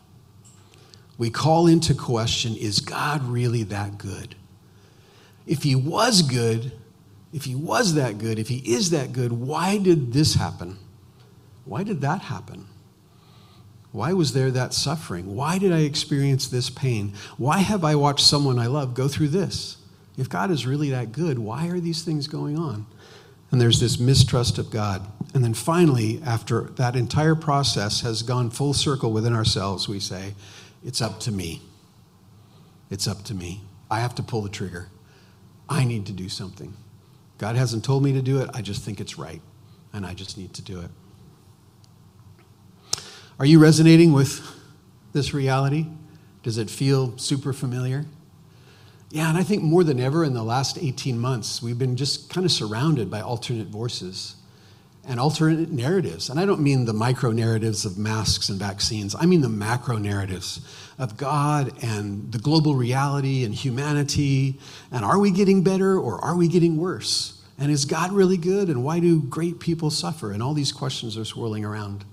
We 1.18 1.30
call 1.30 1.66
into 1.66 1.94
question 1.94 2.56
is 2.56 2.80
God 2.80 3.22
really 3.24 3.62
that 3.64 3.98
good? 3.98 4.34
If 5.46 5.62
he 5.62 5.74
was 5.74 6.22
good, 6.22 6.72
if 7.32 7.44
he 7.44 7.54
was 7.54 7.94
that 7.94 8.18
good, 8.18 8.38
if 8.38 8.48
he 8.48 8.58
is 8.58 8.90
that 8.90 9.12
good, 9.12 9.32
why 9.32 9.78
did 9.78 10.12
this 10.12 10.34
happen? 10.34 10.78
Why 11.64 11.82
did 11.82 12.00
that 12.02 12.22
happen? 12.22 12.66
Why 13.94 14.12
was 14.12 14.32
there 14.32 14.50
that 14.50 14.74
suffering? 14.74 15.36
Why 15.36 15.56
did 15.56 15.70
I 15.70 15.82
experience 15.82 16.48
this 16.48 16.68
pain? 16.68 17.12
Why 17.38 17.58
have 17.58 17.84
I 17.84 17.94
watched 17.94 18.26
someone 18.26 18.58
I 18.58 18.66
love 18.66 18.92
go 18.92 19.06
through 19.06 19.28
this? 19.28 19.76
If 20.18 20.28
God 20.28 20.50
is 20.50 20.66
really 20.66 20.90
that 20.90 21.12
good, 21.12 21.38
why 21.38 21.68
are 21.68 21.78
these 21.78 22.02
things 22.02 22.26
going 22.26 22.58
on? 22.58 22.86
And 23.52 23.60
there's 23.60 23.78
this 23.78 24.00
mistrust 24.00 24.58
of 24.58 24.72
God. 24.72 25.06
And 25.32 25.44
then 25.44 25.54
finally, 25.54 26.20
after 26.26 26.62
that 26.70 26.96
entire 26.96 27.36
process 27.36 28.00
has 28.00 28.24
gone 28.24 28.50
full 28.50 28.74
circle 28.74 29.12
within 29.12 29.32
ourselves, 29.32 29.88
we 29.88 30.00
say, 30.00 30.34
It's 30.84 31.00
up 31.00 31.20
to 31.20 31.30
me. 31.30 31.62
It's 32.90 33.06
up 33.06 33.22
to 33.26 33.34
me. 33.34 33.60
I 33.88 34.00
have 34.00 34.16
to 34.16 34.24
pull 34.24 34.42
the 34.42 34.48
trigger. 34.48 34.88
I 35.68 35.84
need 35.84 36.06
to 36.06 36.12
do 36.12 36.28
something. 36.28 36.76
God 37.38 37.54
hasn't 37.54 37.84
told 37.84 38.02
me 38.02 38.12
to 38.14 38.22
do 38.22 38.40
it. 38.40 38.50
I 38.54 38.60
just 38.60 38.82
think 38.82 39.00
it's 39.00 39.18
right, 39.18 39.40
and 39.92 40.04
I 40.04 40.14
just 40.14 40.36
need 40.36 40.52
to 40.54 40.62
do 40.62 40.80
it. 40.80 40.90
Are 43.36 43.46
you 43.46 43.58
resonating 43.58 44.12
with 44.12 44.48
this 45.12 45.34
reality? 45.34 45.86
Does 46.44 46.56
it 46.56 46.70
feel 46.70 47.18
super 47.18 47.52
familiar? 47.52 48.04
Yeah, 49.10 49.28
and 49.28 49.36
I 49.36 49.42
think 49.42 49.62
more 49.62 49.82
than 49.82 49.98
ever 49.98 50.24
in 50.24 50.34
the 50.34 50.42
last 50.44 50.78
18 50.78 51.18
months, 51.18 51.60
we've 51.60 51.78
been 51.78 51.96
just 51.96 52.32
kind 52.32 52.44
of 52.44 52.52
surrounded 52.52 53.10
by 53.10 53.20
alternate 53.20 53.68
voices 53.68 54.36
and 55.06 55.18
alternate 55.18 55.70
narratives. 55.70 56.30
And 56.30 56.38
I 56.38 56.46
don't 56.46 56.60
mean 56.60 56.84
the 56.84 56.92
micro 56.92 57.32
narratives 57.32 57.84
of 57.84 57.98
masks 57.98 58.48
and 58.48 58.58
vaccines, 58.58 59.16
I 59.18 59.26
mean 59.26 59.40
the 59.40 59.48
macro 59.48 59.98
narratives 59.98 60.60
of 60.98 61.16
God 61.16 61.72
and 61.82 62.30
the 62.30 62.38
global 62.38 62.76
reality 62.76 63.44
and 63.44 63.52
humanity. 63.52 64.60
And 64.92 65.04
are 65.04 65.18
we 65.18 65.32
getting 65.32 65.62
better 65.64 65.98
or 65.98 66.24
are 66.24 66.36
we 66.36 66.46
getting 66.46 66.76
worse? 66.76 67.42
And 67.58 67.72
is 67.72 67.84
God 67.84 68.12
really 68.12 68.36
good? 68.36 68.68
And 68.68 68.84
why 68.84 69.00
do 69.00 69.20
great 69.22 69.58
people 69.58 69.90
suffer? 69.90 70.30
And 70.30 70.40
all 70.42 70.54
these 70.54 70.72
questions 70.72 71.16
are 71.16 71.24
swirling 71.24 71.64
around. 71.64 72.04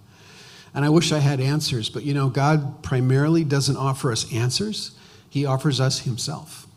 And 0.73 0.85
I 0.85 0.89
wish 0.89 1.11
I 1.11 1.19
had 1.19 1.41
answers, 1.41 1.89
but 1.89 2.03
you 2.03 2.13
know, 2.13 2.29
God 2.29 2.81
primarily 2.81 3.43
doesn't 3.43 3.75
offer 3.75 4.11
us 4.11 4.31
answers, 4.33 4.91
He 5.29 5.45
offers 5.45 5.79
us 5.81 5.99
Himself. 5.99 6.67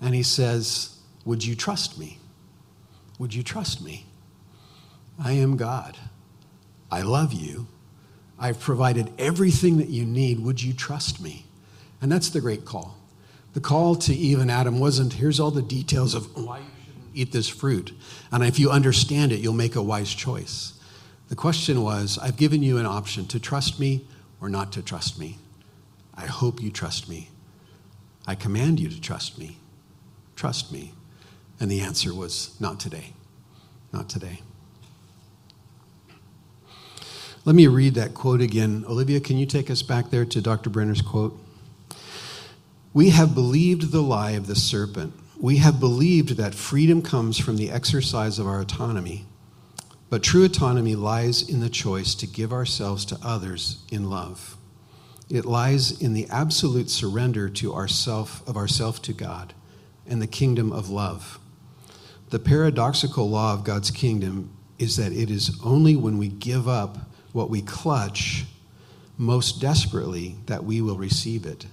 And 0.00 0.14
He 0.14 0.22
says, 0.22 0.98
Would 1.24 1.44
you 1.44 1.54
trust 1.54 1.98
me? 1.98 2.18
Would 3.18 3.34
you 3.34 3.42
trust 3.42 3.82
me? 3.82 4.06
I 5.22 5.32
am 5.32 5.56
God. 5.56 5.96
I 6.90 7.02
love 7.02 7.32
you. 7.32 7.66
I've 8.38 8.58
provided 8.58 9.12
everything 9.18 9.78
that 9.78 9.88
you 9.88 10.04
need. 10.04 10.40
Would 10.40 10.62
you 10.62 10.72
trust 10.72 11.20
me? 11.20 11.46
And 12.00 12.10
that's 12.10 12.30
the 12.30 12.40
great 12.40 12.64
call. 12.64 12.96
The 13.52 13.60
call 13.60 13.94
to 13.96 14.14
Eve 14.14 14.40
and 14.40 14.50
Adam 14.50 14.80
wasn't, 14.80 15.12
here's 15.12 15.38
all 15.38 15.50
the 15.50 15.62
details 15.62 16.14
of 16.14 16.26
why 16.36 16.58
you 16.58 16.64
shouldn't 16.84 17.10
eat 17.14 17.32
this 17.32 17.48
fruit. 17.48 17.92
And 18.32 18.42
if 18.42 18.58
you 18.58 18.70
understand 18.70 19.30
it, 19.30 19.40
you'll 19.40 19.52
make 19.52 19.76
a 19.76 19.82
wise 19.82 20.12
choice. 20.12 20.80
The 21.32 21.36
question 21.36 21.80
was, 21.80 22.18
I've 22.18 22.36
given 22.36 22.62
you 22.62 22.76
an 22.76 22.84
option 22.84 23.24
to 23.28 23.40
trust 23.40 23.80
me 23.80 24.06
or 24.38 24.50
not 24.50 24.70
to 24.72 24.82
trust 24.82 25.18
me. 25.18 25.38
I 26.14 26.26
hope 26.26 26.60
you 26.60 26.70
trust 26.70 27.08
me. 27.08 27.30
I 28.26 28.34
command 28.34 28.78
you 28.78 28.90
to 28.90 29.00
trust 29.00 29.38
me. 29.38 29.56
Trust 30.36 30.70
me. 30.70 30.92
And 31.58 31.70
the 31.70 31.80
answer 31.80 32.14
was, 32.14 32.54
not 32.60 32.78
today. 32.78 33.14
Not 33.94 34.10
today. 34.10 34.42
Let 37.46 37.56
me 37.56 37.66
read 37.66 37.94
that 37.94 38.12
quote 38.12 38.42
again. 38.42 38.84
Olivia, 38.86 39.18
can 39.18 39.38
you 39.38 39.46
take 39.46 39.70
us 39.70 39.80
back 39.80 40.10
there 40.10 40.26
to 40.26 40.42
Dr. 40.42 40.68
Benner's 40.68 41.00
quote? 41.00 41.34
We 42.92 43.08
have 43.08 43.34
believed 43.34 43.90
the 43.90 44.02
lie 44.02 44.32
of 44.32 44.48
the 44.48 44.54
serpent. 44.54 45.14
We 45.40 45.56
have 45.56 45.80
believed 45.80 46.36
that 46.36 46.54
freedom 46.54 47.00
comes 47.00 47.38
from 47.38 47.56
the 47.56 47.70
exercise 47.70 48.38
of 48.38 48.46
our 48.46 48.60
autonomy. 48.60 49.24
But 50.12 50.22
true 50.22 50.44
autonomy 50.44 50.94
lies 50.94 51.40
in 51.40 51.60
the 51.60 51.70
choice 51.70 52.14
to 52.16 52.26
give 52.26 52.52
ourselves 52.52 53.06
to 53.06 53.18
others 53.22 53.78
in 53.90 54.10
love. 54.10 54.58
It 55.30 55.46
lies 55.46 56.02
in 56.02 56.12
the 56.12 56.28
absolute 56.28 56.90
surrender 56.90 57.48
to 57.48 57.72
ourself 57.72 58.46
of 58.46 58.54
ourself 58.54 59.00
to 59.04 59.14
God 59.14 59.54
and 60.06 60.20
the 60.20 60.26
kingdom 60.26 60.70
of 60.70 60.90
love. 60.90 61.38
The 62.28 62.38
paradoxical 62.38 63.30
law 63.30 63.54
of 63.54 63.64
God's 63.64 63.90
kingdom 63.90 64.54
is 64.78 64.98
that 64.98 65.14
it 65.14 65.30
is 65.30 65.58
only 65.64 65.96
when 65.96 66.18
we 66.18 66.28
give 66.28 66.68
up 66.68 66.98
what 67.32 67.48
we 67.48 67.62
clutch 67.62 68.44
most 69.16 69.62
desperately 69.62 70.36
that 70.44 70.62
we 70.62 70.82
will 70.82 70.98
receive 70.98 71.46
it. 71.46 71.64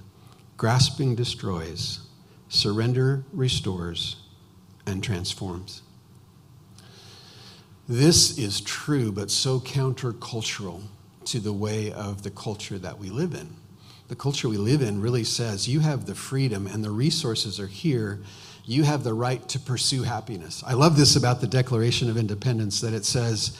Grasping 0.55 1.13
destroys, 1.13 2.07
surrender 2.47 3.25
restores, 3.33 4.15
and 4.85 5.03
transforms. 5.03 5.81
This 7.89 8.37
is 8.37 8.61
true, 8.61 9.11
but 9.11 9.31
so 9.31 9.59
countercultural 9.59 10.83
to 11.25 11.39
the 11.39 11.51
way 11.51 11.91
of 11.91 12.21
the 12.21 12.29
culture 12.29 12.77
that 12.77 12.99
we 12.99 13.09
live 13.09 13.33
in. 13.33 13.49
The 14.09 14.15
culture 14.15 14.47
we 14.47 14.57
live 14.57 14.83
in 14.83 15.01
really 15.01 15.23
says 15.23 15.67
you 15.67 15.79
have 15.79 16.05
the 16.05 16.13
freedom 16.13 16.67
and 16.67 16.83
the 16.83 16.91
resources 16.91 17.59
are 17.59 17.65
here. 17.65 18.19
You 18.63 18.83
have 18.83 19.03
the 19.03 19.15
right 19.15 19.47
to 19.49 19.59
pursue 19.59 20.03
happiness. 20.03 20.63
I 20.67 20.73
love 20.73 20.97
this 20.97 21.15
about 21.15 21.41
the 21.41 21.47
Declaration 21.47 22.11
of 22.11 22.17
Independence 22.17 22.79
that 22.81 22.93
it 22.93 23.05
says, 23.05 23.57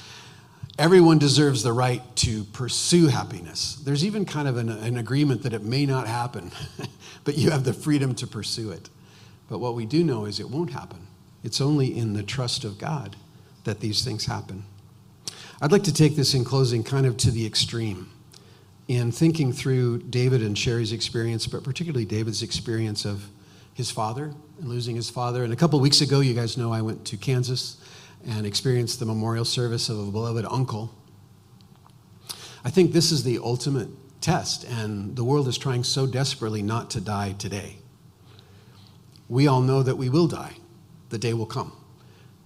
everyone 0.78 1.18
deserves 1.18 1.64
the 1.64 1.74
right 1.74 2.04
to 2.18 2.44
pursue 2.44 3.08
happiness. 3.08 3.82
There's 3.84 4.06
even 4.06 4.26
kind 4.26 4.48
of 4.48 4.58
an, 4.58 4.70
an 4.70 4.98
agreement 4.98 5.42
that 5.42 5.54
it 5.54 5.64
may 5.64 5.88
not 5.88 6.08
happen, 6.08 6.52
but 7.24 7.36
you 7.36 7.50
have 7.50 7.64
the 7.64 7.74
freedom 7.74 8.14
to 8.14 8.28
pursue 8.28 8.70
it. 8.70 8.90
But 9.50 9.58
what 9.58 9.74
we 9.74 9.88
do 9.88 10.04
know 10.04 10.26
is 10.26 10.40
it 10.40 10.52
won't 10.52 10.70
happen. 10.70 11.08
It's 11.44 11.60
only 11.60 11.98
in 11.98 12.14
the 12.14 12.22
trust 12.22 12.64
of 12.64 12.78
God 12.78 13.16
that 13.64 13.80
these 13.80 14.04
things 14.04 14.26
happen. 14.26 14.64
I'd 15.62 15.72
like 15.72 15.84
to 15.84 15.94
take 15.94 16.16
this 16.16 16.34
in 16.34 16.44
closing 16.44 16.84
kind 16.84 17.06
of 17.06 17.18
to 17.18 17.32
the 17.32 17.46
extreme 17.46 18.10
in 18.88 19.12
thinking 19.12 19.54
through 19.54 20.00
David 20.00 20.42
and 20.42 20.58
Sherry's 20.58 20.92
experience, 20.92 21.46
but 21.46 21.64
particularly 21.64 22.06
David's 22.06 22.42
experience 22.42 23.06
of 23.06 23.30
his 23.76 23.92
father 23.92 24.34
and 24.60 24.68
losing 24.68 24.96
his 24.96 25.12
father. 25.12 25.44
And 25.44 25.54
a 25.54 25.56
couple 25.56 25.80
weeks 25.80 26.02
ago, 26.02 26.22
you 26.22 26.34
guys 26.34 26.58
know 26.58 26.74
I 26.74 26.82
went 26.82 27.06
to 27.06 27.18
Kansas 27.18 27.78
and 28.28 28.48
experienced 28.48 29.00
the 29.00 29.06
memorial 29.06 29.46
service 29.46 29.90
of 29.90 30.00
a 30.00 30.12
beloved 30.12 30.46
uncle. 30.50 30.94
I 32.66 32.72
think 32.72 32.92
this 32.92 33.12
is 33.12 33.24
the 33.24 33.40
ultimate 33.44 33.90
test, 34.22 34.64
and 34.64 35.16
the 35.16 35.24
world 35.24 35.48
is 35.48 35.58
trying 35.58 35.84
so 35.84 36.08
desperately 36.08 36.62
not 36.62 36.90
to 36.92 37.00
die 37.00 37.34
today. 37.34 37.78
We 39.30 39.48
all 39.48 39.62
know 39.62 39.84
that 39.84 39.98
we 39.98 40.10
will 40.10 40.28
die, 40.28 40.56
the 41.10 41.20
day 41.20 41.34
will 41.34 41.46
come. 41.46 41.79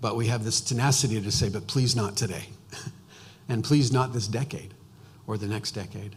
But 0.03 0.15
we 0.15 0.27
have 0.27 0.43
this 0.43 0.61
tenacity 0.61 1.19
to 1.19 1.31
say, 1.31 1.49
but 1.49 1.65
please 1.65 1.95
not 1.95 2.15
today. 2.15 2.49
and 3.49 3.63
please 3.63 3.91
not 3.91 4.13
this 4.13 4.27
decade 4.27 4.75
or 5.25 5.39
the 5.39 5.47
next 5.47 5.71
decade. 5.71 6.15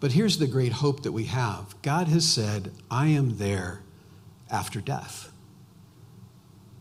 But 0.00 0.12
here's 0.12 0.36
the 0.36 0.46
great 0.46 0.72
hope 0.72 1.04
that 1.04 1.12
we 1.12 1.24
have 1.24 1.80
God 1.80 2.08
has 2.08 2.28
said, 2.28 2.72
I 2.90 3.06
am 3.06 3.38
there 3.38 3.80
after 4.50 4.82
death 4.82 5.32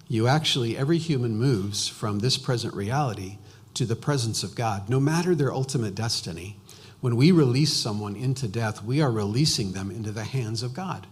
you 0.08 0.28
actually, 0.28 0.78
every 0.78 1.00
human 1.00 1.36
moves 1.36 1.88
from 1.88 2.20
this 2.20 2.38
present 2.38 2.74
reality 2.76 3.38
to 3.74 3.86
the 3.86 3.96
presence 3.96 4.44
of 4.44 4.56
God, 4.56 4.88
no 4.88 5.00
matter 5.00 5.34
their 5.34 5.52
ultimate 5.52 5.96
destiny. 5.96 6.58
When 7.02 7.16
we 7.16 7.32
release 7.32 7.74
someone 7.74 8.16
into 8.16 8.48
death, 8.48 8.84
we 8.84 9.02
are 9.02 9.12
releasing 9.12 9.74
them 9.74 9.92
into 9.92 10.12
the 10.12 10.24
hands 10.24 10.64
of 10.64 10.74
God. 10.74 11.08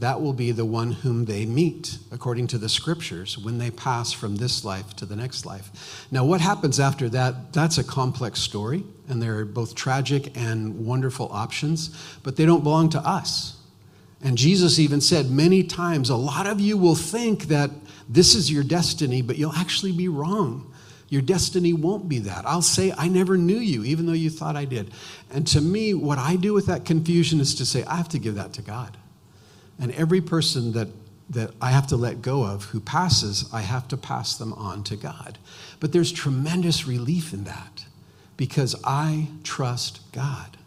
That 0.00 0.22
will 0.22 0.32
be 0.32 0.50
the 0.50 0.64
one 0.64 0.92
whom 0.92 1.26
they 1.26 1.44
meet, 1.44 1.98
according 2.10 2.46
to 2.48 2.58
the 2.58 2.70
scriptures, 2.70 3.36
when 3.36 3.58
they 3.58 3.70
pass 3.70 4.12
from 4.12 4.36
this 4.36 4.64
life 4.64 4.96
to 4.96 5.04
the 5.04 5.14
next 5.14 5.44
life. 5.44 6.06
Now, 6.10 6.24
what 6.24 6.40
happens 6.40 6.80
after 6.80 7.10
that, 7.10 7.52
that's 7.52 7.76
a 7.76 7.84
complex 7.84 8.40
story, 8.40 8.82
and 9.08 9.20
there 9.20 9.36
are 9.38 9.44
both 9.44 9.74
tragic 9.74 10.36
and 10.38 10.86
wonderful 10.86 11.28
options, 11.30 11.90
but 12.22 12.36
they 12.36 12.46
don't 12.46 12.64
belong 12.64 12.88
to 12.90 12.98
us. 12.98 13.58
And 14.22 14.38
Jesus 14.38 14.78
even 14.78 15.02
said 15.02 15.30
many 15.30 15.64
times, 15.64 16.08
a 16.08 16.16
lot 16.16 16.46
of 16.46 16.60
you 16.60 16.78
will 16.78 16.94
think 16.94 17.44
that 17.44 17.70
this 18.08 18.34
is 18.34 18.50
your 18.50 18.64
destiny, 18.64 19.20
but 19.20 19.36
you'll 19.36 19.52
actually 19.52 19.92
be 19.92 20.08
wrong. 20.08 20.72
Your 21.10 21.22
destiny 21.22 21.74
won't 21.74 22.08
be 22.08 22.20
that. 22.20 22.46
I'll 22.46 22.62
say, 22.62 22.94
I 22.96 23.08
never 23.08 23.36
knew 23.36 23.58
you, 23.58 23.84
even 23.84 24.06
though 24.06 24.12
you 24.12 24.30
thought 24.30 24.56
I 24.56 24.64
did. 24.64 24.92
And 25.30 25.46
to 25.48 25.60
me, 25.60 25.92
what 25.92 26.18
I 26.18 26.36
do 26.36 26.54
with 26.54 26.66
that 26.66 26.86
confusion 26.86 27.38
is 27.40 27.54
to 27.56 27.66
say, 27.66 27.84
I 27.84 27.96
have 27.96 28.08
to 28.10 28.18
give 28.18 28.36
that 28.36 28.54
to 28.54 28.62
God. 28.62 28.96
And 29.80 29.92
every 29.92 30.20
person 30.20 30.72
that, 30.72 30.88
that 31.30 31.52
I 31.60 31.70
have 31.70 31.86
to 31.88 31.96
let 31.96 32.22
go 32.22 32.44
of 32.44 32.64
who 32.64 32.80
passes, 32.80 33.48
I 33.52 33.62
have 33.62 33.88
to 33.88 33.96
pass 33.96 34.36
them 34.36 34.52
on 34.52 34.84
to 34.84 34.96
God. 34.96 35.38
But 35.80 35.92
there's 35.92 36.12
tremendous 36.12 36.86
relief 36.86 37.32
in 37.32 37.44
that 37.44 37.86
because 38.36 38.76
I 38.84 39.28
trust 39.42 40.00
God. 40.12 40.58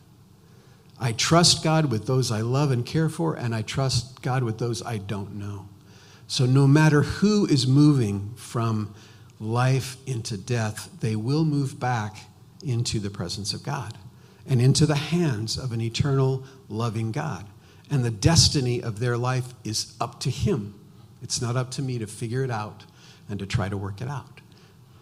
I 1.00 1.12
trust 1.12 1.64
God 1.64 1.92
with 1.92 2.08
those 2.08 2.32
I 2.32 2.42
love 2.42 2.72
and 2.72 2.86
care 2.86 3.10
for, 3.10 3.36
and 3.36 3.54
I 3.54 3.62
trust 3.62 4.22
God 4.22 4.44
with 4.44 4.58
those 4.58 4.82
I 4.82 4.98
don't 4.98 5.36
know. 5.36 5.68
So, 6.28 6.46
no 6.46 6.66
matter 6.66 7.02
who 7.02 7.46
is 7.46 7.68
moving 7.68 8.32
from 8.36 8.94
life 9.40 9.98
into 10.08 10.38
death, 10.38 10.90
they 11.02 11.16
will 11.16 11.44
move 11.44 11.80
back 11.80 12.18
into 12.64 13.00
the 13.00 13.10
presence 13.10 13.54
of 13.54 13.64
God 13.64 13.98
and 14.48 14.62
into 14.62 14.86
the 14.86 14.96
hands 14.96 15.58
of 15.58 15.72
an 15.72 15.82
eternal, 15.82 16.46
loving 16.70 17.12
God. 17.12 17.46
And 17.90 18.04
the 18.04 18.12
destiny 18.12 18.82
of 18.82 19.00
their 19.00 19.18
life 19.18 19.54
is 19.64 19.96
up 20.00 20.20
to 20.22 20.30
Him. 20.30 20.76
It's 21.22 21.42
not 21.42 21.56
up 21.56 21.72
to 21.72 21.82
me 21.82 22.00
to 22.00 22.08
figure 22.08 22.44
it 22.44 22.52
out 22.52 22.86
and 23.30 23.40
to 23.40 23.46
try 23.46 23.70
to 23.70 23.78
work 23.78 24.02
it 24.02 24.08
out. 24.08 24.42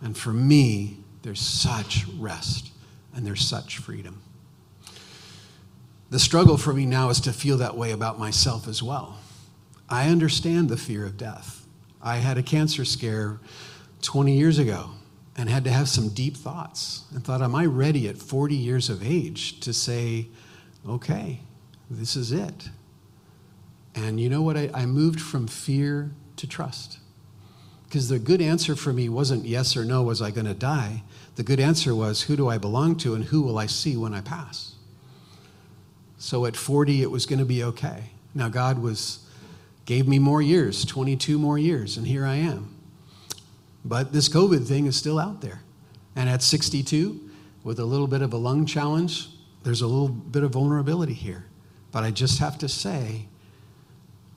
And 0.02 0.18
for 0.18 0.34
me, 0.34 0.98
there's 1.22 1.42
such 1.42 2.06
rest 2.18 2.72
and 3.16 3.26
there's 3.26 3.46
such 3.46 3.78
freedom. 3.78 4.22
The 6.10 6.20
struggle 6.20 6.58
for 6.58 6.74
me 6.74 6.86
now 6.86 7.10
is 7.10 7.22
to 7.22 7.34
feel 7.34 7.58
that 7.58 7.78
way 7.78 7.92
about 7.92 8.20
myself 8.20 8.68
as 8.68 8.84
well. 8.84 9.18
I 9.88 10.10
understand 10.10 10.70
the 10.70 10.78
fear 10.78 11.06
of 11.06 11.18
death. 11.18 11.66
I 12.02 12.18
had 12.18 12.38
a 12.38 12.44
cancer 12.44 12.84
scare 12.84 13.40
20 14.02 14.36
years 14.36 14.58
ago 14.58 14.92
and 15.38 15.50
had 15.50 15.64
to 15.64 15.72
have 15.72 15.88
some 15.88 16.10
deep 16.10 16.36
thoughts 16.36 17.04
and 17.14 17.24
thought, 17.24 17.42
Am 17.42 17.56
I 17.56 17.66
ready 17.66 18.08
at 18.08 18.18
40 18.18 18.56
years 18.56 18.90
of 18.90 19.04
age 19.04 19.60
to 19.62 19.74
say, 19.74 20.28
okay, 20.88 21.42
this 21.92 22.16
is 22.16 22.32
it. 22.32 22.70
And 23.94 24.20
you 24.20 24.30
know 24.30 24.42
what? 24.42 24.58
I, 24.58 24.70
I 24.74 24.86
moved 24.86 25.20
from 25.20 25.48
fear 25.48 26.12
to 26.38 26.48
trust. 26.48 27.00
Because 27.84 28.08
the 28.08 28.20
good 28.20 28.42
answer 28.42 28.76
for 28.76 28.94
me 28.94 29.10
wasn't 29.10 29.46
yes 29.46 29.76
or 29.76 29.84
no, 29.84 30.02
was 30.02 30.22
I 30.22 30.32
going 30.32 30.46
to 30.46 30.54
die? 30.54 31.04
The 31.36 31.44
good 31.44 31.60
answer 31.60 31.94
was 31.94 32.24
who 32.24 32.38
do 32.38 32.48
I 32.48 32.58
belong 32.58 32.96
to 32.98 33.14
and 33.16 33.26
who 33.26 33.42
will 33.42 33.58
I 33.58 33.66
see 33.66 33.98
when 33.98 34.14
I 34.14 34.22
pass? 34.22 34.76
So 36.18 36.46
at 36.46 36.56
40, 36.56 37.02
it 37.02 37.12
was 37.12 37.26
going 37.26 37.40
to 37.40 37.46
be 37.46 37.64
okay. 37.64 38.12
Now, 38.34 38.48
God 38.48 38.80
was 38.80 39.28
gave 39.86 40.08
me 40.08 40.20
more 40.20 40.42
years, 40.42 40.86
22 40.86 41.38
more 41.38 41.58
years, 41.58 41.98
and 41.98 42.08
here 42.08 42.26
I 42.26 42.36
am. 42.36 42.74
But 43.84 44.14
this 44.14 44.30
COVID 44.30 44.66
thing 44.66 44.86
is 44.86 44.96
still 44.96 45.20
out 45.20 45.42
there. 45.42 45.62
And 46.16 46.30
at 46.30 46.42
62, 46.42 47.30
with 47.64 47.80
a 47.80 47.86
little 47.86 48.08
bit 48.08 48.22
of 48.22 48.32
a 48.32 48.38
lung 48.38 48.66
challenge, 48.66 49.28
there's 49.64 49.82
a 49.82 49.88
little 49.88 50.08
bit 50.08 50.44
of 50.44 50.52
vulnerability 50.52 51.14
here. 51.14 51.46
But 51.92 52.04
I 52.04 52.12
just 52.12 52.40
have 52.40 52.58
to 52.60 52.70
say, 52.70 53.28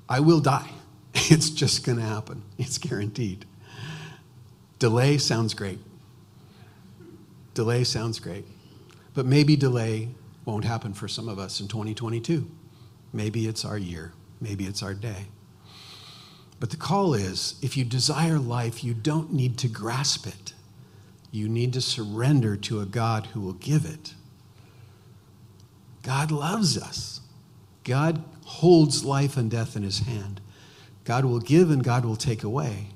I 0.09 0.21
will 0.21 0.41
die. 0.41 0.71
It's 1.31 1.49
just 1.49 1.87
going 1.87 1.99
to 1.99 2.05
happen. 2.05 2.43
It's 2.59 2.77
guaranteed. 2.77 3.47
Delay 4.81 5.17
sounds 5.17 5.55
great. 5.55 5.79
Delay 7.55 7.85
sounds 7.85 8.19
great. 8.19 8.45
But 9.15 9.25
maybe 9.25 9.55
delay 9.57 10.09
won't 10.45 10.65
happen 10.65 10.93
for 10.93 11.07
some 11.09 11.29
of 11.29 11.39
us 11.39 11.61
in 11.61 11.69
2022. 11.69 12.51
Maybe 13.13 13.47
it's 13.47 13.65
our 13.65 13.79
year. 13.79 14.13
Maybe 14.41 14.67
it's 14.67 14.83
our 14.83 14.93
day. 14.93 15.27
But 16.61 16.71
the 16.71 16.77
call 16.77 17.15
is 17.15 17.55
if 17.63 17.77
you 17.77 17.85
desire 17.85 18.39
life, 18.39 18.83
you 18.83 18.93
don't 18.93 19.33
need 19.33 19.57
to 19.59 19.69
grasp 19.69 20.27
it. 20.27 20.53
You 21.31 21.49
need 21.49 21.73
to 21.75 21.81
surrender 21.81 22.57
to 22.57 22.81
a 22.81 22.87
God 22.87 23.27
who 23.27 23.41
will 23.41 23.55
give 23.55 23.85
it. 23.85 24.15
God 26.03 26.31
loves 26.31 26.77
us. 26.77 27.21
God 27.85 28.25
holds 28.45 29.05
life 29.05 29.37
and 29.37 29.51
death 29.51 29.77
in 29.77 29.83
his 29.83 30.01
hand. 30.01 30.41
God 31.05 31.25
will 31.25 31.41
give 31.41 31.71
and 31.71 31.85
God 31.85 32.05
will 32.05 32.17
take 32.17 32.43
away. 32.43 32.89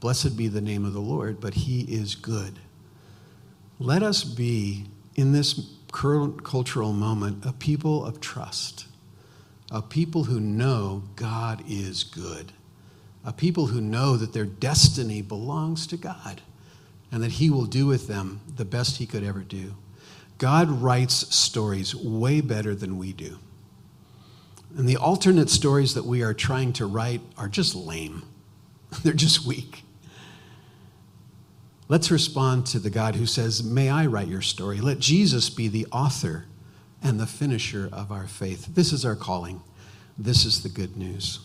Blessed 0.00 0.36
be 0.36 0.48
the 0.48 0.60
name 0.60 0.84
of 0.84 0.92
the 0.92 1.00
Lord, 1.00 1.40
but 1.40 1.54
he 1.54 1.82
is 1.82 2.14
good. 2.14 2.58
Let 3.78 4.02
us 4.02 4.24
be, 4.24 4.86
in 5.14 5.32
this 5.32 5.72
current 5.92 6.44
cultural 6.44 6.92
moment, 6.92 7.44
a 7.44 7.52
people 7.52 8.04
of 8.04 8.20
trust, 8.20 8.86
a 9.70 9.82
people 9.82 10.24
who 10.24 10.40
know 10.40 11.02
God 11.16 11.62
is 11.66 12.04
good, 12.04 12.52
a 13.24 13.32
people 13.32 13.66
who 13.66 13.80
know 13.80 14.16
that 14.16 14.32
their 14.32 14.44
destiny 14.44 15.22
belongs 15.22 15.86
to 15.88 15.96
God 15.96 16.42
and 17.12 17.22
that 17.22 17.32
he 17.32 17.50
will 17.50 17.66
do 17.66 17.86
with 17.86 18.06
them 18.06 18.40
the 18.56 18.64
best 18.64 18.96
he 18.96 19.06
could 19.06 19.24
ever 19.24 19.40
do. 19.40 19.74
God 20.38 20.70
writes 20.70 21.34
stories 21.34 21.94
way 21.94 22.40
better 22.40 22.74
than 22.74 22.98
we 22.98 23.12
do. 23.12 23.38
And 24.76 24.88
the 24.88 24.96
alternate 24.96 25.50
stories 25.50 25.94
that 25.94 26.04
we 26.04 26.22
are 26.22 26.34
trying 26.34 26.72
to 26.74 26.86
write 26.86 27.20
are 27.36 27.48
just 27.48 27.74
lame, 27.74 28.22
they're 29.02 29.12
just 29.12 29.46
weak. 29.46 29.84
Let's 31.88 32.12
respond 32.12 32.66
to 32.66 32.78
the 32.78 32.90
God 32.90 33.16
who 33.16 33.26
says, 33.26 33.64
May 33.64 33.90
I 33.90 34.06
write 34.06 34.28
your 34.28 34.42
story? 34.42 34.80
Let 34.80 35.00
Jesus 35.00 35.50
be 35.50 35.66
the 35.66 35.86
author 35.86 36.44
and 37.02 37.18
the 37.18 37.26
finisher 37.26 37.88
of 37.92 38.12
our 38.12 38.28
faith. 38.28 38.74
This 38.74 38.92
is 38.92 39.04
our 39.04 39.16
calling. 39.16 39.60
This 40.16 40.44
is 40.44 40.62
the 40.62 40.68
good 40.68 40.96
news. 40.96 41.40